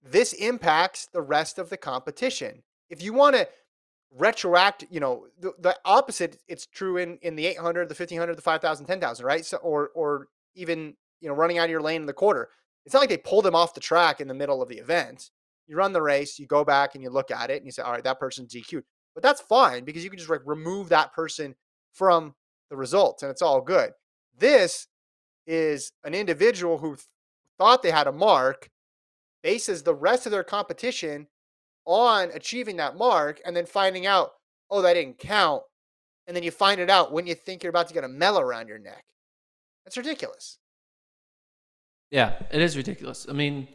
this 0.04 0.34
impacts 0.34 1.08
the 1.08 1.22
rest 1.22 1.58
of 1.60 1.70
the 1.70 1.78
competition. 1.78 2.64
If 2.90 3.02
you 3.02 3.14
want 3.14 3.36
to 3.36 3.48
retroact, 4.18 4.86
you 4.90 5.00
know, 5.00 5.26
the, 5.40 5.54
the 5.60 5.78
opposite, 5.86 6.42
it's 6.48 6.66
true 6.66 6.98
in, 6.98 7.18
in 7.22 7.36
the 7.36 7.46
800, 7.48 7.90
the 7.90 7.96
1500, 7.96 8.36
the 8.36 8.42
5000, 8.42 8.86
10,000, 8.86 9.26
right? 9.26 9.46
So, 9.46 9.58
or, 9.58 9.90
or 9.96 10.28
even, 10.56 10.96
you 11.22 11.30
know, 11.30 11.36
running 11.36 11.58
out 11.58 11.66
of 11.66 11.70
your 11.70 11.82
lane 11.82 12.02
in 12.02 12.08
the 12.08 12.14
quarter. 12.14 12.50
It's 12.86 12.94
not 12.94 13.02
like 13.02 13.10
they 13.10 13.18
pulled 13.18 13.46
him 13.46 13.56
off 13.56 13.74
the 13.74 13.82
track 13.82 14.22
in 14.22 14.28
the 14.28 14.34
middle 14.34 14.62
of 14.62 14.70
the 14.70 14.78
event. 14.78 15.30
You 15.70 15.76
run 15.76 15.94
the 15.94 16.02
race, 16.02 16.40
you 16.40 16.48
go 16.48 16.66
back 16.66 16.96
and 16.96 17.04
you 17.04 17.12
look 17.12 17.30
at 17.30 17.52
it 17.52 17.58
and 17.58 17.66
you 17.66 17.72
say, 17.72 17.84
all 17.84 17.92
right, 17.92 18.04
that 18.04 18.20
person's 18.20 18.52
DQ'd. 18.52 18.84
But 19.14 19.22
that's 19.22 19.40
fine 19.40 19.86
because 19.86 20.04
you 20.04 20.10
can 20.10 20.18
just 20.18 20.30
like 20.30 20.42
remove 20.46 20.90
that 20.90 21.14
person 21.14 21.54
from 21.94 22.34
the 22.72 22.76
results 22.76 23.22
and 23.22 23.30
it's 23.30 23.44
all 23.44 23.62
good. 23.62 23.92
This 24.36 24.88
is 25.46 25.92
an 26.04 26.16
individual 26.16 26.80
who 26.80 26.96
th- 26.96 27.06
thought 27.60 27.84
they 27.84 27.92
had 27.92 28.08
a 28.08 28.12
mark, 28.12 28.70
bases 29.44 29.84
the 29.84 29.94
rest 29.94 30.26
of 30.26 30.32
their 30.32 30.44
competition 30.44 31.28
on 31.86 32.30
achieving 32.34 32.78
that 32.78 32.98
mark, 32.98 33.40
and 33.46 33.56
then 33.56 33.66
finding 33.66 34.08
out, 34.08 34.32
oh, 34.72 34.82
that 34.82 34.94
didn't 34.94 35.20
count. 35.20 35.62
And 36.28 36.36
then 36.36 36.44
you 36.44 36.52
find 36.52 36.80
it 36.80 36.90
out 36.90 37.12
when 37.12 37.28
you 37.28 37.36
think 37.36 37.64
you're 37.64 37.70
about 37.70 37.88
to 37.90 37.94
get 37.94 38.04
a 38.04 38.08
medal 38.08 38.40
around 38.40 38.68
your 38.68 38.80
neck. 38.80 39.04
That's 39.86 39.98
ridiculous. 39.98 40.58
Yeah, 42.12 42.34
it 42.52 42.62
is 42.62 42.76
ridiculous. 42.76 43.28
I 43.30 43.34
mean, 43.34 43.68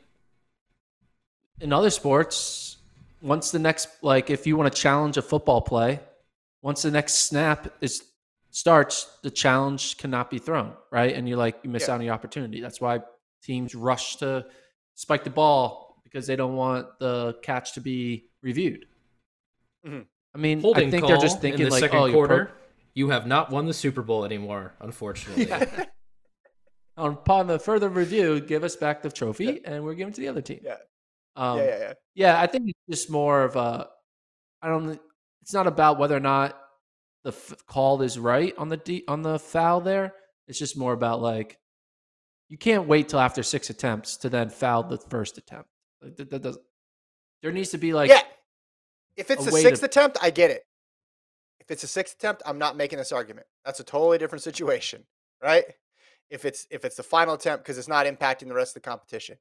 in 1.60 1.72
other 1.72 1.90
sports, 1.90 2.76
once 3.22 3.50
the 3.50 3.58
next 3.58 3.88
like 4.02 4.30
if 4.30 4.46
you 4.46 4.56
want 4.56 4.72
to 4.72 4.78
challenge 4.80 5.16
a 5.16 5.22
football 5.22 5.60
play, 5.60 6.00
once 6.62 6.82
the 6.82 6.90
next 6.90 7.14
snap 7.14 7.72
is 7.80 8.04
starts, 8.50 9.18
the 9.22 9.30
challenge 9.30 9.96
cannot 9.98 10.30
be 10.30 10.38
thrown, 10.38 10.72
right? 10.90 11.14
And 11.14 11.28
you 11.28 11.36
like 11.36 11.56
you 11.62 11.70
miss 11.70 11.84
Yeah. 11.88 11.92
out 11.92 11.94
on 11.94 12.00
the 12.00 12.10
opportunity. 12.10 12.60
That's 12.60 12.80
why 12.80 13.00
teams 13.42 13.74
rush 13.74 14.16
to 14.16 14.46
spike 14.94 15.24
the 15.24 15.30
ball 15.30 16.00
because 16.04 16.26
they 16.26 16.36
don't 16.36 16.54
want 16.56 16.86
the 17.00 17.36
catch 17.42 17.72
to 17.74 17.80
be 17.80 18.30
reviewed. 18.42 18.86
Mhm. 19.86 20.06
I 20.34 20.38
mean, 20.38 20.60
Holding 20.60 20.88
I 20.88 20.90
think 20.90 21.06
they're 21.06 21.16
just 21.16 21.40
thinking 21.40 21.62
in 21.62 21.66
the 21.66 21.70
like, 21.72 21.80
second 21.80 21.98
oh, 21.98 22.06
you're 22.06 22.26
pro- 22.26 22.36
quarter. 22.36 22.52
you 22.94 23.08
have 23.10 23.26
not 23.26 23.50
won 23.50 23.66
the 23.66 23.74
Super 23.74 24.02
Bowl 24.02 24.24
anymore, 24.24 24.74
unfortunately. 24.80 25.48
upon 26.96 27.46
the 27.48 27.58
further 27.58 27.88
review, 27.88 28.40
give 28.40 28.62
us 28.64 28.76
back 28.76 29.02
the 29.02 29.10
trophy, 29.10 29.64
and 29.64 29.84
we're 29.84 29.94
giving 29.94 30.12
it 30.12 30.14
to 30.16 30.20
the 30.20 30.28
other 30.28 30.42
team. 30.42 30.60
Yeah. 30.62 30.76
Um, 31.36 31.58
yeah, 31.58 31.64
yeah, 31.64 31.78
yeah. 31.78 31.92
Yeah, 32.14 32.40
I 32.40 32.46
think 32.46 32.68
it's 32.68 32.98
just 33.00 33.10
more 33.10 33.42
of 33.42 33.56
a. 33.56 33.88
I 34.62 34.68
don't. 34.68 35.00
It's 35.42 35.52
not 35.52 35.66
about 35.66 35.98
whether 35.98 36.16
or 36.16 36.20
not 36.20 36.58
the 37.24 37.30
f- 37.30 37.54
call 37.66 38.02
is 38.02 38.18
right 38.18 38.54
on 38.56 38.68
the 38.68 38.76
D, 38.76 39.04
on 39.08 39.22
the 39.22 39.38
foul 39.38 39.80
there. 39.80 40.14
It's 40.46 40.58
just 40.58 40.76
more 40.76 40.92
about 40.92 41.20
like 41.20 41.58
you 42.48 42.58
can't 42.58 42.86
wait 42.86 43.08
till 43.08 43.20
after 43.20 43.42
six 43.42 43.70
attempts 43.70 44.18
to 44.18 44.28
then 44.28 44.48
foul 44.50 44.84
the 44.84 44.98
first 44.98 45.38
attempt. 45.38 45.68
Like, 46.02 46.16
that, 46.16 46.30
that 46.30 46.42
doesn't. 46.42 46.64
There 47.42 47.52
needs 47.52 47.70
to 47.70 47.78
be 47.78 47.92
like 47.92 48.10
yeah. 48.10 48.22
If 49.16 49.30
it's 49.30 49.42
a 49.42 49.46
the 49.48 49.54
way 49.54 49.62
to- 49.62 49.68
sixth 49.68 49.82
attempt, 49.82 50.18
I 50.22 50.30
get 50.30 50.50
it. 50.50 50.62
If 51.60 51.70
it's 51.70 51.82
a 51.82 51.88
sixth 51.88 52.16
attempt, 52.16 52.42
I'm 52.44 52.58
not 52.58 52.76
making 52.76 52.98
this 52.98 53.12
argument. 53.12 53.46
That's 53.64 53.80
a 53.80 53.84
totally 53.84 54.18
different 54.18 54.42
situation, 54.42 55.04
right? 55.42 55.64
If 56.30 56.44
it's 56.44 56.66
if 56.70 56.84
it's 56.84 56.96
the 56.96 57.02
final 57.02 57.34
attempt 57.34 57.64
because 57.64 57.78
it's 57.78 57.88
not 57.88 58.06
impacting 58.06 58.48
the 58.48 58.54
rest 58.54 58.76
of 58.76 58.82
the 58.82 58.88
competition, 58.88 59.38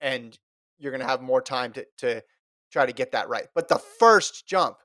and 0.00 0.38
you're 0.78 0.92
gonna 0.92 1.06
have 1.06 1.20
more 1.22 1.42
time 1.42 1.72
to 1.72 1.86
to 1.98 2.22
try 2.70 2.86
to 2.86 2.92
get 2.92 3.12
that 3.12 3.28
right. 3.28 3.46
But 3.54 3.68
the 3.68 3.78
first 3.78 4.46
jump, 4.46 4.78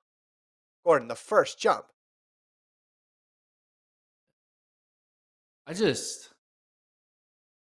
Gordon, 0.85 1.07
the 1.07 1.15
first 1.15 1.59
jump. 1.59 1.85
I 5.65 5.73
just. 5.73 6.29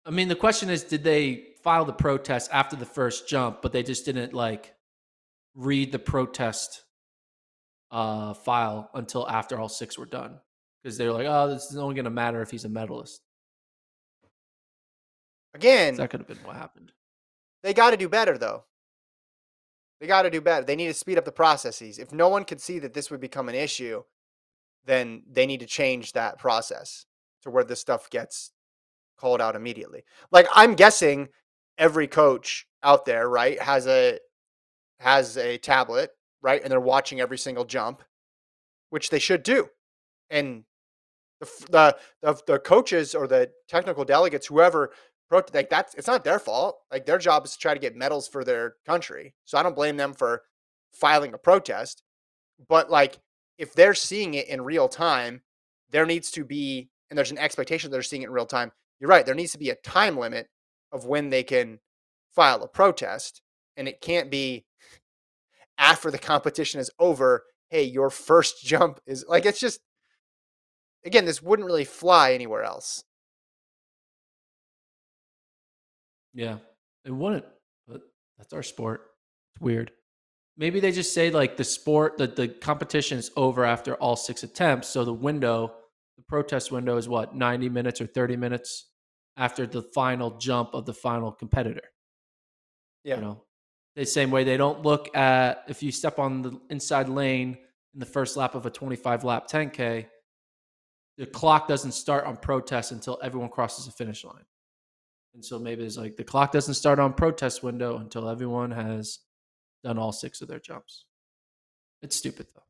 I 0.06 0.10
mean, 0.10 0.28
the 0.28 0.36
question 0.36 0.70
is, 0.70 0.82
did 0.82 1.04
they 1.04 1.48
file 1.62 1.84
the 1.84 1.92
protest 1.92 2.50
after 2.52 2.74
the 2.74 2.86
first 2.86 3.28
jump, 3.28 3.60
but 3.62 3.72
they 3.72 3.82
just 3.82 4.04
didn't 4.04 4.32
like 4.32 4.74
read 5.54 5.92
the 5.92 5.98
protest 5.98 6.84
uh, 7.90 8.34
file 8.34 8.90
until 8.94 9.28
after 9.28 9.58
all 9.58 9.68
six 9.68 9.98
were 9.98 10.06
done 10.06 10.38
because 10.82 10.96
they 10.96 11.06
were 11.06 11.12
like, 11.12 11.26
"Oh, 11.28 11.48
this 11.48 11.70
is 11.70 11.76
only 11.76 11.94
going 11.94 12.04
to 12.04 12.10
matter 12.10 12.40
if 12.42 12.50
he's 12.50 12.64
a 12.64 12.68
medalist." 12.68 13.20
Again, 15.54 15.96
That 15.96 16.10
could 16.10 16.20
have 16.20 16.28
been 16.28 16.38
what 16.38 16.56
happened. 16.56 16.92
They 17.62 17.74
got 17.74 17.90
to 17.92 17.96
do 17.96 18.08
better 18.08 18.38
though. 18.38 18.64
They 20.00 20.06
got 20.06 20.22
to 20.22 20.30
do 20.30 20.40
better. 20.40 20.64
They 20.64 20.76
need 20.76 20.88
to 20.88 20.94
speed 20.94 21.18
up 21.18 21.24
the 21.26 21.32
processes. 21.32 21.98
If 21.98 22.12
no 22.12 22.28
one 22.28 22.44
could 22.44 22.60
see 22.60 22.78
that 22.80 22.94
this 22.94 23.10
would 23.10 23.20
become 23.20 23.48
an 23.48 23.54
issue, 23.54 24.02
then 24.86 25.22
they 25.30 25.46
need 25.46 25.60
to 25.60 25.66
change 25.66 26.12
that 26.12 26.38
process 26.38 27.06
to 27.42 27.50
where 27.50 27.64
this 27.64 27.80
stuff 27.80 28.10
gets 28.10 28.52
called 29.18 29.40
out 29.40 29.56
immediately. 29.56 30.04
Like 30.32 30.48
I'm 30.54 30.74
guessing 30.74 31.28
every 31.78 32.08
coach 32.08 32.66
out 32.82 33.04
there, 33.06 33.28
right, 33.28 33.60
has 33.62 33.86
a 33.86 34.18
has 35.00 35.36
a 35.38 35.58
tablet, 35.58 36.10
right, 36.42 36.62
and 36.62 36.70
they're 36.72 36.80
watching 36.80 37.20
every 37.20 37.38
single 37.38 37.64
jump. 37.64 38.02
which 38.90 39.10
they 39.10 39.18
should 39.18 39.42
do. 39.42 39.68
And 40.30 40.64
the 41.40 41.96
the 42.22 42.40
the, 42.46 42.58
coaches 42.58 43.14
or 43.14 43.26
the 43.26 43.50
technical 43.68 44.04
delegates, 44.04 44.46
whoever 44.46 44.92
like 45.30 45.70
that's 45.70 45.94
it's 45.94 46.06
not 46.06 46.24
their 46.24 46.38
fault. 46.38 46.78
Like 46.90 47.06
their 47.06 47.18
job 47.18 47.44
is 47.44 47.52
to 47.52 47.58
try 47.58 47.74
to 47.74 47.80
get 47.80 47.96
medals 47.96 48.28
for 48.28 48.44
their 48.44 48.74
country. 48.86 49.34
So 49.44 49.58
I 49.58 49.62
don't 49.62 49.76
blame 49.76 49.96
them 49.96 50.12
for 50.12 50.42
filing 50.92 51.34
a 51.34 51.38
protest. 51.38 52.02
But 52.68 52.90
like 52.90 53.18
if 53.58 53.74
they're 53.74 53.94
seeing 53.94 54.34
it 54.34 54.48
in 54.48 54.62
real 54.62 54.88
time, 54.88 55.42
there 55.90 56.06
needs 56.06 56.30
to 56.32 56.44
be 56.44 56.90
and 57.08 57.18
there's 57.18 57.30
an 57.30 57.38
expectation 57.38 57.90
they're 57.90 58.02
seeing 58.02 58.22
it 58.22 58.26
in 58.26 58.32
real 58.32 58.46
time. 58.46 58.72
You're 58.98 59.10
right. 59.10 59.24
There 59.24 59.34
needs 59.34 59.52
to 59.52 59.58
be 59.58 59.70
a 59.70 59.76
time 59.76 60.16
limit 60.16 60.48
of 60.92 61.06
when 61.06 61.30
they 61.30 61.42
can 61.42 61.80
file 62.34 62.62
a 62.62 62.68
protest, 62.68 63.42
and 63.76 63.88
it 63.88 64.00
can't 64.00 64.30
be 64.30 64.64
after 65.78 66.10
the 66.10 66.18
competition 66.18 66.80
is 66.80 66.90
over. 66.98 67.44
Hey, 67.68 67.84
your 67.84 68.10
first 68.10 68.62
jump 68.64 69.00
is 69.06 69.24
like 69.28 69.46
it's 69.46 69.60
just 69.60 69.80
again, 71.04 71.24
this 71.24 71.42
wouldn't 71.42 71.66
really 71.66 71.84
fly 71.84 72.32
anywhere 72.32 72.62
else. 72.62 73.04
Yeah, 76.32 76.58
it 77.04 77.10
wouldn't, 77.10 77.44
but 77.88 78.02
that's 78.38 78.52
our 78.52 78.62
sport. 78.62 79.10
It's 79.52 79.60
weird. 79.60 79.90
Maybe 80.56 80.80
they 80.80 80.92
just 80.92 81.14
say 81.14 81.30
like 81.30 81.56
the 81.56 81.64
sport, 81.64 82.18
that 82.18 82.36
the 82.36 82.48
competition 82.48 83.18
is 83.18 83.30
over 83.36 83.64
after 83.64 83.94
all 83.94 84.16
six 84.16 84.42
attempts. 84.42 84.88
So 84.88 85.04
the 85.04 85.12
window, 85.12 85.72
the 86.16 86.22
protest 86.28 86.70
window 86.70 86.96
is 86.96 87.08
what, 87.08 87.34
90 87.34 87.68
minutes 87.68 88.00
or 88.00 88.06
30 88.06 88.36
minutes 88.36 88.90
after 89.36 89.66
the 89.66 89.82
final 89.94 90.36
jump 90.38 90.74
of 90.74 90.84
the 90.86 90.92
final 90.92 91.32
competitor. 91.32 91.88
Yeah. 93.04 93.16
You 93.16 93.20
know, 93.22 93.44
the 93.96 94.04
same 94.04 94.30
way 94.30 94.44
they 94.44 94.56
don't 94.56 94.82
look 94.82 95.16
at 95.16 95.64
if 95.68 95.82
you 95.82 95.90
step 95.92 96.18
on 96.18 96.42
the 96.42 96.60
inside 96.68 97.08
lane 97.08 97.56
in 97.94 98.00
the 98.00 98.06
first 98.06 98.36
lap 98.36 98.54
of 98.54 98.66
a 98.66 98.70
25 98.70 99.24
lap 99.24 99.48
10K, 99.48 100.06
the 101.16 101.26
clock 101.26 101.68
doesn't 101.68 101.92
start 101.92 102.24
on 102.24 102.36
protest 102.36 102.92
until 102.92 103.18
everyone 103.22 103.48
crosses 103.48 103.86
the 103.86 103.92
finish 103.92 104.24
line. 104.24 104.44
And 105.34 105.44
so 105.44 105.58
maybe 105.58 105.84
it's 105.84 105.96
like 105.96 106.16
the 106.16 106.24
clock 106.24 106.52
doesn't 106.52 106.74
start 106.74 106.98
on 106.98 107.12
protest 107.12 107.62
window 107.62 107.98
until 107.98 108.28
everyone 108.28 108.72
has 108.72 109.20
done 109.84 109.98
all 109.98 110.12
six 110.12 110.40
of 110.40 110.48
their 110.48 110.58
jumps. 110.58 111.04
It's 112.02 112.16
stupid 112.16 112.46
though. 112.54 112.62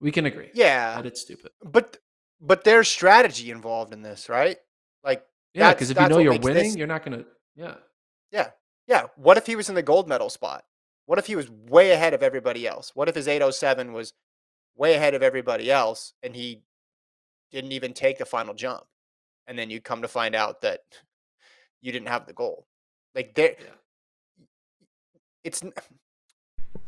We 0.00 0.12
can 0.12 0.26
agree. 0.26 0.50
Yeah. 0.54 0.96
That 0.96 1.06
it's 1.06 1.20
stupid. 1.20 1.52
But 1.62 1.98
but 2.40 2.64
there's 2.64 2.88
strategy 2.88 3.50
involved 3.50 3.92
in 3.92 4.02
this, 4.02 4.28
right? 4.28 4.58
Like 5.02 5.24
yeah, 5.54 5.72
because 5.72 5.90
if 5.90 5.98
you 5.98 6.08
know 6.08 6.18
you're 6.18 6.38
winning, 6.38 6.64
this... 6.64 6.76
you're 6.76 6.86
not 6.86 7.04
gonna 7.04 7.24
yeah. 7.56 7.76
Yeah. 8.30 8.50
Yeah. 8.86 9.06
What 9.16 9.38
if 9.38 9.46
he 9.46 9.56
was 9.56 9.68
in 9.68 9.74
the 9.74 9.82
gold 9.82 10.08
medal 10.08 10.28
spot? 10.28 10.64
What 11.06 11.18
if 11.18 11.26
he 11.26 11.36
was 11.36 11.50
way 11.50 11.92
ahead 11.92 12.14
of 12.14 12.22
everybody 12.22 12.66
else? 12.66 12.92
What 12.94 13.08
if 13.08 13.14
his 13.14 13.28
807 13.28 13.92
was 13.92 14.14
way 14.76 14.94
ahead 14.94 15.14
of 15.14 15.22
everybody 15.22 15.70
else 15.70 16.14
and 16.22 16.34
he 16.34 16.62
didn't 17.50 17.72
even 17.72 17.92
take 17.92 18.18
the 18.18 18.24
final 18.24 18.54
jump? 18.54 18.84
And 19.46 19.58
then 19.58 19.68
you 19.68 19.80
come 19.80 20.02
to 20.02 20.08
find 20.08 20.34
out 20.34 20.62
that 20.62 20.80
you 21.84 21.92
didn't 21.92 22.08
have 22.08 22.26
the 22.26 22.32
goal. 22.32 22.66
Like 23.14 23.34
there, 23.34 23.54
yeah. 23.60 24.44
it's 25.44 25.62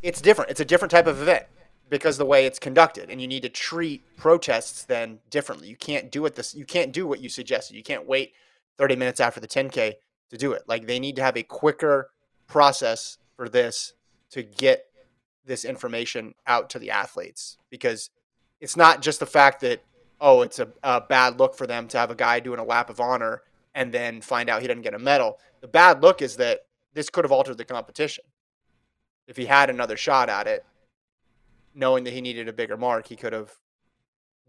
it's 0.01 0.19
different. 0.19 0.51
It's 0.51 0.59
a 0.59 0.65
different 0.65 0.91
type 0.91 1.07
of 1.07 1.21
event 1.21 1.45
because 1.89 2.17
the 2.17 2.25
way 2.25 2.45
it's 2.45 2.59
conducted, 2.59 3.09
and 3.09 3.21
you 3.21 3.27
need 3.27 3.43
to 3.43 3.49
treat 3.49 4.03
protests 4.17 4.83
then 4.83 5.19
differently. 5.29 5.69
You 5.69 5.77
can't 5.77 6.11
do 6.11 6.25
it 6.25 6.35
this. 6.35 6.55
You 6.55 6.65
can't 6.65 6.91
do 6.91 7.07
what 7.07 7.21
you 7.21 7.29
suggested. 7.29 7.77
You 7.77 7.83
can't 7.83 8.07
wait 8.07 8.33
30 8.79 8.95
minutes 8.95 9.19
after 9.19 9.39
the 9.39 9.47
10k 9.47 9.93
to 10.31 10.37
do 10.37 10.51
it. 10.51 10.63
Like 10.67 10.87
they 10.87 10.99
need 10.99 11.15
to 11.17 11.23
have 11.23 11.37
a 11.37 11.43
quicker 11.43 12.09
process 12.47 13.19
for 13.35 13.47
this 13.47 13.93
to 14.31 14.41
get 14.41 14.85
this 15.45 15.63
information 15.63 16.33
out 16.47 16.71
to 16.71 16.79
the 16.79 16.89
athletes 16.89 17.57
because 17.69 18.09
it's 18.59 18.75
not 18.75 19.01
just 19.01 19.19
the 19.19 19.25
fact 19.25 19.61
that 19.61 19.81
oh 20.19 20.41
it's 20.41 20.59
a, 20.59 20.67
a 20.83 20.99
bad 20.99 21.39
look 21.39 21.55
for 21.55 21.67
them 21.67 21.87
to 21.87 21.97
have 21.97 22.11
a 22.11 22.15
guy 22.15 22.39
doing 22.39 22.59
a 22.59 22.65
lap 22.65 22.89
of 22.89 22.99
honor 22.99 23.43
and 23.77 23.93
then 23.93 24.21
find 24.21 24.49
out 24.49 24.63
he 24.63 24.67
doesn't 24.67 24.81
get 24.81 24.95
a 24.95 24.99
medal. 24.99 25.37
The 25.61 25.67
bad 25.67 26.01
look 26.01 26.23
is 26.23 26.35
that 26.37 26.61
this 26.93 27.11
could 27.11 27.23
have 27.23 27.31
altered 27.31 27.59
the 27.59 27.63
competition. 27.63 28.23
If 29.27 29.37
he 29.37 29.45
had 29.45 29.69
another 29.69 29.95
shot 29.95 30.29
at 30.29 30.47
it, 30.47 30.65
knowing 31.75 32.03
that 32.05 32.13
he 32.13 32.21
needed 32.21 32.47
a 32.47 32.53
bigger 32.53 32.75
mark, 32.75 33.05
he 33.07 33.15
could 33.15 33.33
have 33.33 33.51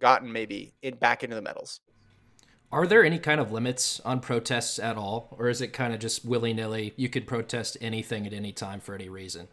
gotten 0.01 0.33
maybe 0.33 0.73
it 0.81 0.99
back 0.99 1.23
into 1.23 1.37
the 1.37 1.43
medals. 1.43 1.81
Are 2.73 2.87
there 2.87 3.05
any 3.05 3.19
kind 3.19 3.39
of 3.39 3.53
limits 3.53 4.01
on 4.01 4.21
protests 4.21 4.79
at 4.79 4.97
all, 4.97 5.37
or 5.39 5.51
is 5.51 5.61
it 5.61 5.75
kind 5.75 5.93
of 5.93 6.01
just 6.01 6.25
willy 6.25 6.55
nilly? 6.55 6.95
You 6.97 7.11
could 7.11 7.27
protest 7.27 7.77
anything 7.83 8.27
at 8.27 8.33
any 8.33 8.53
time 8.53 8.81
for 8.81 8.95
any 8.95 9.11
reason. 9.11 9.47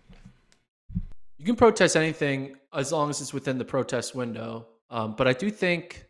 You 1.38 1.44
can 1.46 1.58
protest 1.58 1.98
anything 1.98 2.56
as 2.74 2.94
long 2.94 3.10
as 3.10 3.20
it's 3.20 3.34
within 3.34 3.58
the 3.58 3.66
protest 3.66 4.16
window. 4.16 4.68
Um, 4.90 5.16
but 5.18 5.28
I 5.28 5.34
do 5.34 5.50
think 5.50 6.06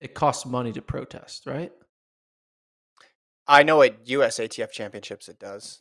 it 0.00 0.14
costs 0.14 0.46
money 0.46 0.72
to 0.72 0.82
protest, 0.82 1.44
right? 1.44 1.72
I 3.48 3.62
know 3.62 3.82
at 3.82 4.04
USATF 4.06 4.70
championships 4.70 5.28
it 5.28 5.38
does. 5.38 5.80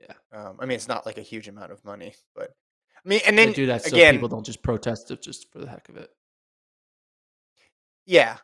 Yeah. 0.00 0.14
Um, 0.32 0.56
I 0.60 0.66
mean, 0.66 0.76
it's 0.76 0.88
not 0.88 1.04
like 1.04 1.18
a 1.18 1.22
huge 1.22 1.48
amount 1.48 1.72
of 1.72 1.84
money, 1.84 2.14
but 2.34 2.50
I 3.04 3.08
mean, 3.08 3.20
and 3.26 3.36
then 3.36 3.48
they 3.48 3.54
do 3.54 3.66
that 3.66 3.82
so 3.82 3.88
again, 3.88 4.14
people 4.14 4.28
don't 4.28 4.46
just 4.46 4.62
protest 4.62 5.10
it 5.10 5.20
just 5.20 5.50
for 5.52 5.58
the 5.58 5.68
heck 5.68 5.88
of 5.88 5.96
it. 5.96 6.10
Yeah. 8.06 8.38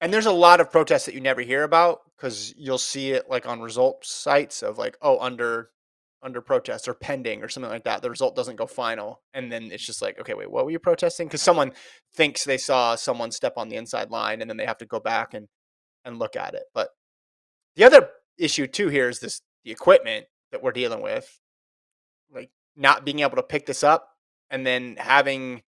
And 0.00 0.12
there's 0.12 0.26
a 0.26 0.32
lot 0.32 0.60
of 0.60 0.72
protests 0.72 1.06
that 1.06 1.14
you 1.14 1.20
never 1.20 1.42
hear 1.42 1.62
about 1.62 2.00
because 2.16 2.54
you'll 2.56 2.78
see 2.78 3.10
it 3.10 3.28
like 3.28 3.46
on 3.46 3.60
result 3.60 4.04
sites 4.04 4.62
of 4.62 4.78
like, 4.78 4.96
oh, 5.02 5.18
under 5.20 5.70
under 6.22 6.40
protest 6.40 6.86
or 6.86 6.94
pending 6.94 7.42
or 7.42 7.48
something 7.48 7.70
like 7.70 7.84
that. 7.84 8.02
The 8.02 8.10
result 8.10 8.36
doesn't 8.36 8.56
go 8.56 8.66
final. 8.66 9.22
And 9.32 9.50
then 9.50 9.70
it's 9.72 9.86
just 9.86 10.02
like, 10.02 10.18
okay, 10.20 10.34
wait, 10.34 10.50
what 10.50 10.64
were 10.64 10.70
you 10.70 10.78
protesting? 10.78 11.26
Because 11.26 11.40
someone 11.40 11.72
thinks 12.14 12.44
they 12.44 12.58
saw 12.58 12.94
someone 12.94 13.30
step 13.30 13.54
on 13.56 13.68
the 13.68 13.76
inside 13.76 14.10
line 14.10 14.40
and 14.40 14.50
then 14.50 14.58
they 14.58 14.66
have 14.66 14.78
to 14.78 14.86
go 14.86 15.00
back 15.00 15.34
and 15.34 15.48
and 16.04 16.18
look 16.18 16.36
at 16.36 16.54
it. 16.54 16.64
But 16.74 16.90
the 17.76 17.84
other 17.84 18.10
issue 18.38 18.66
too 18.66 18.88
here 18.88 19.08
is 19.08 19.20
this 19.20 19.42
the 19.64 19.70
equipment 19.70 20.26
that 20.52 20.62
we're 20.62 20.72
dealing 20.72 21.02
with, 21.02 21.40
like 22.32 22.50
not 22.76 23.04
being 23.04 23.20
able 23.20 23.36
to 23.36 23.42
pick 23.42 23.66
this 23.66 23.84
up 23.84 24.08
and 24.50 24.66
then 24.66 24.96
having 24.98 25.62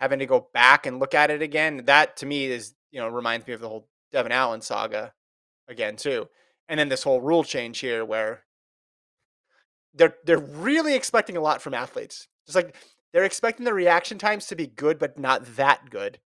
having 0.00 0.18
to 0.18 0.26
go 0.26 0.48
back 0.52 0.86
and 0.86 0.98
look 0.98 1.14
at 1.14 1.30
it 1.30 1.42
again. 1.42 1.82
That 1.86 2.16
to 2.18 2.26
me 2.26 2.46
is 2.46 2.74
you 2.90 3.00
know 3.00 3.08
reminds 3.08 3.46
me 3.46 3.54
of 3.54 3.60
the 3.60 3.68
whole 3.68 3.88
Devin 4.12 4.32
Allen 4.32 4.60
saga 4.60 5.12
again 5.68 5.96
too. 5.96 6.28
And 6.68 6.80
then 6.80 6.88
this 6.88 7.02
whole 7.02 7.20
rule 7.20 7.44
change 7.44 7.78
here 7.78 8.04
where 8.04 8.44
they're 9.94 10.16
they're 10.24 10.38
really 10.38 10.94
expecting 10.94 11.36
a 11.36 11.40
lot 11.40 11.62
from 11.62 11.74
athletes. 11.74 12.28
Just 12.46 12.56
like 12.56 12.74
they're 13.12 13.24
expecting 13.24 13.64
the 13.64 13.74
reaction 13.74 14.18
times 14.18 14.46
to 14.46 14.56
be 14.56 14.66
good, 14.66 14.98
but 14.98 15.18
not 15.18 15.56
that 15.56 15.88
good. 15.90 16.18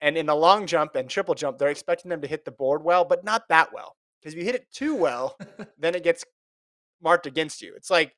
And 0.00 0.16
in 0.16 0.26
the 0.26 0.34
long 0.34 0.66
jump 0.66 0.94
and 0.94 1.08
triple 1.08 1.34
jump, 1.34 1.58
they're 1.58 1.70
expecting 1.70 2.08
them 2.08 2.20
to 2.20 2.28
hit 2.28 2.44
the 2.44 2.50
board 2.50 2.84
well, 2.84 3.04
but 3.04 3.24
not 3.24 3.48
that 3.48 3.72
well. 3.72 3.96
Because 4.20 4.34
if 4.34 4.38
you 4.38 4.44
hit 4.44 4.54
it 4.54 4.66
too 4.72 4.94
well, 4.94 5.36
then 5.78 5.94
it 5.94 6.04
gets 6.04 6.24
marked 7.02 7.26
against 7.26 7.62
you. 7.62 7.74
It's 7.74 7.90
like, 7.90 8.14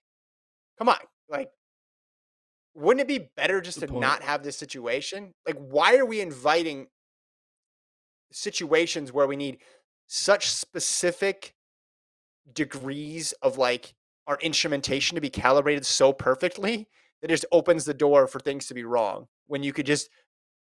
come 0.78 0.88
on, 0.88 0.98
like, 1.28 1.50
wouldn't 2.74 3.00
it 3.02 3.08
be 3.08 3.30
better 3.36 3.60
just 3.60 3.80
Good 3.80 3.86
to 3.86 3.92
point. 3.92 4.02
not 4.02 4.22
have 4.22 4.42
this 4.42 4.56
situation? 4.56 5.34
Like, 5.46 5.56
why 5.56 5.96
are 5.96 6.06
we 6.06 6.20
inviting 6.20 6.86
situations 8.32 9.12
where 9.12 9.26
we 9.26 9.36
need 9.36 9.58
such 10.06 10.50
specific 10.50 11.54
degrees 12.52 13.32
of 13.42 13.58
like 13.58 13.94
our 14.26 14.38
instrumentation 14.40 15.14
to 15.14 15.20
be 15.20 15.30
calibrated 15.30 15.84
so 15.84 16.12
perfectly 16.12 16.88
that 17.20 17.30
it 17.30 17.34
just 17.34 17.46
opens 17.52 17.84
the 17.84 17.94
door 17.94 18.26
for 18.26 18.38
things 18.38 18.66
to 18.66 18.74
be 18.74 18.84
wrong 18.84 19.26
when 19.46 19.62
you 19.62 19.72
could 19.72 19.86
just 19.86 20.08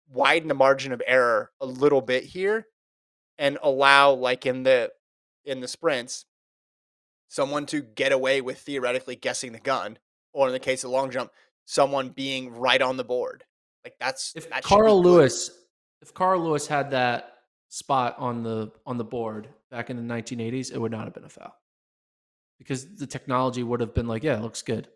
widen 0.10 0.47
the 0.47 0.53
margin 0.53 0.91
of 0.91 1.01
error 1.06 1.51
a 1.60 1.66
little 1.66 2.01
bit 2.01 2.24
here 2.24 2.68
and 3.38 3.58
allow 3.62 4.12
like 4.12 4.45
in 4.45 4.64
the 4.64 4.91
in 5.43 5.60
the 5.60 5.68
sprints 5.68 6.26
someone 7.28 7.66
to 7.66 7.82
get 7.82 8.12
away 8.12 8.41
with 8.41 8.60
theoretically 8.60 9.16
guessing 9.16 9.51
the 9.51 9.60
gun 9.60 9.97
or 10.34 10.47
in 10.47 10.53
the 10.53 10.60
case 10.60 10.84
of 10.84 10.91
long 10.91 11.12
jump 11.12 11.32
someone 11.66 12.10
being 12.10 12.53
right 12.53 12.82
on 12.82 12.97
the 12.97 13.03
board. 13.03 13.43
Like 13.84 13.95
that's 13.99 14.34
if 14.36 14.49
that 14.49 14.64
carl 14.64 15.01
lewis 15.01 15.51
if 16.01 16.14
carl 16.14 16.41
lewis 16.41 16.68
had 16.68 16.91
that 16.91 17.34
spot 17.70 18.16
on 18.18 18.43
the 18.43 18.72
on 18.86 18.97
the 18.97 19.03
board 19.03 19.49
back 19.70 19.89
in 19.89 19.97
the 19.97 20.14
1980s 20.14 20.72
it 20.72 20.80
would 20.80 20.91
not 20.91 21.06
have 21.06 21.14
been 21.14 21.26
a 21.26 21.30
foul. 21.30 21.56
Because 22.58 22.95
the 22.95 23.08
technology 23.08 23.64
would 23.64 23.82
have 23.82 23.93
been 23.93 24.08
like 24.08 24.24
yeah 24.24 24.38
it 24.38 24.41
looks 24.41 24.62
good. 24.62 24.88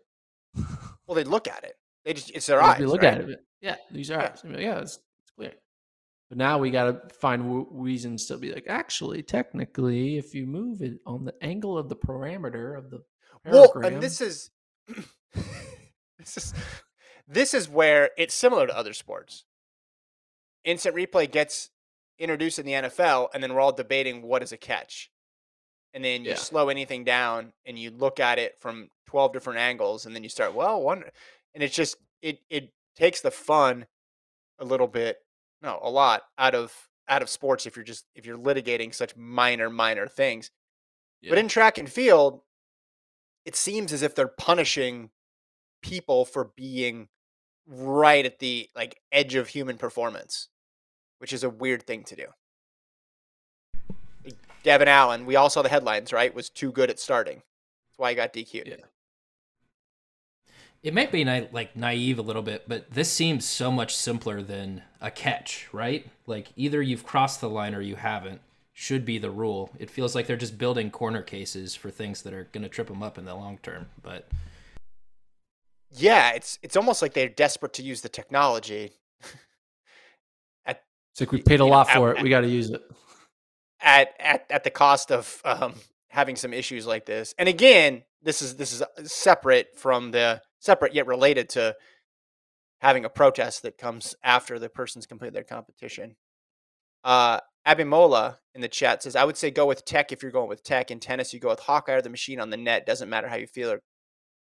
Well 1.06 1.16
they'd 1.16 1.26
look 1.26 1.48
at 1.48 1.64
it 1.64 1.74
they 2.10 2.14
just 2.14 2.30
it's 2.34 2.46
their 2.46 2.60
eyes. 2.60 2.80
look 2.80 3.02
right? 3.02 3.14
at 3.14 3.30
it. 3.30 3.44
Yeah, 3.60 3.76
these 3.90 4.10
are 4.10 4.20
eyes. 4.20 4.42
Yeah, 4.44 4.80
it's, 4.80 4.98
it's 5.22 5.30
clear. 5.36 5.52
But 6.28 6.38
now 6.38 6.58
we 6.58 6.70
got 6.70 6.84
to 6.84 7.14
find 7.14 7.42
w- 7.42 7.68
reasons 7.70 8.26
to 8.26 8.36
be 8.36 8.52
like, 8.52 8.66
actually, 8.68 9.22
technically, 9.22 10.18
if 10.18 10.34
you 10.34 10.46
move 10.46 10.82
it 10.82 10.98
on 11.06 11.24
the 11.24 11.34
angle 11.40 11.78
of 11.78 11.88
the 11.88 11.96
parameter 11.96 12.76
of 12.76 12.90
the 12.90 13.02
well, 13.44 13.72
and 13.84 14.02
this 14.02 14.20
is 14.20 14.50
this 16.18 16.36
is 16.36 16.54
this 17.28 17.54
is 17.54 17.68
where 17.68 18.10
it's 18.18 18.34
similar 18.34 18.66
to 18.66 18.76
other 18.76 18.92
sports. 18.92 19.44
Instant 20.64 20.96
replay 20.96 21.30
gets 21.30 21.70
introduced 22.18 22.58
in 22.58 22.66
the 22.66 22.72
NFL, 22.72 23.28
and 23.32 23.42
then 23.42 23.54
we're 23.54 23.60
all 23.60 23.72
debating 23.72 24.22
what 24.22 24.42
is 24.42 24.52
a 24.52 24.56
catch. 24.56 25.10
And 25.94 26.04
then 26.04 26.24
you 26.24 26.30
yeah. 26.30 26.36
slow 26.36 26.68
anything 26.68 27.02
down 27.02 27.52
and 27.66 27.76
you 27.76 27.90
look 27.90 28.20
at 28.20 28.38
it 28.38 28.60
from 28.60 28.90
12 29.06 29.32
different 29.32 29.58
angles, 29.58 30.06
and 30.06 30.14
then 30.14 30.22
you 30.22 30.28
start, 30.28 30.54
well, 30.54 30.80
one 30.80 31.04
and 31.54 31.62
it's 31.62 31.74
just 31.74 31.96
it 32.22 32.40
it 32.50 32.72
takes 32.96 33.20
the 33.20 33.30
fun 33.30 33.86
a 34.58 34.64
little 34.64 34.86
bit, 34.86 35.18
no, 35.62 35.78
a 35.82 35.90
lot 35.90 36.22
out 36.38 36.54
of 36.54 36.72
out 37.08 37.22
of 37.22 37.28
sports 37.28 37.66
if 37.66 37.76
you're 37.76 37.84
just 37.84 38.06
if 38.14 38.26
you're 38.26 38.38
litigating 38.38 38.94
such 38.94 39.16
minor 39.16 39.70
minor 39.70 40.06
things. 40.06 40.50
But 41.28 41.38
in 41.38 41.48
track 41.48 41.76
and 41.76 41.90
field, 41.90 42.40
it 43.44 43.54
seems 43.54 43.92
as 43.92 44.02
if 44.02 44.14
they're 44.14 44.28
punishing 44.28 45.10
people 45.82 46.24
for 46.24 46.50
being 46.56 47.08
right 47.66 48.24
at 48.24 48.38
the 48.38 48.68
like 48.74 48.98
edge 49.12 49.34
of 49.34 49.48
human 49.48 49.76
performance, 49.76 50.48
which 51.18 51.32
is 51.32 51.44
a 51.44 51.50
weird 51.50 51.82
thing 51.82 52.04
to 52.04 52.16
do. 52.16 52.26
Devin 54.62 54.88
Allen, 54.88 55.24
we 55.24 55.36
all 55.36 55.48
saw 55.48 55.62
the 55.62 55.68
headlines, 55.68 56.12
right? 56.12 56.34
Was 56.34 56.50
too 56.50 56.70
good 56.72 56.90
at 56.90 57.00
starting. 57.00 57.36
That's 57.36 57.98
why 57.98 58.10
he 58.10 58.16
got 58.16 58.32
DQ'd. 58.32 58.68
Yeah. 58.68 58.76
It 60.82 60.94
might 60.94 61.12
be 61.12 61.24
na- 61.24 61.46
like 61.52 61.76
naive 61.76 62.18
a 62.18 62.22
little 62.22 62.42
bit, 62.42 62.64
but 62.66 62.90
this 62.90 63.12
seems 63.12 63.44
so 63.44 63.70
much 63.70 63.94
simpler 63.94 64.40
than 64.42 64.82
a 65.00 65.10
catch, 65.10 65.68
right? 65.72 66.06
Like 66.26 66.48
either 66.56 66.80
you've 66.80 67.04
crossed 67.04 67.40
the 67.40 67.50
line 67.50 67.74
or 67.74 67.80
you 67.80 67.96
haven't. 67.96 68.40
Should 68.72 69.04
be 69.04 69.18
the 69.18 69.30
rule. 69.30 69.70
It 69.78 69.90
feels 69.90 70.14
like 70.14 70.26
they're 70.26 70.38
just 70.38 70.56
building 70.56 70.90
corner 70.90 71.20
cases 71.20 71.74
for 71.74 71.90
things 71.90 72.22
that 72.22 72.32
are 72.32 72.44
going 72.52 72.62
to 72.62 72.68
trip 72.70 72.86
them 72.88 73.02
up 73.02 73.18
in 73.18 73.26
the 73.26 73.34
long 73.34 73.58
term. 73.58 73.88
But 74.02 74.26
Yeah, 75.90 76.30
it's 76.30 76.58
it's 76.62 76.76
almost 76.76 77.02
like 77.02 77.12
they're 77.12 77.28
desperate 77.28 77.74
to 77.74 77.82
use 77.82 78.00
the 78.00 78.08
technology 78.08 78.92
It's 80.66 81.20
like 81.20 81.32
we 81.32 81.42
paid 81.42 81.60
a 81.60 81.64
you 81.64 81.70
know, 81.70 81.76
lot 81.76 81.88
I- 81.90 81.94
for 81.94 82.14
it. 82.14 82.22
We 82.22 82.30
got 82.30 82.40
to 82.42 82.48
use 82.48 82.70
it. 82.70 82.80
at 83.80 84.14
at 84.18 84.46
at 84.50 84.64
the 84.64 84.70
cost 84.70 85.10
of 85.12 85.42
um, 85.44 85.74
having 86.08 86.36
some 86.36 86.54
issues 86.54 86.86
like 86.86 87.04
this. 87.04 87.34
And 87.38 87.48
again, 87.50 88.04
this 88.22 88.40
is 88.40 88.56
this 88.56 88.72
is 88.72 88.80
uh, 88.80 88.86
separate 89.04 89.76
from 89.76 90.12
the 90.12 90.40
separate 90.60 90.94
yet 90.94 91.06
related 91.06 91.48
to 91.50 91.74
having 92.80 93.04
a 93.04 93.10
protest 93.10 93.62
that 93.62 93.76
comes 93.76 94.14
after 94.22 94.58
the 94.58 94.68
person's 94.68 95.06
completed 95.06 95.34
their 95.34 95.42
competition. 95.42 96.16
Uh, 97.02 97.40
Abimola 97.66 98.38
in 98.54 98.60
the 98.60 98.68
chat 98.68 99.02
says, 99.02 99.16
"I 99.16 99.24
would 99.24 99.36
say 99.36 99.50
go 99.50 99.66
with 99.66 99.84
tech 99.84 100.12
if 100.12 100.22
you're 100.22 100.32
going 100.32 100.48
with 100.48 100.62
tech. 100.62 100.90
In 100.90 101.00
tennis, 101.00 101.34
you 101.34 101.40
go 101.40 101.48
with 101.48 101.60
Hawkeye 101.60 101.94
or 101.94 102.02
the 102.02 102.08
machine 102.08 102.40
on 102.40 102.50
the 102.50 102.56
net. 102.56 102.86
Doesn't 102.86 103.10
matter 103.10 103.28
how 103.28 103.36
you 103.36 103.46
feel 103.46 103.72
or 103.72 103.82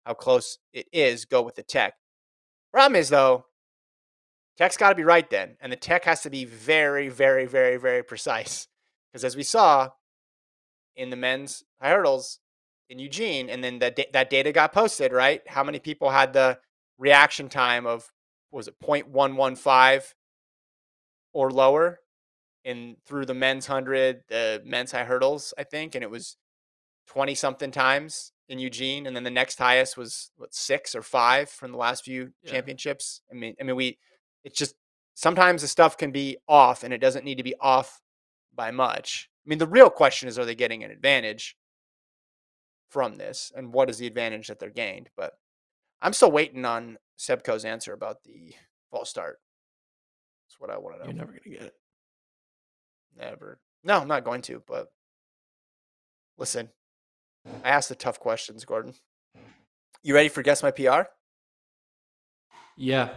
how 0.05 0.15
close 0.15 0.59
it 0.73 0.87
is. 0.93 1.25
Go 1.25 1.43
with 1.43 1.57
the 1.57 1.63
tech. 1.63 1.95
Problem 2.73 2.97
is 2.97 3.09
though." 3.09 3.47
Tech's 4.57 4.77
got 4.77 4.89
to 4.89 4.97
be 4.97 5.05
right 5.05 5.31
then, 5.31 5.57
and 5.61 5.71
the 5.71 5.77
tech 5.77 6.05
has 6.05 6.23
to 6.23 6.31
be 6.31 6.45
very, 6.45 7.09
very, 7.09 7.47
very, 7.47 7.77
very 7.77 8.03
precise. 8.03 8.67
Because 9.13 9.25
as 9.25 9.37
we 9.37 9.45
saw 9.45 9.91
in 10.97 11.11
the 11.11 11.17
men's 11.17 11.63
high 11.81 11.91
hurdles 11.91 12.41
in 12.89 12.99
Eugene, 12.99 13.51
and 13.51 13.63
then 13.63 13.79
that 13.81 13.97
da- 13.97 14.11
that 14.13 14.31
data 14.31 14.53
got 14.53 14.73
posted, 14.73 15.13
right? 15.13 15.43
How 15.49 15.63
many 15.65 15.79
people 15.79 16.11
had 16.11 16.33
the 16.33 16.59
reaction 16.99 17.49
time 17.49 17.87
of 17.87 18.11
was 18.51 18.67
it 18.69 18.79
0.115 18.81 20.15
or 21.33 21.51
lower 21.51 22.01
in 22.65 22.97
through 23.07 23.27
the 23.27 23.35
men's 23.35 23.67
hundred, 23.67 24.23
the 24.29 24.63
men's 24.65 24.93
high 24.93 25.05
hurdles, 25.05 25.53
I 25.59 25.65
think, 25.65 25.95
and 25.95 26.03
it 26.03 26.11
was 26.11 26.37
20 27.09 27.35
something 27.35 27.71
times 27.71 28.33
in 28.49 28.59
Eugene, 28.59 29.07
and 29.07 29.15
then 29.15 29.25
the 29.25 29.31
next 29.31 29.59
highest 29.59 29.97
was 29.97 30.31
what 30.37 30.55
six 30.55 30.95
or 30.95 31.03
five 31.03 31.51
from 31.51 31.73
the 31.73 31.79
last 31.79 32.05
few 32.05 32.33
Yeah. 32.43 32.53
championships. 32.53 33.21
I 33.31 33.35
mean, 33.35 33.55
I 33.61 33.65
mean, 33.65 33.77
we 33.77 33.99
it's 34.45 34.59
just 34.59 34.75
sometimes 35.15 35.63
the 35.63 35.69
stuff 35.69 35.97
can 35.99 36.11
be 36.11 36.39
off, 36.49 36.83
and 36.83 36.95
it 36.95 36.99
doesn't 36.99 37.25
need 37.25 37.37
to 37.37 37.43
be 37.43 37.55
off 37.61 38.01
by 38.55 38.71
much. 38.71 39.29
I 39.45 39.49
mean, 39.49 39.59
the 39.59 39.67
real 39.67 39.91
question 39.91 40.29
is, 40.29 40.39
are 40.39 40.45
they 40.47 40.55
getting 40.55 40.83
an 40.85 40.91
advantage 40.91 41.57
from 42.89 43.17
this, 43.17 43.53
and 43.55 43.73
what 43.73 43.91
is 43.91 43.99
the 43.99 44.07
advantage 44.07 44.49
that 44.49 44.59
they're 44.59 44.71
gained? 44.71 45.11
But 45.17 45.33
I'm 46.01 46.13
still 46.13 46.31
waiting 46.31 46.65
on 46.65 46.99
Seb 47.17 47.45
Coe's 47.45 47.65
answer 47.65 47.93
about 47.93 48.23
the 48.25 48.55
false 48.91 49.11
start. 49.11 49.39
That's 50.47 50.61
what 50.61 50.71
I 50.71 50.79
want 50.79 50.97
to 50.97 51.01
know. 51.01 51.05
You're 51.07 51.15
never 51.19 51.33
gonna 51.33 51.57
get 51.57 51.67
it. 51.67 51.75
Never. 53.17 53.61
No, 53.85 53.99
I'm 53.99 54.09
not 54.09 54.25
going 54.25 54.43
to, 54.43 54.63
but 54.67 54.89
listen. 56.37 56.71
I 57.65 57.71
asked 57.71 57.89
the 57.89 57.95
tough 57.95 58.21
questions, 58.21 58.65
Gordon. 58.65 58.95
You 60.03 60.15
ready 60.15 60.29
for 60.29 60.43
guess 60.43 60.63
my 60.63 60.71
PR? 60.71 61.03
Yeah, 62.77 63.11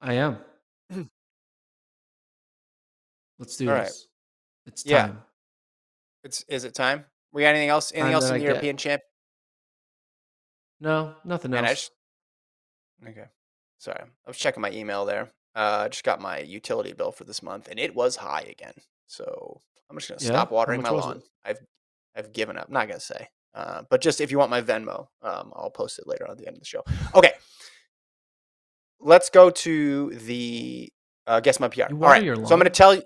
I 0.00 0.14
am. 0.14 0.38
Hmm. 0.90 1.02
Let's 3.38 3.56
do 3.56 3.68
All 3.68 3.74
right. 3.74 3.84
this. 3.84 4.08
It's 4.66 4.84
Yeah. 4.86 5.06
time. 5.06 5.22
It's 6.24 6.42
is 6.48 6.64
it 6.64 6.74
time? 6.74 7.04
We 7.32 7.42
got 7.42 7.48
anything 7.48 7.68
else? 7.68 7.92
Anything 7.92 8.06
Time 8.06 8.14
else 8.14 8.24
in 8.24 8.30
I 8.30 8.38
the 8.38 8.44
get. 8.44 8.48
European 8.48 8.76
champ? 8.76 9.02
No, 10.84 11.14
nothing 11.24 11.50
Man, 11.50 11.64
I 11.64 11.70
else. 11.70 11.78
just- 11.88 11.92
okay. 13.08 13.26
Sorry, 13.78 14.00
I 14.02 14.28
was 14.30 14.36
checking 14.36 14.60
my 14.60 14.70
email 14.70 15.04
there. 15.04 15.32
Uh, 15.54 15.82
I 15.84 15.88
just 15.88 16.04
got 16.04 16.20
my 16.20 16.38
utility 16.38 16.92
bill 16.92 17.10
for 17.12 17.24
this 17.24 17.42
month, 17.42 17.68
and 17.68 17.78
it 17.80 17.94
was 17.94 18.16
high 18.16 18.42
again. 18.42 18.74
So 19.06 19.62
I'm 19.90 19.96
just 19.96 20.08
gonna 20.08 20.20
Yeah? 20.22 20.28
stop 20.28 20.50
How 20.50 20.54
watering 20.54 20.82
much 20.82 20.90
my 20.90 20.96
was 20.96 21.04
it? 21.04 21.08
lawn. 21.08 21.22
I've 21.44 21.58
I've 22.14 22.32
given 22.32 22.56
up. 22.56 22.68
not 22.70 22.86
gonna 22.88 23.00
say, 23.00 23.28
uh, 23.54 23.82
but 23.90 24.00
just 24.00 24.20
if 24.20 24.30
you 24.30 24.38
want 24.38 24.50
my 24.50 24.62
Venmo, 24.62 25.08
um, 25.22 25.52
I'll 25.56 25.70
post 25.70 25.98
it 25.98 26.06
later 26.06 26.24
on 26.26 26.32
at 26.32 26.38
the 26.38 26.46
end 26.46 26.56
of 26.56 26.60
the 26.60 26.66
show. 26.66 26.82
Okay, 27.14 27.32
let's 29.00 29.30
go 29.30 29.50
to 29.50 30.10
the 30.10 30.92
uh, 31.26 31.40
guess 31.40 31.58
my 31.60 31.68
PR. 31.68 31.80
You 31.80 31.84
All 31.92 31.96
water 31.96 32.12
right, 32.12 32.22
your 32.24 32.36
so 32.36 32.42
I'm 32.42 32.48
gonna 32.48 32.64
lawn? 32.64 32.72
tell 32.72 32.94
you. 32.94 33.02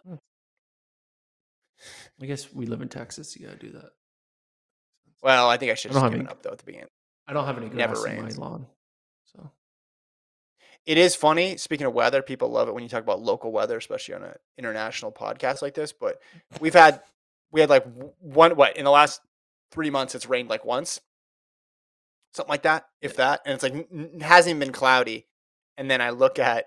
I 2.20 2.26
guess 2.26 2.52
we 2.52 2.66
live 2.66 2.82
in 2.82 2.88
Texas. 2.88 3.36
You 3.36 3.46
gotta 3.46 3.58
do 3.58 3.70
that. 3.72 3.90
Well, 5.22 5.48
I 5.48 5.56
think 5.56 5.70
I 5.72 5.74
should 5.74 5.92
I 5.92 5.94
have 5.94 6.02
don't 6.02 6.02
just 6.02 6.04
have 6.04 6.12
given 6.12 6.26
any- 6.26 6.30
up 6.36 6.42
though 6.42 6.50
at 6.52 6.58
the 6.58 6.64
beginning. 6.64 6.88
I 7.28 7.34
don't 7.34 7.44
have 7.44 7.58
any 7.58 7.68
Never 7.68 7.94
grass 7.94 8.06
in 8.06 8.22
my 8.22 8.30
lawn, 8.30 8.66
so 9.24 9.50
It 10.86 10.96
is 10.96 11.14
funny. 11.14 11.58
Speaking 11.58 11.86
of 11.86 11.92
weather, 11.92 12.22
people 12.22 12.48
love 12.48 12.68
it 12.68 12.74
when 12.74 12.82
you 12.82 12.88
talk 12.88 13.02
about 13.02 13.20
local 13.20 13.52
weather, 13.52 13.76
especially 13.76 14.14
on 14.14 14.24
an 14.24 14.34
international 14.56 15.12
podcast 15.12 15.60
like 15.60 15.74
this. 15.74 15.92
But 15.92 16.20
we've 16.58 16.72
had 16.74 17.02
we 17.52 17.60
had 17.60 17.68
like 17.68 17.84
one 18.20 18.56
what 18.56 18.76
in 18.78 18.84
the 18.84 18.90
last 18.90 19.20
three 19.70 19.90
months 19.90 20.14
it's 20.14 20.26
rained 20.28 20.48
like 20.48 20.64
once, 20.64 21.00
something 22.32 22.50
like 22.50 22.62
that, 22.62 22.86
if 23.02 23.16
that, 23.16 23.42
and 23.44 23.52
it's 23.52 23.62
like 23.62 23.74
n- 23.74 23.86
n- 23.92 24.20
hasn't 24.20 24.50
even 24.56 24.60
been 24.60 24.72
cloudy. 24.72 25.26
And 25.76 25.90
then 25.90 26.00
I 26.00 26.10
look 26.10 26.38
at 26.38 26.66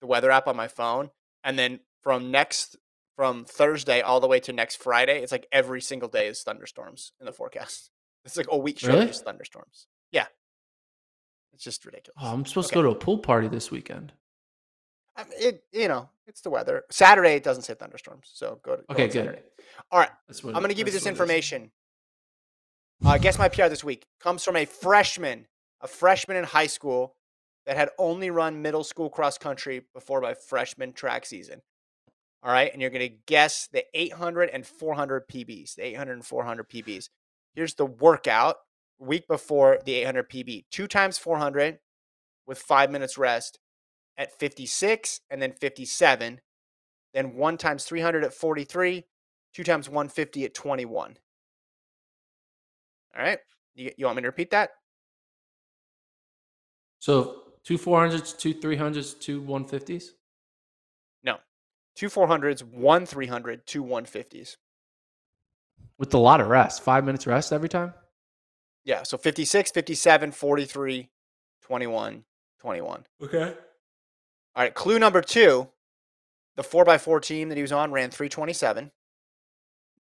the 0.00 0.08
weather 0.08 0.32
app 0.32 0.48
on 0.48 0.56
my 0.56 0.68
phone, 0.68 1.10
and 1.44 1.56
then 1.56 1.78
from 2.02 2.32
next 2.32 2.76
from 3.14 3.44
Thursday 3.44 4.00
all 4.00 4.18
the 4.18 4.26
way 4.26 4.40
to 4.40 4.52
next 4.52 4.82
Friday, 4.82 5.22
it's 5.22 5.30
like 5.30 5.46
every 5.52 5.80
single 5.80 6.08
day 6.08 6.26
is 6.26 6.42
thunderstorms 6.42 7.12
in 7.20 7.26
the 7.26 7.32
forecast. 7.32 7.90
It's 8.24 8.36
like 8.36 8.46
a 8.50 8.56
week 8.58 8.78
straight 8.78 8.90
Really? 8.94 9.02
of 9.04 9.08
just 9.10 9.24
thunderstorms. 9.24 9.86
Yeah, 10.12 10.26
it's 11.52 11.64
just 11.64 11.84
ridiculous. 11.84 12.16
oh, 12.22 12.32
I'm 12.32 12.44
supposed 12.44 12.68
Okay. 12.70 12.80
to 12.80 12.82
go 12.82 12.90
to 12.90 12.96
a 12.96 12.98
pool 12.98 13.18
party 13.18 13.48
this 13.48 13.70
weekend. 13.70 14.12
I 15.16 15.24
mean, 15.24 15.32
it 15.38 15.64
you 15.72 15.88
know 15.88 16.08
it's 16.26 16.40
the 16.40 16.50
weather. 16.50 16.84
Saturday 16.90 17.34
it 17.34 17.42
doesn't 17.42 17.62
say 17.64 17.74
thunderstorms, 17.74 18.30
so 18.32 18.60
go 18.62 18.76
to 18.76 18.82
Okay, 18.90 19.04
on 19.04 19.08
good. 19.08 19.12
Saturday. 19.12 19.42
All 19.90 19.98
right, 20.00 20.10
I'm 20.28 20.52
going 20.54 20.68
to 20.68 20.74
give 20.74 20.86
you 20.86 20.92
this 20.92 21.02
what 21.04 21.08
it 21.08 21.12
is. 21.14 21.20
information. 21.20 21.70
Uh, 23.04 23.18
guess 23.18 23.38
my 23.38 23.48
PR 23.48 23.66
this 23.66 23.82
week 23.82 24.06
comes 24.20 24.44
from 24.44 24.54
a 24.56 24.64
freshman, 24.64 25.46
a 25.80 25.88
freshman 25.88 26.36
in 26.36 26.44
high 26.44 26.68
school 26.68 27.16
that 27.66 27.76
had 27.76 27.90
only 27.98 28.30
run 28.30 28.62
middle 28.62 28.84
school 28.84 29.10
cross 29.10 29.38
country 29.38 29.82
before 29.92 30.20
my 30.20 30.34
freshman 30.34 30.92
track 30.92 31.26
season. 31.26 31.62
All 32.44 32.52
right, 32.52 32.72
and 32.72 32.80
you're 32.80 32.90
going 32.90 33.08
to 33.08 33.16
guess 33.26 33.68
the 33.72 33.84
800 33.94 34.50
and 34.50 34.66
400 34.66 35.28
PBs, 35.28 35.74
the 35.76 35.84
800 35.86 36.12
and 36.14 36.24
400 36.26 36.68
PBs. 36.68 37.08
Here's 37.54 37.74
the 37.74 37.86
workout 37.86 38.56
week 38.98 39.26
before 39.28 39.78
the 39.84 39.94
800 39.94 40.30
PB, 40.30 40.64
two 40.70 40.86
times 40.86 41.18
400 41.18 41.78
with 42.46 42.58
five 42.58 42.90
minutes 42.90 43.18
rest 43.18 43.58
at 44.16 44.38
56 44.38 45.20
and 45.30 45.40
then 45.40 45.52
57, 45.52 46.40
then 47.14 47.34
one 47.34 47.56
times 47.56 47.84
300 47.84 48.24
at 48.24 48.32
43, 48.32 49.04
two 49.52 49.64
times 49.64 49.88
150 49.88 50.44
at 50.44 50.54
21. 50.54 51.16
All 53.16 53.22
right. 53.22 53.38
You, 53.74 53.90
you 53.96 54.06
want 54.06 54.16
me 54.16 54.22
to 54.22 54.28
repeat 54.28 54.50
that? 54.50 54.70
So 56.98 57.42
two 57.64 57.78
four 57.78 58.00
hundreds, 58.00 58.32
two 58.32 58.54
three 58.54 58.76
hundreds, 58.76 59.14
two 59.14 59.40
one 59.40 59.64
fifties. 59.64 60.14
No. 61.24 61.38
Two 61.94 62.08
400s, 62.08 62.62
one 62.62 63.06
300, 63.06 63.66
two 63.66 63.84
150s. 63.84 64.56
With 65.98 66.12
a 66.14 66.18
lot 66.18 66.40
of 66.40 66.48
rest, 66.48 66.82
five 66.82 67.04
minutes 67.04 67.26
rest 67.26 67.52
every 67.52 67.68
time. 67.68 67.94
Yeah. 68.84 69.04
So 69.04 69.16
56, 69.16 69.70
57, 69.70 70.32
43, 70.32 71.08
21, 71.62 72.24
21. 72.60 73.04
Okay. 73.22 73.42
All 73.42 74.62
right. 74.62 74.74
Clue 74.74 74.98
number 74.98 75.20
two 75.20 75.68
the 76.56 76.62
4x4 76.62 77.22
team 77.22 77.48
that 77.48 77.56
he 77.56 77.62
was 77.62 77.72
on 77.72 77.92
ran 77.92 78.10
327. 78.10 78.90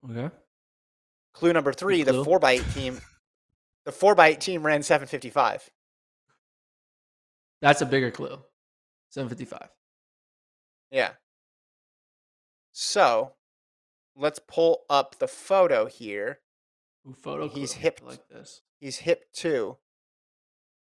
Okay. 0.10 0.34
Clue 1.34 1.54
number 1.54 1.74
three 1.74 2.04
the 2.04 2.24
clue. 2.24 2.40
4x8 2.40 2.74
team. 2.74 3.02
The 3.86 3.92
4x8 3.92 4.40
team 4.40 4.66
ran 4.66 4.82
755. 4.82 5.70
That's 7.62 7.82
a 7.82 7.86
bigger 7.86 8.12
clue. 8.12 8.40
Seven 9.10 9.28
fifty 9.30 9.46
five. 9.46 9.70
Yeah. 10.92 11.12
So 12.74 13.34
let's 14.20 14.40
pull 14.40 14.82
up 14.90 15.18
the 15.20 15.28
photo 15.28 15.86
here. 15.86 16.40
Ooh, 17.08 17.14
photo. 17.14 17.48
He's 17.48 17.74
hip. 17.74 18.02
Like 18.04 18.28
this. 18.28 18.62
He's 18.80 18.98
hip 18.98 19.26
two 19.34 19.78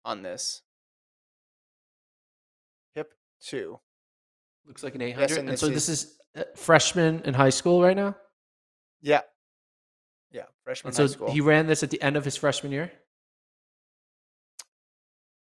on 0.06 0.22
this. 0.22 0.62
Hip 2.94 3.14
two. 3.42 3.80
Looks 4.68 4.84
like 4.84 4.96
an 4.96 5.02
800. 5.02 5.28
Guessing 5.28 5.40
And 5.42 5.50
this 5.50 5.60
so 5.60 5.68
this 5.68 5.90
is 5.90 6.18
uh, 6.36 6.44
freshman 6.56 7.22
in 7.26 7.34
high 7.34 7.50
school 7.50 7.82
right 7.84 7.96
now. 7.96 8.16
Yeah. 9.02 9.22
Yeah. 10.32 10.44
Freshman 10.64 10.90
And 10.90 10.98
high 10.98 11.04
so 11.04 11.08
school. 11.08 11.32
he 11.32 11.42
ran 11.42 11.68
this 11.68 11.84
at 11.84 11.90
the 11.92 12.02
end 12.02 12.18
of 12.18 12.26
his 12.26 12.36
freshman 12.38 12.72
year. 12.72 12.92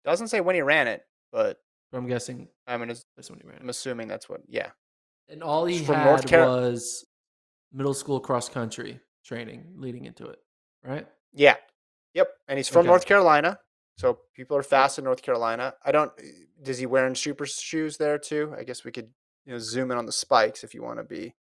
Doesn't 0.05 0.29
say 0.29 0.41
when 0.41 0.55
he 0.55 0.63
ran 0.63 0.89
it, 0.89 1.03
but 1.33 1.59
I'm 1.93 2.07
guessing 2.07 2.49
I 2.67 2.77
mean, 2.79 2.91
it's, 2.91 3.05
that's 3.17 3.31
when 3.31 3.41
he 3.41 3.47
ran. 3.47 3.59
I'm 3.61 3.69
assuming 3.69 4.09
that's 4.09 4.29
what. 4.29 4.41
Yeah. 4.49 4.71
And 5.29 5.43
all 5.43 5.67
he 5.67 5.85
from 5.85 5.97
had 5.97 6.05
North 6.07 6.27
Caro- 6.27 6.71
was 6.71 7.05
middle 7.73 7.95
school 7.95 8.21
cross 8.21 8.49
country 8.49 9.01
training 9.25 9.65
leading 9.77 10.05
into 10.05 10.27
it, 10.27 10.39
right? 10.85 11.07
Yeah. 11.33 11.57
Yep. 12.15 12.29
And 12.49 12.59
he's 12.59 12.69
from 12.69 12.81
Okay. 12.81 12.89
North 12.89 13.07
Carolina. 13.07 13.59
So 13.97 14.19
people 14.35 14.57
are 14.57 14.63
fast 14.63 14.99
in 14.99 15.05
North 15.05 15.23
Carolina. 15.23 15.75
I 15.85 15.93
don't. 15.93 16.11
Does 16.63 16.79
he 16.79 16.87
wearing 16.87 17.15
super 17.15 17.47
shoes 17.47 17.97
there 17.99 18.19
too? 18.19 18.55
I 18.59 18.65
guess 18.65 18.83
we 18.85 18.91
could 18.93 19.11
you 19.45 19.53
know 19.53 19.59
zoom 19.59 19.91
in 19.91 19.99
on 19.99 20.07
the 20.07 20.13
spikes 20.13 20.65
if 20.65 20.75
you 20.75 20.83
want 20.83 20.99
to 20.99 21.05
be, 21.05 21.35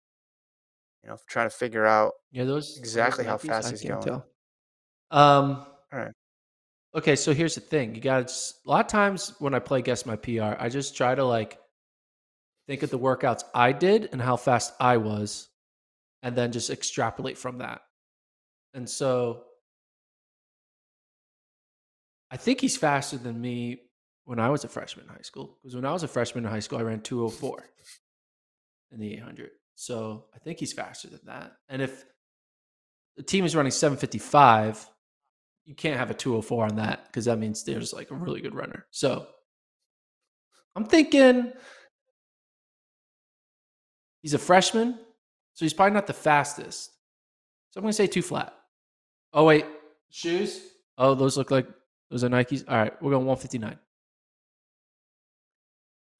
you 1.02 1.08
know, 1.08 1.18
trying 1.28 1.48
to 1.50 1.54
figure 1.54 1.84
out. 1.84 2.14
Yeah, 2.32 2.44
those 2.44 2.68
those 2.68 2.78
Exactly 2.78 3.24
how 3.24 3.36
Nikes, 3.36 3.46
fast 3.46 3.68
I 3.68 3.70
he's 3.70 3.82
going. 3.82 4.02
Tell. 4.02 4.26
Um. 5.10 5.66
Alright. 5.92 6.12
Okay, 6.94 7.14
so 7.14 7.34
here's 7.34 7.54
the 7.54 7.60
thing: 7.60 7.94
you 7.94 8.00
got. 8.00 8.30
A 8.30 8.68
lot 8.68 8.84
of 8.86 8.90
times 8.90 9.34
when 9.38 9.54
I 9.54 9.58
play 9.58 9.82
guess 9.82 10.06
my 10.06 10.16
PR, 10.16 10.56
I 10.58 10.68
just 10.70 10.96
try 10.96 11.14
to 11.14 11.24
like 11.24 11.58
think 12.66 12.82
of 12.82 12.90
the 12.90 12.98
workouts 12.98 13.44
I 13.54 13.72
did 13.72 14.08
and 14.12 14.20
how 14.20 14.36
fast 14.36 14.72
I 14.80 14.96
was, 14.96 15.48
and 16.26 16.34
then 16.34 16.50
just 16.50 16.70
extrapolate 16.70 17.38
from 17.38 17.58
that. 17.58 17.82
And 18.74 18.90
so, 18.90 19.44
I 22.32 22.36
think 22.36 22.60
he's 22.60 22.76
faster 22.76 23.16
than 23.16 23.40
me 23.40 23.82
when 24.24 24.40
I 24.40 24.50
was 24.50 24.64
a 24.64 24.68
freshman 24.68 25.06
in 25.06 25.12
high 25.12 25.22
school. 25.22 25.56
Because 25.62 25.76
when 25.76 25.84
I 25.84 25.92
was 25.92 26.02
a 26.02 26.08
freshman 26.08 26.44
in 26.44 26.50
high 26.50 26.58
school, 26.58 26.80
I 26.80 26.82
ran 26.82 27.00
204 27.00 27.62
in 28.90 28.98
the 28.98 29.14
800. 29.14 29.50
So 29.76 30.24
I 30.34 30.40
think 30.40 30.58
he's 30.58 30.72
faster 30.72 31.06
than 31.06 31.20
that. 31.26 31.52
And 31.68 31.80
if 31.80 32.04
the 33.16 33.22
team 33.22 33.44
is 33.44 33.54
running 33.54 33.70
755, 33.70 34.90
you 35.64 35.76
can't 35.76 35.96
have 35.96 36.10
a 36.10 36.14
204 36.14 36.64
on 36.64 36.76
that 36.76 37.06
because 37.06 37.26
that 37.26 37.38
means 37.38 37.62
they're 37.62 37.80
like 37.92 38.10
a 38.10 38.16
really 38.16 38.40
good 38.40 38.56
runner. 38.56 38.86
So 38.90 39.28
I'm 40.74 40.86
thinking 40.86 41.52
he's 44.22 44.34
a 44.34 44.38
freshman, 44.38 44.98
so 45.56 45.64
he's 45.64 45.72
probably 45.72 45.94
not 45.94 46.06
the 46.06 46.12
fastest. 46.12 46.92
So 47.70 47.78
I'm 47.78 47.82
going 47.82 47.90
to 47.90 47.96
say 47.96 48.06
two 48.06 48.20
flat. 48.20 48.54
Oh, 49.32 49.44
wait, 49.44 49.64
shoes? 50.10 50.60
Oh, 50.98 51.14
those 51.14 51.38
look 51.38 51.50
like 51.50 51.66
those 52.10 52.22
are 52.24 52.28
Nikes. 52.28 52.62
All 52.68 52.76
right, 52.76 53.02
we're 53.02 53.12
going 53.12 53.24
159. 53.24 53.78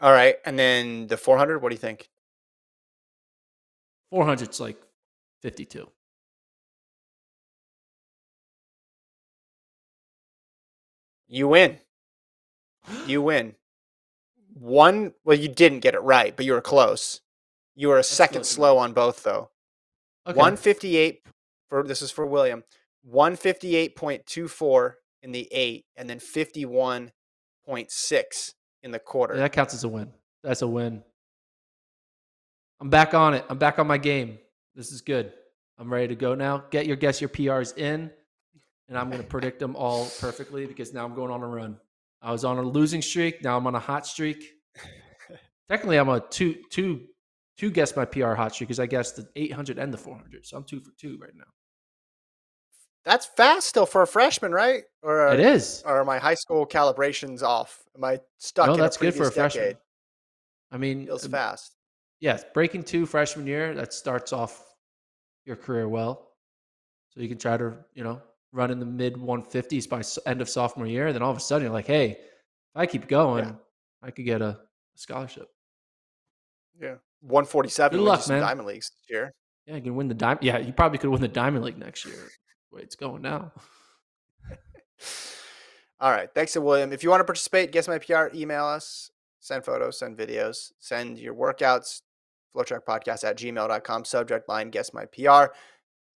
All 0.01 0.13
right, 0.13 0.37
and 0.47 0.59
then 0.59 1.07
the 1.07 1.19
400. 1.19 1.61
What 1.61 1.69
do 1.69 1.75
you 1.75 1.79
think? 1.79 2.09
400's 4.11 4.59
like 4.59 4.81
52. 5.43 5.87
You 11.29 11.49
win. 11.49 11.77
You 13.07 13.21
win. 13.21 13.55
One. 14.55 15.13
Well, 15.25 15.39
you 15.39 15.49
didn't 15.49 15.81
get 15.81 15.95
it 15.95 16.01
right, 16.01 16.35
but 16.35 16.47
you 16.47 16.55
were 16.55 16.63
close. 16.63 17.21
You 17.77 17.93
are 17.93 17.99
a 17.99 18.03
second 18.03 18.47
slow 18.47 18.79
on 18.79 18.95
both 18.95 19.23
though. 19.23 19.51
Okay. 20.27 20.37
158 20.37 21.21
for 21.69 21.85
this 21.85 22.03
is 22.03 22.11
for 22.11 22.27
William. 22.27 22.65
158.24 23.13 24.93
in 25.23 25.33
the 25.33 25.49
8 25.53 25.85
and 25.97 26.11
then 26.11 26.19
51.6 26.19 28.55
in 28.83 28.91
the 28.91 28.99
quarter. 28.99 29.35
Yeah, 29.35 29.43
that 29.43 29.53
counts 29.53 29.75
as 29.75 29.85
a 29.85 29.89
win. 29.89 30.11
That's 30.43 30.63
a 30.63 30.67
win. 30.67 31.05
I'm 32.81 32.91
back 32.91 33.15
on 33.15 33.35
it. 33.35 33.45
I'm 33.49 33.59
back 33.59 33.79
on 33.79 33.87
my 33.87 33.99
game. 33.99 34.39
This 34.75 34.91
is 34.91 35.03
good. 35.03 35.33
I'm 35.79 35.93
ready 35.93 36.09
to 36.09 36.17
go 36.17 36.35
now. 36.35 36.65
Get 36.71 36.87
your 36.87 36.97
guess 36.97 37.21
your 37.21 37.29
PRs 37.29 37.79
in, 37.79 38.11
and 38.89 38.99
I'm 38.99 39.11
going 39.11 39.23
to 39.23 39.29
predict 39.29 39.61
them 39.61 39.77
all 39.77 40.09
perfectly 40.21 40.67
because 40.67 40.93
now 40.93 41.05
I'm 41.05 41.15
going 41.15 41.31
on 41.31 41.43
a 41.43 41.47
run. 41.47 41.79
I 42.21 42.33
was 42.33 42.45
on 42.45 42.59
a 42.59 42.63
losing 42.63 43.03
streak. 43.03 43.43
Now 43.43 43.57
I'm 43.57 43.67
on 43.67 43.75
a 43.75 43.81
hot 43.81 44.07
streak. 44.07 44.45
Technically, 45.69 45.97
I'm 45.97 46.09
a 46.09 46.21
two 46.21 46.57
two 46.71 47.07
two 47.57 47.71
guess 47.71 47.97
my 47.97 48.05
PR 48.05 48.35
hot 48.35 48.55
streak 48.55 48.69
because 48.69 48.81
I 48.81 48.87
guessed 48.87 49.17
the 49.17 49.29
800 49.37 49.79
and 49.79 49.93
the 49.93 49.99
400. 49.99 50.47
So 50.47 50.57
I'm 50.57 50.65
two 50.65 50.81
for 50.81 50.91
two 50.99 51.19
right 51.21 51.35
now. 51.35 51.45
That's 53.05 53.27
fast 53.27 53.69
still 53.69 53.87
for 53.87 54.03
a 54.03 54.07
freshman, 54.07 54.51
right? 54.53 54.83
Or 55.03 55.29
It 55.29 55.39
is. 55.41 55.83
or 55.87 56.01
are 56.01 56.05
my 56.05 56.19
high 56.19 56.35
school 56.35 56.67
calibrations 56.67 57.43
off? 57.43 57.83
Am 57.97 58.03
I 58.03 58.21
stuck 58.39 58.67
No, 58.67 58.75
in 58.75 58.81
that's 58.81 58.97
a 58.97 59.01
good 59.01 59.15
for 59.15 59.23
a 59.29 59.31
previous 59.31 59.53
freshman. 59.55 59.77
I 60.73 60.77
mean, 60.79 61.07
Feels 61.07 61.25
um, 61.25 61.31
fast. 61.31 61.77
yeah, 62.19 62.41
breaking 62.53 62.83
two 62.83 63.07
freshman 63.07 63.47
year, 63.47 63.75
that 63.75 63.93
starts 63.93 64.33
off 64.33 64.65
your 65.45 65.55
career 65.55 65.89
well. 65.89 66.33
So 67.11 67.21
you 67.21 67.29
can 67.29 67.39
try 67.39 67.57
to, 67.57 67.77
you 67.95 68.03
know, 68.03 68.21
run 68.53 68.73
in 68.73 68.81
the 68.81 68.87
mid 68.87 69.15
150s 69.15 69.89
by 69.89 70.03
end 70.29 70.41
of 70.41 70.49
sophomore 70.49 70.89
year. 70.89 71.07
and 71.07 71.15
Then 71.15 71.23
all 71.23 71.31
of 71.31 71.37
a 71.37 71.41
sudden 71.41 71.65
you're 71.67 71.73
like, 71.73 71.87
hey, 71.87 72.11
if 72.11 72.19
I 72.75 72.87
keep 72.87 73.07
going, 73.07 73.57
I 74.03 74.11
could 74.11 74.25
get 74.25 74.43
a 74.43 74.59
scholarship. 74.97 75.49
Yeah. 76.81 76.97
147 77.27 77.99
Good 77.99 78.05
luck, 78.05 78.29
man. 78.29 78.41
Diamond 78.41 78.69
Leagues 78.69 78.91
this 78.91 79.11
year. 79.11 79.35
Yeah, 79.67 79.77
you 79.77 79.83
can 79.83 79.97
win 79.97 80.09
the 80.09 80.15
diamond. 80.15 80.45
Yeah, 80.45 80.59
you 80.59 80.73
probably 80.73 80.99
could 80.99 81.11
win 81.11 81.21
the 81.21 81.29
Diamond 81.29 81.65
League 81.65 81.79
next 81.79 82.05
year. 82.05 82.29
Way 82.71 82.83
it's 82.83 82.95
going 82.95 83.23
now. 83.23 83.53
All 86.01 86.11
right. 86.11 86.29
Thanks 86.35 86.53
to 86.53 86.61
William. 86.61 86.93
If 86.93 87.03
you 87.03 87.11
want 87.11 87.21
to 87.21 87.25
participate, 87.25 87.73
guess 87.73 87.89
my 87.89 87.99
PR, 87.99 88.27
email 88.35 88.65
us, 88.65 89.11
send 89.41 89.65
photos, 89.65 89.99
send 89.99 90.17
videos, 90.17 90.73
send 90.79 91.19
your 91.19 91.35
workouts, 91.35 92.03
flotrackpodcast 92.55 93.25
at 93.25 93.37
gmail.com, 93.39 94.05
subject 94.05 94.49
line, 94.49 94.71
guess 94.71 94.95
my 94.95 95.05
PR. 95.07 95.53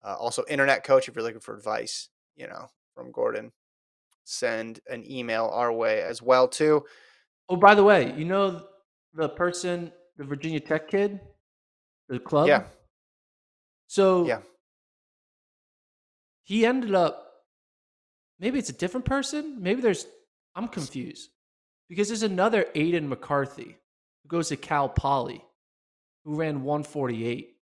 Uh, 0.03 0.15
also, 0.19 0.43
internet 0.49 0.83
coach, 0.83 1.07
if 1.07 1.15
you're 1.15 1.23
looking 1.23 1.39
for 1.39 1.55
advice, 1.55 2.09
you 2.35 2.47
know, 2.47 2.67
from 2.95 3.11
Gordon, 3.11 3.51
send 4.23 4.79
an 4.89 5.09
email 5.09 5.49
our 5.53 5.73
way 5.73 6.01
as 6.01 6.21
well, 6.21 6.47
too. 6.47 6.83
Oh, 7.49 7.55
by 7.55 7.75
the 7.75 7.83
way, 7.83 8.13
you 8.15 8.25
know 8.25 8.65
the 9.13 9.29
person, 9.29 9.91
the 10.17 10.23
Virginia 10.23 10.59
Tech 10.59 10.87
kid, 10.87 11.19
the 12.09 12.19
club? 12.19 12.47
Yeah. 12.47 12.63
So 13.87 14.25
Yeah. 14.25 14.41
he 16.43 16.65
ended 16.65 16.93
up 16.95 17.27
maybe 18.39 18.57
it's 18.59 18.69
a 18.69 18.73
different 18.73 19.05
person. 19.05 19.61
Maybe 19.61 19.81
there's 19.81 20.05
I'm 20.55 20.67
confused. 20.67 21.29
Because 21.87 22.07
there's 22.07 22.23
another 22.23 22.65
Aiden 22.75 23.07
McCarthy 23.07 23.77
who 24.23 24.27
goes 24.29 24.49
to 24.49 24.57
Cal 24.57 24.87
Poly 24.89 25.43
who 26.23 26.35
ran 26.35 26.63
148. 26.63 27.57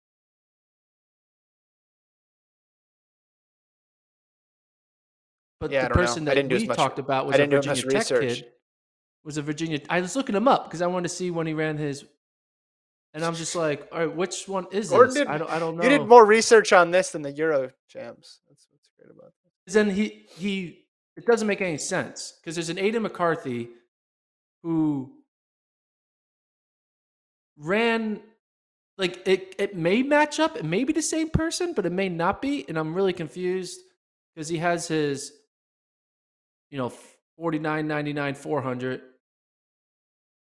But 5.60 5.70
Yeah, 5.70 5.84
the 5.84 5.88
know. 5.90 5.94
person 5.94 6.22
I 6.24 6.26
that 6.26 6.34
didn't 6.34 6.48
do 6.50 6.56
as 6.56 6.62
we 6.62 6.68
talked 6.68 6.98
about 6.98 7.26
was 7.26 7.36
a 7.36 7.38
didn't 7.38 7.50
do 7.50 7.58
as 7.58 7.66
much 7.66 7.76
Virginia 7.82 7.98
Tech 8.04 8.10
research. 8.10 8.38
kid. 8.38 8.50
Was 9.24 9.36
a 9.38 9.42
Virginia 9.42 9.80
I 9.88 10.00
was 10.02 10.16
looking 10.16 10.34
him 10.34 10.46
up 10.46 10.64
because 10.64 10.82
I 10.82 10.86
wanted 10.86 11.08
to 11.08 11.14
see 11.14 11.30
when 11.30 11.46
he 11.46 11.54
ran 11.54 11.78
his 11.78 12.04
and 13.14 13.24
I'm 13.24 13.34
just 13.34 13.54
like, 13.56 13.88
all 13.92 14.00
right, 14.00 14.14
which 14.14 14.46
one 14.48 14.66
is 14.72 14.90
Gordon 14.90 15.14
this? 15.14 15.22
did- 15.22 15.28
I 15.28 15.38
don't 15.38 15.50
I 15.50 15.58
don't 15.58 15.76
know. 15.76 15.82
You 15.84 15.88
did 15.88 16.06
more 16.06 16.26
research 16.26 16.72
on 16.72 16.90
this 16.90 17.10
than 17.10 17.22
the 17.22 17.32
Euro 17.32 17.70
champs. 17.88 18.40
That's 18.48 18.66
what's 18.70 18.90
great 18.98 19.10
about 19.10 19.32
this. 19.64 19.74
then 19.74 19.88
he 19.90 20.26
he 20.36 20.84
it 21.16 21.24
doesn't 21.26 21.46
make 21.48 21.60
any 21.60 21.78
sense 21.78 22.34
because 22.40 22.56
there's 22.56 22.68
an 22.70 22.76
Aiden 22.76 23.02
McCarthy 23.02 23.68
who 24.64 25.12
ran 27.56 28.20
like 28.98 29.22
it 29.26 29.54
it 29.58 29.76
may 29.76 30.02
match 30.02 30.40
up 30.40 30.56
it 30.56 30.64
may 30.64 30.82
be 30.84 30.92
the 30.92 31.02
same 31.02 31.30
person 31.30 31.72
but 31.72 31.86
it 31.86 31.92
may 31.92 32.08
not 32.08 32.42
be 32.42 32.64
and 32.68 32.76
i'm 32.76 32.94
really 32.94 33.12
confused 33.12 33.78
because 34.34 34.48
he 34.48 34.58
has 34.58 34.88
his 34.88 35.30
you 36.70 36.78
know 36.78 36.92
49 37.36 37.86
99 37.86 38.34
400 38.34 39.00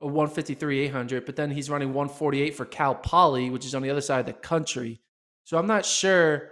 or 0.06 0.12
153 0.12 0.82
800 0.82 1.26
but 1.26 1.36
then 1.36 1.50
he's 1.50 1.68
running 1.68 1.88
148 1.90 2.56
for 2.56 2.66
cal 2.66 2.94
poly 2.94 3.50
which 3.50 3.66
is 3.66 3.74
on 3.74 3.82
the 3.82 3.90
other 3.90 4.02
side 4.02 4.20
of 4.20 4.28
the 4.28 4.34
country 4.34 5.02
so 5.44 5.58
i'm 5.58 5.66
not 5.66 5.84
sure 5.84 6.52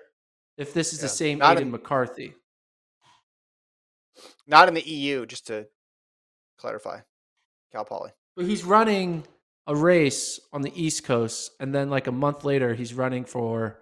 if 0.57 0.73
this 0.73 0.91
is 0.91 0.99
the 0.99 1.07
same 1.07 1.37
not 1.37 1.57
aiden 1.57 1.61
in- 1.61 1.71
mccarthy 1.71 2.33
Not 4.47 4.67
in 4.67 4.73
the 4.73 4.87
EU, 4.87 5.25
just 5.25 5.47
to 5.47 5.67
clarify. 6.57 6.99
Cal 7.71 7.85
Poly. 7.85 8.11
But 8.35 8.45
he's 8.45 8.63
running 8.63 9.23
a 9.67 9.75
race 9.75 10.39
on 10.51 10.61
the 10.61 10.71
East 10.75 11.03
Coast, 11.03 11.51
and 11.59 11.73
then 11.73 11.89
like 11.89 12.07
a 12.07 12.11
month 12.11 12.43
later, 12.43 12.73
he's 12.73 12.93
running 12.93 13.25
for 13.25 13.79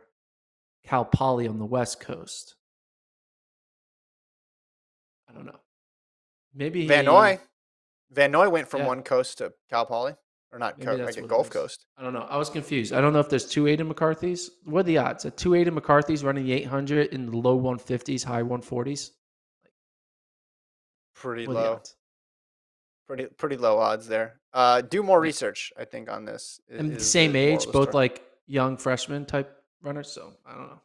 Cal 0.85 1.05
Poly 1.05 1.47
on 1.47 1.59
the 1.59 1.65
West 1.65 1.99
Coast. 1.99 2.55
I 5.29 5.33
don't 5.33 5.45
know. 5.45 5.59
Maybe 6.53 6.87
Van 6.87 7.05
Noy. 7.05 7.39
Van 8.11 8.31
Noy 8.31 8.49
went 8.49 8.67
from 8.67 8.81
Yeah. 8.81 8.87
one 8.87 9.03
coast 9.03 9.37
to 9.39 9.53
Cal 9.69 9.85
Poly. 9.85 10.13
Or 10.53 10.59
not, 10.59 10.77
Maybe 10.77 11.01
like 11.01 11.27
Gulf. 11.29 11.49
Coast. 11.49 11.85
I 11.97 12.03
don't 12.03 12.11
know. 12.11 12.27
I 12.29 12.35
was 12.35 12.49
confused. 12.49 12.91
I 12.91 12.99
don't 12.99 13.13
know 13.13 13.21
if 13.21 13.29
there's 13.29 13.47
two 13.47 13.63
Aiden 13.63 13.87
McCarthy's. 13.87 14.51
What 14.65 14.81
are 14.81 14.83
the 14.83 14.97
odds? 14.97 15.23
A 15.23 15.31
two 15.31 15.51
Aiden 15.51 15.73
McCarthy's 15.73 16.25
running 16.25 16.43
the 16.43 16.51
800 16.51 17.13
in 17.13 17.25
the 17.27 17.37
low 17.37 17.57
150s, 17.57 18.21
high 18.25 18.41
140s. 18.43 19.11
Pretty 21.15 21.47
What 21.47 21.55
low. 21.55 21.81
Pretty 23.07 23.25
pretty 23.27 23.55
low 23.55 23.77
odds 23.77 24.07
there. 24.09 24.41
Uh, 24.53 24.81
do 24.81 25.03
more 25.03 25.21
research, 25.21 25.71
I 25.77 25.85
think, 25.85 26.09
on 26.09 26.25
this. 26.25 26.59
i- 26.69 26.75
and 26.75 26.91
the 26.91 26.95
is 26.97 27.09
same 27.09 27.35
age, 27.37 27.63
both 27.67 27.89
story. 27.89 27.93
like 27.93 28.25
young 28.45 28.75
freshman 28.75 29.25
type 29.25 29.63
runners. 29.81 30.11
So 30.11 30.33
I 30.45 30.51
don't 30.53 30.67
know. 30.67 30.81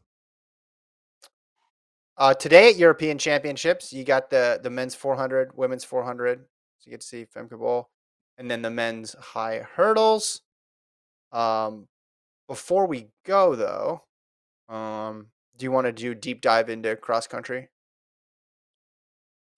Uh, 2.19 2.35
today 2.35 2.71
at 2.71 2.77
European 2.77 3.19
Championships, 3.19 3.93
you 3.93 4.05
got 4.05 4.31
the 4.31 4.61
the 4.63 4.71
men's 4.71 4.95
400, 4.95 5.57
women's 5.57 5.83
400. 5.85 6.47
You 6.87 6.93
get 6.93 7.01
to 7.01 7.07
see 7.07 7.27
Femke 7.27 7.59
Bol, 7.59 7.91
and 8.39 8.49
then 8.51 8.63
the 8.63 8.71
men's 8.71 9.15
high 9.15 9.59
hurdles. 9.75 10.41
Um, 11.33 11.89
before 12.49 12.87
we 12.87 13.09
go 13.25 13.57
though, 13.57 14.05
um, 14.75 15.27
do 15.59 15.65
you 15.65 15.73
want 15.73 15.87
to 15.87 15.93
do 15.93 16.15
deep 16.15 16.41
dive 16.41 16.71
into 16.71 16.95
cross 16.97 17.27
country? 17.27 17.69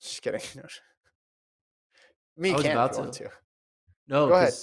Just 0.01 0.23
kidding. 0.23 0.41
Me 2.37 2.51
I 2.51 2.55
was 2.55 2.63
can't 2.63 2.75
about 2.75 2.91
if 2.93 2.97
you 2.97 3.03
want 3.03 3.13
to. 3.15 3.25
to. 3.25 3.31
No, 4.09 4.29
Go 4.29 4.35
ahead. 4.35 4.55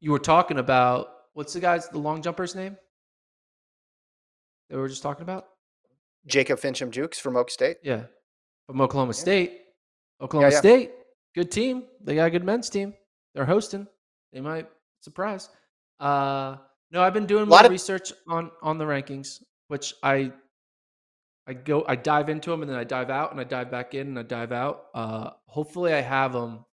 you 0.00 0.10
were 0.12 0.18
talking 0.18 0.58
about 0.58 1.08
what's 1.34 1.52
the 1.52 1.60
guy's 1.60 1.88
the 1.90 1.98
long 1.98 2.22
jumper's 2.22 2.54
name 2.54 2.76
that 4.70 4.76
we 4.76 4.80
were 4.80 4.88
just 4.88 5.02
talking 5.02 5.22
about? 5.22 5.46
Jacob 6.26 6.58
Fincham 6.58 6.90
Dukes 6.90 7.18
from 7.18 7.36
Oak 7.36 7.50
State. 7.50 7.76
Yeah, 7.82 8.04
from 8.66 8.80
Oklahoma 8.80 9.10
Yeah. 9.10 9.20
State. 9.20 9.60
Oklahoma 10.22 10.52
yeah. 10.52 10.58
State, 10.58 10.92
good 11.34 11.50
team. 11.50 11.84
They 12.02 12.14
got 12.14 12.26
a 12.26 12.30
good 12.30 12.44
men's 12.44 12.70
team. 12.70 12.94
They're 13.34 13.44
hosting. 13.44 13.86
They 14.32 14.40
might 14.40 14.68
surprise. 15.00 15.48
Uh, 16.00 16.56
no, 16.90 17.02
I've 17.02 17.14
been 17.14 17.26
doing 17.26 17.44
more 17.48 17.56
Lot 17.56 17.64
of- 17.66 17.70
research 17.70 18.12
on 18.28 18.50
on 18.62 18.78
the 18.78 18.84
rankings, 18.84 19.42
which 19.68 19.94
I 20.02 20.32
I 21.46 21.54
go 21.54 21.84
I 21.86 21.96
dive 21.96 22.28
into 22.28 22.50
them 22.50 22.62
and 22.62 22.70
then 22.70 22.78
I 22.78 22.84
dive 22.84 23.10
out 23.10 23.30
and 23.32 23.40
I 23.40 23.44
dive 23.44 23.70
back 23.70 23.94
in 23.94 24.08
and 24.08 24.18
I 24.18 24.22
dive 24.22 24.52
out. 24.52 24.86
Uh, 24.94 25.30
hopefully, 25.46 25.92
I 25.92 26.00
have 26.00 26.32
them 26.32 26.64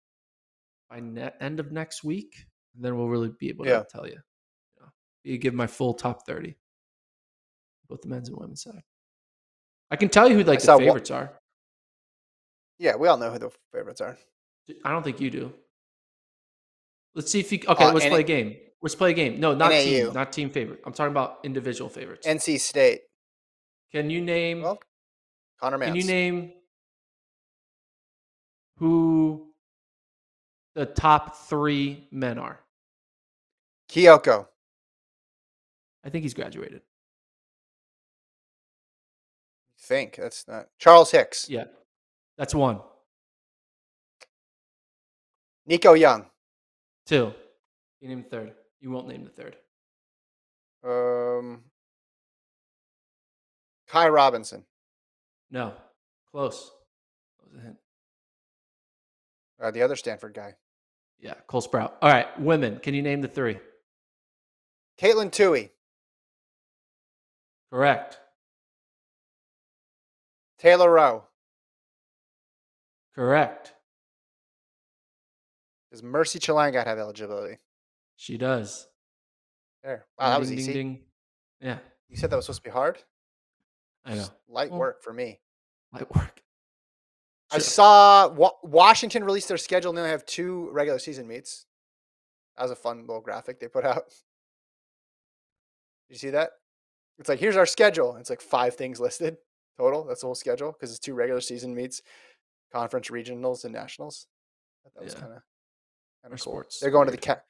by 0.88 1.00
ne- 1.00 1.32
end 1.40 1.60
of 1.60 1.72
next 1.72 2.04
week. 2.04 2.34
And 2.76 2.84
then 2.84 2.96
we'll 2.96 3.08
really 3.08 3.30
be 3.38 3.48
able 3.48 3.64
to 3.64 3.70
Yeah. 3.70 3.82
tell 3.90 4.06
you. 4.06 4.18
you, 5.24 5.32
know, 5.34 5.38
give 5.40 5.54
my 5.54 5.66
full 5.66 5.92
top 5.94 6.24
thirty, 6.26 6.56
both 7.88 8.00
the 8.02 8.08
men's 8.08 8.28
and 8.28 8.38
women's 8.38 8.62
side. 8.62 8.82
I 9.90 9.96
can 9.96 10.08
tell 10.08 10.28
you 10.28 10.36
who 10.36 10.44
like 10.44 10.62
the 10.62 10.70
one- 10.72 10.80
favorites 10.84 11.10
are. 11.10 11.36
Yeah, 12.78 12.94
we 12.96 13.08
all 13.08 13.18
know 13.18 13.30
who 13.30 13.38
the 13.38 13.50
favorites 13.72 14.00
are. 14.00 14.16
I 14.84 14.90
don't 14.90 15.02
think 15.02 15.20
you 15.20 15.30
do. 15.30 15.52
Let's 17.14 17.30
see 17.30 17.40
if 17.40 17.50
you. 17.52 17.60
Okay, 17.66 17.84
Uh, 17.84 17.92
let's 17.92 18.06
play 18.06 18.20
a 18.20 18.24
game. 18.24 18.56
Let's 18.82 18.94
play 18.94 19.10
a 19.10 19.14
game. 19.14 19.40
No, 19.40 19.54
not 19.54 19.70
NAU. 19.70 19.82
team, 19.82 20.12
not 20.12 20.32
team 20.32 20.50
favorite. 20.50 20.80
I'm 20.86 20.92
talking 20.92 21.10
about 21.10 21.38
individual 21.44 21.90
favorites. 21.90 22.26
NC 22.26 22.58
State. 22.60 23.02
can 23.92 24.08
you 24.10 24.20
name? 24.20 24.62
Well, 24.62 24.78
Connor 25.60 25.78
Mantz. 25.78 25.86
can 25.86 25.96
you 25.96 26.04
name 26.04 26.52
who 28.78 29.48
the 30.74 30.86
top 30.86 31.36
three 31.36 32.08
men 32.10 32.38
are? 32.38 32.60
Kyoko. 33.90 34.46
I 36.04 36.08
think 36.08 36.22
he's 36.22 36.34
graduated. 36.34 36.82
Think 39.78 40.16
that's 40.16 40.46
not 40.46 40.68
Charles 40.78 41.10
Hicks. 41.10 41.48
Yeah, 41.50 41.64
that's 42.38 42.54
one. 42.54 42.80
Nico 45.66 45.94
Young. 45.94 46.26
Two. 47.06 47.32
You 48.00 48.08
name 48.08 48.22
the 48.22 48.28
third. 48.28 48.52
You 48.80 48.90
won't 48.90 49.08
name 49.08 49.24
the 49.24 49.30
third. 49.30 49.56
Um, 50.82 51.60
Ky 53.90 54.08
Robinson. 54.08 54.64
No, 55.50 55.74
close. 56.30 56.70
That 57.38 57.52
was 57.52 57.60
a 57.60 57.66
hint. 57.66 57.76
Uh, 59.60 59.70
the 59.70 59.82
other 59.82 59.96
Stanford 59.96 60.32
guy. 60.32 60.54
Yeah, 61.18 61.34
Cole 61.46 61.60
Sprout. 61.60 61.96
All 62.00 62.10
right, 62.10 62.40
women. 62.40 62.78
Can 62.78 62.94
you 62.94 63.02
name 63.02 63.20
the 63.20 63.28
three? 63.28 63.58
Katelyn 64.98 65.30
Tuohy. 65.30 65.70
Correct. 67.70 68.18
Taylor 70.58 70.90
Roe. 70.90 71.24
Correct. 73.14 73.74
Does 75.90 76.02
Mercy 76.02 76.38
Chelangat 76.38 76.86
have 76.86 76.98
eligibility? 76.98 77.58
She 78.16 78.36
does. 78.38 78.88
There. 79.82 80.06
Wow, 80.18 80.30
that 80.30 80.40
was 80.40 80.48
Ding, 80.48 80.58
ding, 80.58 80.64
easy. 80.64 80.72
ding. 80.72 81.00
Yeah, 81.60 81.78
You 82.08 82.16
said 82.16 82.30
that 82.30 82.36
was 82.36 82.46
supposed 82.46 82.60
to 82.62 82.68
be 82.68 82.72
hard? 82.72 83.02
I 84.04 84.10
know. 84.10 84.16
Just 84.16 84.32
Light 84.48 84.70
Well, 84.70 84.80
work 84.80 85.02
for 85.02 85.12
me. 85.12 85.40
Light 85.92 86.14
work. 86.14 86.42
I 87.50 87.56
Sure. 87.58 87.60
saw 87.60 88.28
Wa- 88.28 88.56
Washington 88.62 89.24
released 89.24 89.48
their 89.48 89.56
schedule 89.58 89.90
and 89.90 89.98
they 89.98 90.08
have 90.08 90.24
two 90.24 90.70
regular 90.70 90.98
season 90.98 91.26
meets. 91.26 91.66
That 92.56 92.62
was 92.64 92.70
a 92.70 92.76
fun 92.76 93.00
little 93.00 93.20
graphic 93.20 93.58
they 93.58 93.68
put 93.68 93.84
out. 93.84 94.08
Did 96.08 96.14
you 96.14 96.16
see 96.18 96.30
that? 96.30 96.52
It's 97.18 97.28
like, 97.28 97.38
here's 97.40 97.56
our 97.56 97.66
schedule. 97.66 98.16
It's 98.16 98.30
like 98.30 98.40
five 98.40 98.74
things 98.76 99.00
listed 99.00 99.36
total. 99.76 100.04
That's 100.04 100.20
the 100.20 100.26
whole 100.26 100.34
schedule 100.34 100.72
because 100.72 100.90
it's 100.90 100.98
two 100.98 101.14
regular 101.14 101.40
season 101.40 101.74
meets, 101.74 102.00
conference 102.72 103.08
regionals, 103.08 103.64
and 103.64 103.72
nationals. 103.74 104.26
That 104.94 105.04
was 105.04 105.14
Yeah. 105.14 105.20
kind 105.20 105.32
of 105.34 105.42
kind 106.22 106.32
of 106.34 106.40
cool. 106.40 106.52
sports 106.52 106.80
They're 106.80 106.90
going 106.90 107.06
to 107.06 107.12
the 107.12 107.18
ca- 107.18 107.40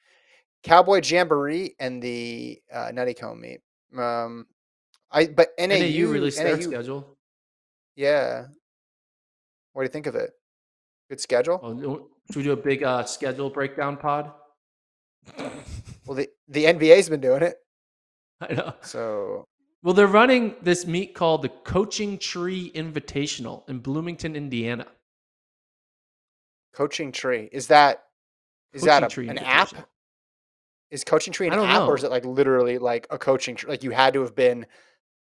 Cowboy 0.63 1.01
Jamboree 1.03 1.75
and 1.79 2.01
the 2.01 2.61
uh, 2.71 2.91
Nuttycombe 2.93 3.39
meet. 3.39 3.61
Um, 3.97 4.45
I 5.11 5.27
but 5.27 5.49
NAU, 5.59 5.67
NAU 5.77 6.11
released 6.11 6.37
their 6.37 6.55
NAU 6.55 6.61
schedule. 6.61 7.17
yeah. 7.95 8.45
What 9.73 9.83
do 9.83 9.85
you 9.85 9.91
think 9.91 10.07
of 10.07 10.15
it? 10.15 10.31
Good 11.09 11.19
schedule. 11.21 11.59
Oh, 11.63 12.09
should 12.27 12.37
we 12.37 12.43
do 12.43 12.51
a 12.51 12.57
big 12.57 12.83
uh, 12.83 13.03
schedule 13.05 13.49
breakdown 13.49 13.97
pod? 13.97 14.31
Well, 16.05 16.15
the 16.15 16.29
the 16.47 16.65
NBA's 16.65 17.09
been 17.09 17.21
doing 17.21 17.41
it, 17.43 17.55
I 18.41 18.53
know. 18.53 18.73
so 18.81 19.45
Well, 19.83 19.93
they're 19.93 20.07
running 20.07 20.55
this 20.61 20.85
meet 20.87 21.13
called 21.15 21.41
the 21.41 21.49
Coaching 21.49 22.17
Tree 22.17 22.71
Invitational 22.73 23.67
in 23.69 23.79
Bloomington, 23.79 24.35
Indiana. 24.35 24.87
Coaching 26.73 27.11
Tree 27.11 27.49
is 27.51 27.67
that 27.67 28.03
is 28.73 28.83
that 28.83 29.03
a, 29.03 29.07
Tree 29.07 29.27
an 29.27 29.37
app? 29.37 29.69
Is 30.89 31.03
Coaching 31.03 31.33
Tree 31.33 31.47
an 31.47 31.53
app, 31.53 31.87
or 31.87 31.95
is 31.95 32.03
it 32.03 32.11
like 32.11 32.25
literally 32.25 32.77
like 32.77 33.07
a 33.09 33.17
coaching 33.17 33.55
tree? 33.55 33.69
Like 33.69 33.83
you 33.83 33.91
had 33.91 34.13
to 34.13 34.21
have 34.21 34.35
been 34.35 34.65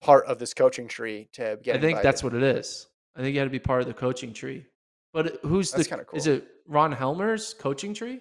part 0.02 0.26
of 0.28 0.40
this 0.40 0.54
coaching 0.54 0.88
tree 0.88 1.28
to 1.34 1.60
get. 1.64 1.76
I 1.76 1.80
think 1.80 1.92
invited? 1.92 2.04
that's 2.04 2.24
what 2.24 2.34
it 2.34 2.44
is. 2.44 2.88
I 3.16 3.22
think 3.22 3.34
you 3.34 3.40
had 3.40 3.46
to 3.46 3.52
be 3.52 3.60
part 3.60 3.82
of 3.82 3.88
the 3.88 3.94
coaching 3.94 4.34
tree. 4.34 4.66
But 5.14 5.28
uh, 5.28 5.48
who's 5.48 5.72
That's 5.72 5.86
the? 5.88 5.90
kinda 5.90 6.06
Is 6.14 6.28
it 6.28 6.46
Ron 6.68 6.92
Helmer's 6.92 7.54
coaching 7.54 7.94
tree? 7.94 8.20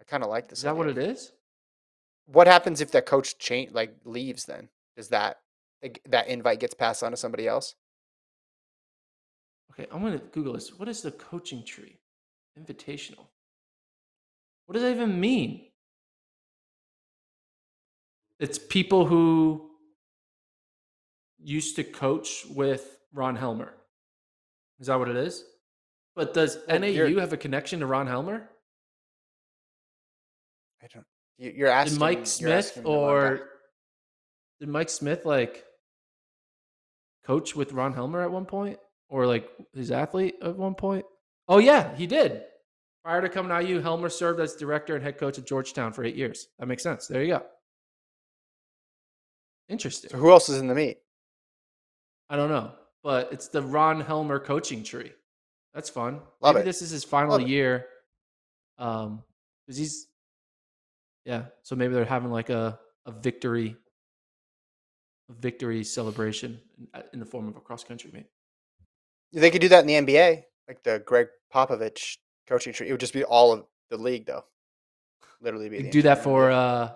I 0.00 0.04
kind 0.04 0.22
of 0.22 0.28
like 0.28 0.48
this. 0.48 0.58
Is 0.58 0.64
that 0.64 0.76
what 0.76 0.88
it 0.88 0.98
is? 0.98 1.32
What 2.26 2.46
happens 2.46 2.80
if 2.80 2.90
that 2.92 3.06
coach 3.06 3.38
change 3.38 3.72
like 3.72 3.94
leaves? 4.04 4.44
Then 4.44 4.68
does 4.96 5.08
that 5.08 5.38
like, 5.82 6.00
that 6.08 6.28
invite 6.28 6.60
gets 6.60 6.74
passed 6.74 7.02
on 7.02 7.12
to 7.12 7.16
somebody 7.16 7.46
else? 7.46 7.76
Okay, 9.70 9.86
I'm 9.92 10.02
gonna 10.02 10.18
Google 10.18 10.54
this. 10.54 10.78
What 10.78 10.88
is 10.88 11.00
the 11.00 11.12
coaching 11.12 11.64
tree? 11.64 11.98
Invitational. 12.58 13.26
What 14.66 14.74
does 14.74 14.82
that 14.82 14.92
even 14.92 15.18
mean? 15.20 15.66
It's 18.40 18.58
people 18.58 19.06
who 19.06 19.70
used 21.38 21.76
to 21.76 21.84
coach 21.84 22.44
with 22.50 22.98
Ron 23.12 23.36
Helmer. 23.36 23.74
Is 24.80 24.86
that 24.88 24.98
what 24.98 25.08
it 25.08 25.16
is? 25.16 25.44
But 26.16 26.34
does 26.34 26.58
Well, 26.68 26.80
NAU 26.80 26.86
you're- 26.88 27.20
have 27.20 27.32
a 27.32 27.36
connection 27.36 27.80
to 27.80 27.86
Ron 27.86 28.06
Helmer? 28.06 28.48
I 30.82 30.86
don't. 30.88 31.06
You, 31.38 31.50
you're 31.50 31.68
asking 31.68 31.94
Did 31.94 32.00
Mike 32.00 32.26
Smith 32.26 32.52
asking 32.66 32.82
the 32.84 32.88
wrong 32.88 32.98
guy. 32.98 33.06
or 33.06 33.50
did 34.60 34.68
Mike 34.68 34.88
Smith 34.90 35.24
like 35.24 35.64
coach 37.24 37.56
with 37.56 37.72
Ron 37.72 37.92
Helmer 37.94 38.22
at 38.22 38.30
one 38.30 38.46
point, 38.46 38.78
or 39.08 39.26
like 39.26 39.48
his 39.72 39.90
athlete 39.90 40.36
at 40.42 40.56
one 40.56 40.74
point? 40.74 41.04
Oh 41.48 41.58
yeah, 41.58 41.94
he 41.96 42.06
did. 42.06 42.42
Prior 43.04 43.20
to 43.20 43.28
coming 43.28 43.50
to 43.56 43.62
IU, 43.62 43.80
Helmer 43.80 44.08
served 44.08 44.40
as 44.40 44.54
director 44.54 44.94
and 44.94 45.04
head 45.04 45.18
coach 45.18 45.38
at 45.38 45.44
Georgetown 45.46 45.92
for 45.92 46.04
eight 46.04 46.16
years. 46.16 46.48
That 46.58 46.66
makes 46.66 46.82
sense. 46.82 47.06
There 47.06 47.22
you 47.22 47.34
go. 47.34 47.42
Interesting. 49.68 50.10
So 50.10 50.16
who 50.18 50.30
else 50.30 50.48
is 50.48 50.58
in 50.58 50.66
the 50.68 50.74
meet? 50.74 50.98
I 52.30 52.36
don't 52.36 52.48
know, 52.48 52.72
but 53.02 53.32
it's 53.32 53.48
the 53.48 53.62
Ron 53.62 54.00
Helmer 54.00 54.38
coaching 54.38 54.82
tree. 54.82 55.12
That's 55.74 55.90
fun. 55.90 56.20
Love 56.40 56.54
Maybe 56.54 56.62
it. 56.62 56.64
this 56.66 56.82
is 56.82 56.90
his 56.90 57.04
final 57.04 57.32
Love 57.32 57.42
it. 57.42 57.48
year. 57.48 57.86
Um, 58.78 59.22
because 59.66 59.78
he's, 59.78 60.06
yeah. 61.24 61.44
So 61.62 61.76
maybe 61.76 61.94
they're 61.94 62.04
having 62.04 62.30
like 62.30 62.50
a 62.50 62.78
a 63.06 63.12
victory, 63.12 63.76
a 65.30 65.32
victory 65.34 65.84
celebration 65.84 66.58
in, 66.78 67.02
in 67.14 67.18
the 67.20 67.26
form 67.26 67.48
of 67.48 67.56
a 67.56 67.60
cross 67.60 67.84
country 67.84 68.10
meet. 68.14 68.26
They 69.32 69.50
could 69.50 69.60
do 69.60 69.68
that 69.68 69.86
in 69.86 69.86
the 70.06 70.12
NBA, 70.14 70.44
like 70.68 70.82
the 70.82 71.02
Gregg 71.04 71.28
Popovich 71.52 72.18
coaching 72.46 72.72
tree. 72.72 72.88
It 72.88 72.92
would 72.92 73.00
just 73.00 73.12
be 73.12 73.24
all 73.24 73.52
of 73.52 73.64
the 73.90 73.96
league, 73.96 74.26
though. 74.26 74.44
Literally, 75.40 75.68
be 75.68 75.90
do 75.90 76.02
that 76.02 76.22
for, 76.22 76.50
uh, 76.50 76.90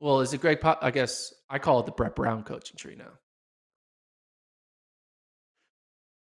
well, 0.00 0.20
is 0.20 0.32
it 0.32 0.40
Gregg 0.40 0.60
Pop? 0.60 0.78
I 0.82 0.90
guess 0.90 1.32
I 1.50 1.58
call 1.58 1.80
it 1.80 1.86
the 1.86 1.92
Brett 1.92 2.14
Brown 2.16 2.42
coaching 2.42 2.76
tree 2.76 2.94
now. 2.96 3.10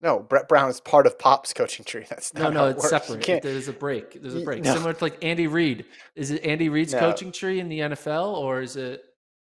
No, 0.03 0.19
Brett 0.21 0.49
Brown 0.49 0.71
is 0.71 0.81
part 0.81 1.07
of 1.07 1.19
Pop's 1.19 1.53
coaching 1.53 1.85
tree. 1.85 2.07
That's 2.11 2.33
No, 2.35 2.51
no, 2.51 2.67
it 2.67 2.77
it's. 2.77 2.89
Separate. 2.89 3.43
There's 3.43 3.69
a 3.69 3.73
break. 3.73 4.21
There's 4.21 4.35
a 4.35 4.41
break. 4.41 4.63
no. 4.65 4.73
Similar 4.73 4.95
to 4.95 5.05
like 5.05 5.23
Andy 5.23 5.47
Reid. 5.47 5.85
Is 6.17 6.31
it 6.31 6.45
Andy 6.45 6.69
Reid's 6.69 6.93
No. 6.93 7.01
coaching 7.01 7.33
tree 7.33 7.61
in 7.61 7.69
the 7.69 7.81
NFL 7.81 8.35
or 8.35 8.63
is 8.63 8.77
it? 8.77 9.03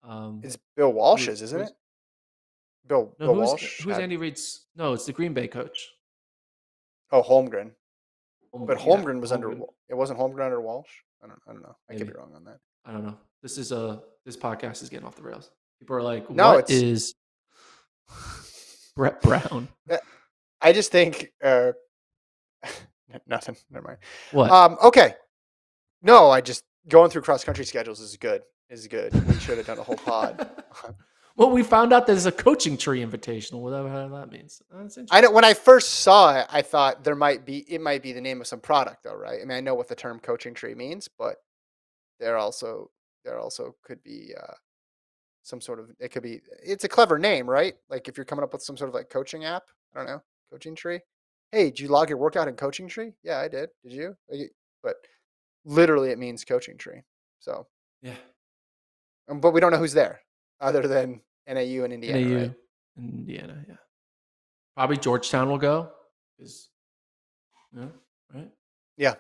Um, 0.03 0.41
It's 0.43 0.57
Bill 0.77 0.93
Walsh's, 0.93 1.43
isn't 1.43 1.61
it? 1.61 1.73
Bill, 2.87 3.15
no, 3.21 3.27
Bill 3.27 3.35
who's, 3.35 3.49
Walsh. 3.49 3.83
who's 3.83 3.99
Andy 3.99 4.17
Reid's? 4.17 4.65
No, 4.77 4.95
it's 4.95 5.05
the 5.05 5.13
Green 5.13 5.35
Bay 5.35 5.47
coach. 5.47 5.91
Oh, 7.13 7.23
Holmgren. 7.23 7.73
But 8.53 8.79
yeah, 8.79 8.85
Holmgren 8.85 9.21
was 9.21 9.33
under. 9.33 9.49
Holmgren. 9.49 9.59
Wa- 9.59 9.67
It 9.89 9.95
wasn't 9.95 10.19
Holmgren 10.19 10.45
under 10.47 10.61
Walsh. 10.61 10.89
I 11.23 11.27
don't. 11.29 11.39
I 11.49 11.53
don't 11.53 11.63
know. 11.63 11.77
I 11.89 11.95
could 11.97 12.07
be 12.07 12.13
wrong 12.13 12.33
on 12.35 12.45
that. 12.45 12.59
I 12.85 12.93
don't 12.93 13.05
know. 13.05 13.17
This 13.43 13.59
is 13.59 13.73
a 13.73 14.03
this 14.25 14.37
podcast 14.37 14.83
is 14.83 14.89
getting 14.89 15.07
off 15.07 15.17
the 15.17 15.23
rails. 15.23 15.51
People 15.79 15.97
are 15.97 16.03
like, 16.03 16.29
No, 16.31 16.55
"What 16.55 16.71
it's- 16.71 16.83
is 16.83 17.15
Brett 18.97 19.21
Brown?" 19.23 19.69
I 20.61 20.73
just 20.73 20.91
think. 20.93 21.33
uh 21.43 21.73
Nothing. 23.27 23.57
Never 23.71 23.87
mind. 23.87 23.99
What? 24.33 24.51
Um. 24.51 24.77
Okay. 24.83 25.15
No, 26.03 26.31
I 26.31 26.41
just 26.41 26.65
going 26.89 27.11
through 27.11 27.23
cross 27.23 27.45
country 27.45 27.65
schedules 27.65 28.01
is 28.01 28.17
good. 28.17 28.43
Is 28.69 28.87
good. 28.87 29.13
We 29.27 29.35
should 29.35 29.59
have 29.59 29.67
done 29.67 29.79
a 29.79 29.83
whole 29.83 29.97
pod. 29.97 30.49
well, 31.41 31.49
we 31.49 31.63
found 31.63 31.95
out 31.95 32.07
there's 32.07 32.27
a 32.27 32.33
coaching 32.33 32.77
tree 32.77 33.03
invitational, 33.03 33.61
whatever 33.61 33.89
that 33.89 34.31
means. 34.31 34.61
That's 34.71 34.99
interesting. 34.99 35.07
I 35.11 35.23
know 35.23 35.31
when 35.31 35.43
I 35.43 35.55
first 35.55 36.01
saw 36.01 36.39
it, 36.39 36.47
I 36.51 36.61
thought 36.61 37.03
there 37.03 37.15
might 37.15 37.47
be 37.47 37.61
it 37.67 37.81
might 37.81 38.03
be 38.03 38.13
the 38.13 38.21
name 38.21 38.43
of 38.43 38.47
some 38.47 38.61
product 38.61 39.05
though, 39.05 39.15
right? 39.15 39.41
I 39.41 39.47
mean, 39.47 39.57
I 39.57 39.61
know 39.63 39.75
what 39.75 39.89
the 39.89 39.95
term 39.95 40.21
coaching 40.21 40.53
tree 40.53 40.75
means, 40.75 41.09
but 41.09 41.37
there 42.19 42.37
also 42.37 42.91
there 43.25 43.39
also 43.39 43.75
could 43.83 44.03
be 44.03 44.35
uh, 44.39 44.53
some 45.43 45.63
sort 45.63 45.81
of 45.81 45.91
it 45.99 46.11
could 46.11 46.23
be 46.23 46.43
it's 46.63 46.85
a 46.85 46.91
clever 46.91 47.19
name, 47.19 47.49
right? 47.49 47.73
Like 47.89 48.07
if 48.07 48.19
you're 48.19 48.27
coming 48.27 48.43
up 48.43 48.53
with 48.53 48.63
some 48.63 48.77
sort 48.77 48.91
of 48.91 48.95
like 48.95 49.09
coaching 49.09 49.47
app, 49.47 49.63
I 49.95 49.99
don't 50.01 50.09
know, 50.09 50.23
coaching 50.53 50.75
tree. 50.75 51.01
Hey, 51.53 51.71
did 51.71 51.81
you 51.81 51.89
log 51.89 52.11
your 52.11 52.19
workout 52.19 52.49
in 52.49 52.55
coaching 52.55 52.87
tree? 52.87 53.13
Yeah, 53.23 53.39
I 53.39 53.49
did. 53.49 53.71
Did 53.83 53.93
you? 53.93 54.15
But 54.83 54.97
literally, 55.65 56.11
it 56.11 56.19
means 56.19 56.45
coaching 56.45 56.77
tree. 56.77 57.01
So, 57.39 57.67
yeah. 58.03 58.13
um, 59.31 59.41
but 59.41 59.53
we 59.53 59.61
don't 59.61 59.73
know 59.73 59.79
who's 59.79 59.95
there 59.95 60.21
other 60.61 60.87
than 60.87 61.23
NAU 61.55 61.85
and 61.85 61.93
Indiana. 61.93 62.21
NAU, 62.21 62.39
right? 62.41 62.55
Indiana, 62.99 63.65
yeah. 63.69 63.75
Probably 64.77 64.97
Georgetown 64.97 65.49
will 65.49 65.59
go. 65.59 65.93
'cause- 66.39 66.71
yeah, 67.73 67.89
right. 68.35 68.51
Yeah. 68.97 69.15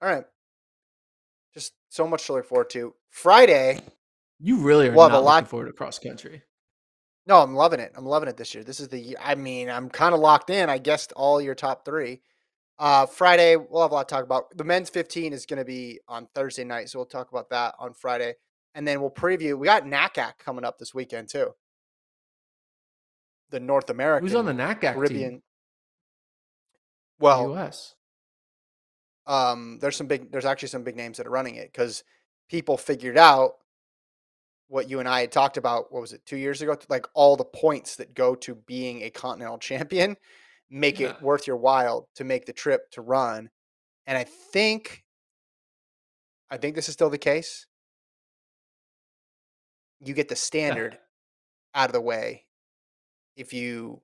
All 0.00 0.08
right. 0.08 0.24
Just 1.54 1.72
so 1.88 2.06
much 2.06 2.26
to 2.26 2.34
look 2.34 2.46
forward 2.46 2.70
to. 2.70 2.94
Friday. 3.10 3.80
You 4.38 4.58
really 4.58 4.88
are 4.88 4.92
We'll 4.92 5.08
not 5.08 5.18
a 5.18 5.20
lot- 5.20 5.34
looking 5.36 5.48
forward 5.48 5.66
to 5.66 5.72
cross 5.72 5.98
country. 5.98 6.42
No, 7.26 7.40
I'm 7.42 7.54
loving 7.54 7.80
it. 7.80 7.92
I'm 7.96 8.06
loving 8.06 8.28
it 8.28 8.36
this 8.36 8.54
year. 8.54 8.62
This 8.64 8.80
is 8.80 8.88
the. 8.88 9.16
I 9.20 9.34
mean, 9.34 9.68
I'm 9.68 9.90
kind 9.90 10.14
of 10.14 10.20
locked 10.20 10.50
in. 10.50 10.70
I 10.70 10.78
guessed 10.78 11.12
all 11.12 11.40
your 11.40 11.54
top 11.54 11.84
three. 11.84 12.22
Uh, 12.78 13.06
Friday, 13.06 13.56
we'll 13.56 13.82
have 13.82 13.90
a 13.90 13.94
lot 13.94 14.08
to 14.08 14.14
talk 14.14 14.24
about. 14.24 14.56
The 14.56 14.62
men's 14.64 14.88
15 14.88 15.32
is 15.32 15.44
going 15.44 15.58
to 15.58 15.64
be 15.64 15.98
on 16.06 16.28
Thursday 16.34 16.62
night, 16.64 16.88
so 16.88 17.00
we'll 17.00 17.06
talk 17.06 17.30
about 17.30 17.50
that 17.50 17.74
on 17.78 17.92
Friday. 17.92 18.36
And 18.74 18.86
then 18.86 19.00
we'll 19.00 19.10
preview. 19.10 19.58
We 19.58 19.64
got 19.66 19.84
NACAC 19.84 20.38
coming 20.38 20.64
up 20.64 20.78
this 20.78 20.94
weekend, 20.94 21.28
too. 21.28 21.54
The 23.50 23.60
North 23.60 23.90
American 23.90 24.26
Who's 24.28 24.36
on 24.36 24.44
the 24.44 24.52
NACAC 24.52 24.94
Caribbean. 24.94 25.30
team? 25.30 25.42
Well, 27.18 27.42
U.S. 27.50 27.94
um, 29.26 29.78
there's 29.80 29.96
some 29.96 30.06
big 30.06 30.30
there's 30.30 30.44
actually 30.44 30.68
some 30.68 30.84
big 30.84 30.96
names 30.96 31.16
that 31.16 31.26
are 31.26 31.30
running 31.30 31.56
it 31.56 31.72
because 31.72 32.04
people 32.48 32.76
figured 32.76 33.18
out 33.18 33.54
what 34.68 34.88
you 34.88 35.00
and 35.00 35.08
I 35.08 35.22
had 35.22 35.32
talked 35.32 35.56
about. 35.56 35.90
What 35.92 36.00
was 36.02 36.12
it 36.12 36.24
two 36.26 36.36
years 36.36 36.62
ago? 36.62 36.76
Like 36.88 37.06
all 37.14 37.36
the 37.36 37.44
points 37.44 37.96
that 37.96 38.14
go 38.14 38.34
to 38.36 38.54
being 38.54 39.02
a 39.02 39.10
continental 39.10 39.58
champion 39.58 40.16
make 40.70 41.00
Yeah. 41.00 41.08
it 41.10 41.22
worth 41.22 41.46
your 41.46 41.56
while 41.56 42.08
to 42.16 42.24
make 42.24 42.46
the 42.46 42.52
trip 42.52 42.90
to 42.92 43.00
run. 43.00 43.48
And 44.06 44.16
I 44.16 44.24
think, 44.24 45.04
I 46.50 46.56
think 46.58 46.74
this 46.76 46.88
is 46.88 46.94
still 46.94 47.10
the 47.10 47.18
case. 47.18 47.66
You 50.00 50.14
get 50.14 50.28
the 50.28 50.36
standard 50.48 50.98
out 51.74 51.88
of 51.88 51.92
the 51.92 52.00
way 52.00 52.44
if 53.36 53.52
you 53.52 54.02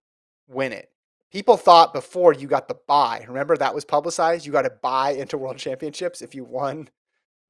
win 0.48 0.72
it. 0.72 0.90
People 1.32 1.56
thought 1.56 1.92
before 1.92 2.32
you 2.32 2.46
got 2.46 2.68
the 2.68 2.76
buy. 2.86 3.24
Remember 3.26 3.56
that 3.56 3.74
was 3.74 3.84
publicized. 3.84 4.46
You 4.46 4.52
got 4.52 4.62
to 4.62 4.72
buy 4.82 5.10
into 5.10 5.36
World 5.36 5.56
Championships 5.58 6.22
if 6.22 6.34
you 6.34 6.44
won 6.44 6.88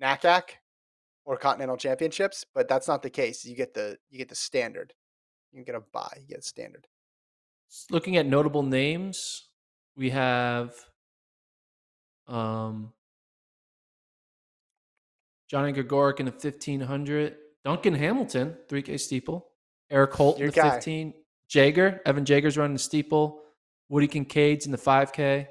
NACAC 0.02 0.42
or 1.26 1.36
Continental 1.36 1.76
Championships, 1.76 2.44
but 2.54 2.68
that's 2.68 2.88
not 2.88 3.02
the 3.02 3.10
case. 3.10 3.44
You 3.44 3.54
get 3.54 3.74
the 3.74 3.98
you 4.10 4.18
get 4.18 4.28
the 4.28 4.34
standard. 4.34 4.94
You 5.52 5.64
get 5.64 5.74
a 5.74 5.80
buy. 5.80 6.12
You 6.20 6.26
get 6.34 6.44
standard. 6.44 6.86
Looking 7.90 8.16
at 8.16 8.26
notable 8.26 8.62
names, 8.62 9.48
we 9.96 10.10
have 10.10 10.74
um, 12.26 12.92
Johnny 15.48 15.72
Gregorek 15.72 16.20
in 16.20 16.26
the 16.26 16.32
1500, 16.32 17.36
Duncan 17.64 17.94
Hamilton, 17.94 18.56
3K 18.68 19.00
steeple, 19.00 19.48
Eric 19.90 20.12
Holt 20.12 20.38
Your 20.38 20.48
in 20.48 20.54
the 20.54 20.60
guy. 20.60 20.70
15, 20.74 21.14
Jager, 21.48 22.00
Evan 22.04 22.24
Jager's 22.24 22.56
running 22.58 22.74
the 22.74 22.78
steeple, 22.78 23.40
Woody 23.88 24.08
Kincaid's 24.08 24.66
in 24.66 24.72
the 24.72 24.78
5K, 24.78 25.46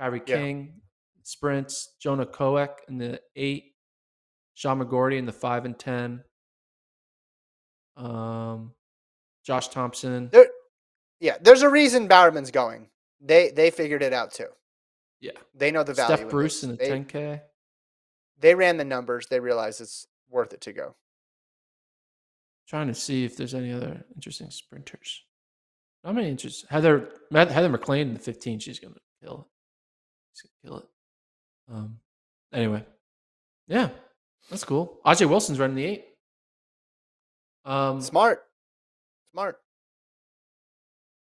Kyree 0.00 0.22
Yeah. 0.26 0.36
King, 0.36 0.80
sprints, 1.22 1.94
Jonah 2.00 2.26
Koech 2.26 2.74
in 2.88 2.98
the 2.98 3.20
8, 3.36 3.64
Sean 4.54 4.80
McGorty 4.80 5.18
in 5.18 5.26
the 5.26 5.32
5 5.32 5.64
and 5.64 5.78
10, 5.78 6.22
um, 7.96 8.72
Josh 9.44 9.68
Thompson. 9.68 10.28
There, 10.30 10.46
yeah, 11.20 11.36
there's 11.40 11.62
a 11.62 11.68
reason 11.68 12.08
Bowerman's 12.08 12.50
going. 12.50 12.88
They 13.20 13.50
they 13.50 13.70
figured 13.70 14.02
it 14.02 14.12
out 14.12 14.32
too. 14.32 14.48
Yeah. 15.20 15.32
They 15.54 15.70
know 15.70 15.84
the 15.84 15.94
value. 15.94 16.16
Steph 16.16 16.28
Bruce 16.28 16.64
in 16.64 16.70
the 16.70 16.76
they, 16.76 16.90
10K. 16.90 17.40
they 18.40 18.54
ran 18.56 18.76
the 18.76 18.84
numbers. 18.84 19.26
They 19.28 19.38
realized 19.38 19.80
it's 19.80 20.06
worth 20.28 20.52
it 20.52 20.60
to 20.62 20.72
go. 20.72 20.96
Trying 22.68 22.86
to 22.88 22.94
see 22.94 23.24
if 23.24 23.36
there's 23.36 23.54
any 23.54 23.72
other 23.72 24.04
interesting 24.14 24.50
sprinters. 24.50 25.24
Not 26.04 26.14
many 26.14 26.28
interesting. 26.28 26.68
Heather 26.70 27.10
Heather 27.32 27.68
McLean 27.68 28.08
in 28.08 28.14
the 28.14 28.20
15. 28.20 28.58
She's 28.58 28.80
gonna 28.80 28.94
kill 29.22 29.40
it. 29.40 29.46
She's 30.34 30.50
gonna 30.62 30.70
kill 30.70 30.78
it. 30.80 30.88
Um. 31.74 31.98
Anyway, 32.52 32.84
yeah, 33.68 33.90
that's 34.50 34.64
cool. 34.64 35.00
Ajeé 35.06 35.28
Wilson's 35.28 35.58
running 35.58 35.76
the 35.76 35.84
eight. 35.84 36.04
Um. 37.64 38.00
Smart, 38.00 38.42
smart. 39.32 39.58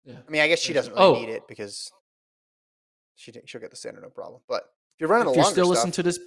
Yeah. 0.04 0.16
I 0.26 0.30
mean, 0.30 0.42
I 0.42 0.48
guess 0.48 0.60
she 0.60 0.72
doesn't 0.72 0.92
really 0.92 1.04
oh. 1.04 1.14
need 1.14 1.28
it 1.28 1.42
because 1.48 1.90
she 3.16 3.32
she'll 3.44 3.60
get 3.60 3.70
the 3.70 3.76
standard 3.76 4.02
no 4.02 4.08
problem. 4.08 4.40
But 4.48 4.62
if 4.94 5.00
you're 5.00 5.08
running 5.08 5.28
If 5.28 5.34
the 5.34 5.40
you're 5.40 5.50
still 5.50 5.66
stuff, 5.66 5.76
listening 5.76 5.92
to 5.92 6.02
this, 6.02 6.18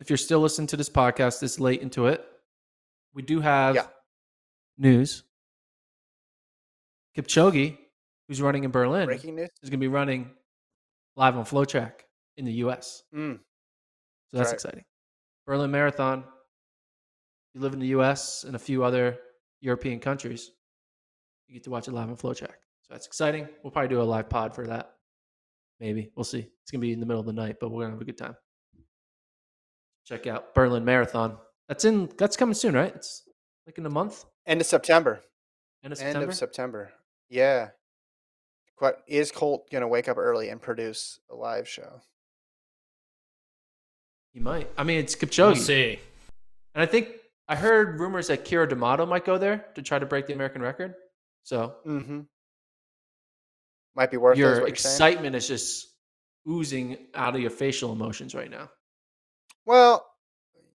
if 0.00 0.08
you're 0.10 0.16
still 0.16 0.40
listening 0.40 0.68
to 0.68 0.76
this 0.76 0.88
podcast 0.88 1.40
this 1.40 1.60
late 1.60 1.82
into 1.82 2.06
it, 2.06 2.24
we 3.14 3.22
do 3.22 3.40
have 3.40 3.74
Yeah. 3.74 3.86
News. 4.78 5.22
Kipchoge, 7.16 7.78
who's 8.28 8.42
running 8.42 8.64
in 8.64 8.70
Berlin, 8.70 9.06
breaking 9.06 9.36
news. 9.36 9.48
is 9.62 9.70
going 9.70 9.78
to 9.80 9.84
be 9.84 9.88
running 9.88 10.30
live 11.16 11.36
on 11.36 11.44
FloTrack 11.44 11.92
in 12.36 12.44
the 12.44 12.52
U.S. 12.54 13.02
Mm, 13.14 13.38
So 14.30 14.36
that's 14.36 14.48
Right. 14.48 14.54
exciting. 14.54 14.84
Berlin 15.46 15.70
Marathon. 15.70 16.24
You 17.54 17.60
live 17.60 17.72
in 17.72 17.78
the 17.78 17.88
U.S. 17.88 18.42
and 18.44 18.56
a 18.56 18.58
few 18.58 18.82
other 18.82 19.18
European 19.60 20.00
countries. 20.00 20.50
You 21.46 21.54
get 21.54 21.62
to 21.64 21.70
watch 21.70 21.86
it 21.86 21.92
live 21.92 22.08
on 22.08 22.16
FloTrack. 22.16 22.56
So 22.82 22.88
that's 22.90 23.06
exciting. 23.06 23.48
We'll 23.62 23.70
probably 23.70 23.88
do 23.90 24.00
a 24.00 24.02
live 24.02 24.28
pod 24.28 24.54
for 24.54 24.66
that. 24.66 24.90
Maybe 25.78 26.10
we'll 26.16 26.24
see. 26.24 26.48
It's 26.62 26.70
gonna 26.72 26.80
be 26.82 26.92
in 26.92 26.98
the 27.00 27.06
middle 27.06 27.20
of 27.20 27.26
the 27.26 27.32
night, 27.32 27.56
but 27.60 27.70
we're 27.70 27.82
gonna 27.82 27.92
have 27.94 28.00
a 28.00 28.04
good 28.04 28.18
time. 28.18 28.36
Check 30.04 30.26
out 30.26 30.54
Berlin 30.54 30.84
Marathon. 30.84 31.38
That's 31.68 31.84
in. 31.84 32.10
That's 32.18 32.36
coming 32.36 32.54
soon, 32.54 32.74
right? 32.74 32.94
It's 32.94 33.22
like 33.66 33.78
in 33.78 33.86
a 33.86 33.90
month. 33.90 34.24
End 34.46 34.60
of 34.60 34.66
September. 34.66 35.22
End 35.82 35.92
of 35.92 35.98
End 36.00 36.06
September. 36.12 36.28
of 36.30 36.34
September. 36.34 36.92
Yeah. 37.28 37.68
Quite, 38.76 38.94
is 39.06 39.30
Colt 39.30 39.70
gonna 39.70 39.88
wake 39.88 40.08
up 40.08 40.18
early 40.18 40.48
and 40.48 40.60
produce 40.60 41.20
a 41.30 41.34
live 41.34 41.68
show? 41.68 42.00
He 44.32 44.40
might. 44.40 44.68
I 44.76 44.82
mean, 44.82 44.98
it's 44.98 45.14
We'll 45.20 45.28
Kipchoge, 45.30 45.58
see. 45.58 45.98
and 46.74 46.82
I 46.82 46.86
think 46.86 47.08
I 47.46 47.54
heard 47.54 48.00
rumors 48.00 48.26
that 48.28 48.44
Keira 48.44 48.68
D'Amato 48.68 49.06
might 49.06 49.24
go 49.24 49.38
there 49.38 49.66
to 49.76 49.82
try 49.82 49.98
to 49.98 50.06
break 50.06 50.26
the 50.26 50.32
American 50.32 50.60
record. 50.62 50.94
So 51.44 51.76
Mm-hmm. 51.86 52.20
Might 53.96 54.10
be 54.10 54.16
worth 54.16 54.36
it. 54.36 54.40
is 54.40 54.40
your 54.40 54.50
what 54.54 54.58
you're 54.60 54.68
excitement 54.68 55.36
is 55.36 55.46
just 55.46 55.86
oozing 56.48 56.98
out 57.14 57.36
of 57.36 57.40
your 57.40 57.50
facial 57.50 57.92
emotions 57.92 58.34
right 58.34 58.50
now. 58.50 58.68
Well, 59.66 60.04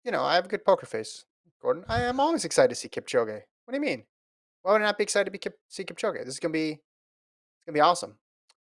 you 0.05 0.11
know, 0.11 0.21
I 0.23 0.35
have 0.35 0.45
a 0.45 0.49
good 0.49 0.63
poker 0.63 0.85
face, 0.85 1.25
Gordon. 1.61 1.83
I 1.89 2.03
am 2.03 2.19
always 2.19 2.45
excited 2.45 2.69
to 2.69 2.75
see 2.75 2.89
Kipchoge. 2.89 3.41
What 3.67 3.73
do 3.73 3.79
you 3.79 3.85
mean? 3.85 4.05
Why 4.61 4.71
would 4.71 4.81
I 4.81 4.85
not 4.85 4.97
be 4.97 5.03
excited 5.03 5.25
to 5.25 5.31
be 5.31 5.37
Kip, 5.39 5.55
see 5.67 5.83
Kipchoge? 5.83 6.19
This 6.23 6.35
is 6.35 6.39
gonna 6.39 6.53
be, 6.53 6.69
it's 6.71 7.65
gonna 7.65 7.73
be 7.73 7.81
awesome. 7.81 8.17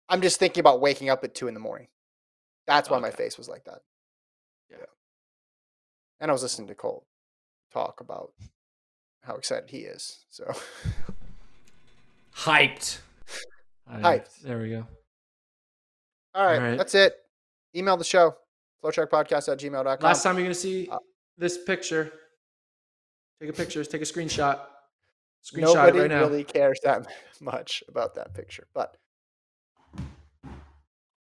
I'm 0.10 0.20
just 0.20 0.39
thinking 0.39 0.62
about 0.62 0.82
waking 0.82 1.10
up 1.10 1.24
at 1.24 1.36
two 1.36 1.47
in 1.47 1.53
the 1.53 1.60
morning. 1.60 1.88
That's 2.66 2.89
why 2.89 2.97
my 2.97 3.12
face 3.12 3.38
was 3.38 3.47
like 3.47 3.66
that. 3.66 3.82
Yeah. 4.72 4.78
And 6.20 6.32
I 6.32 6.34
was 6.34 6.41
listening 6.41 6.68
to 6.70 6.76
Cole 6.76 7.06
talk 7.72 8.01
about 8.01 8.32
how 9.22 9.36
excited 9.36 9.70
he 9.70 9.80
is. 9.82 10.26
So 10.30 10.51
Hyped. 12.36 12.97
Hyped. 13.91 14.41
There 14.41 14.58
we 14.60 14.70
go. 14.72 14.88
All 16.34 16.45
right, 16.47 16.56
All 16.56 16.62
right. 16.62 16.78
that's 16.80 16.95
it. 16.95 17.14
Email 17.76 17.95
the 17.97 18.03
show, 18.03 18.36
flotrackpodcast 18.84 19.51
at 19.51 19.60
gmail.com. 19.60 19.97
Last 20.01 20.24
time 20.24 20.36
you're 20.38 20.45
gonna 20.45 20.56
see 20.56 20.89
Uh, 20.89 20.97
this 21.38 21.64
picture. 21.64 22.12
Take 23.39 23.51
a 23.51 23.53
picture. 23.53 23.84
Take 23.84 24.01
a 24.01 24.06
screenshot. 24.06 24.60
Screenshot 25.46 25.76
Nobody 25.76 26.00
right 26.00 26.10
now. 26.10 26.22
really 26.22 26.43
cares 26.43 26.80
that 26.84 27.06
much 27.41 27.84
about 27.88 28.16
that 28.16 28.34
picture. 28.34 28.66
But 28.74 28.98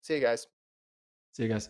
see 0.01 0.15
you 0.15 0.21
guys. 0.21 0.47
See 1.33 1.43
you 1.43 1.49
guys. 1.49 1.69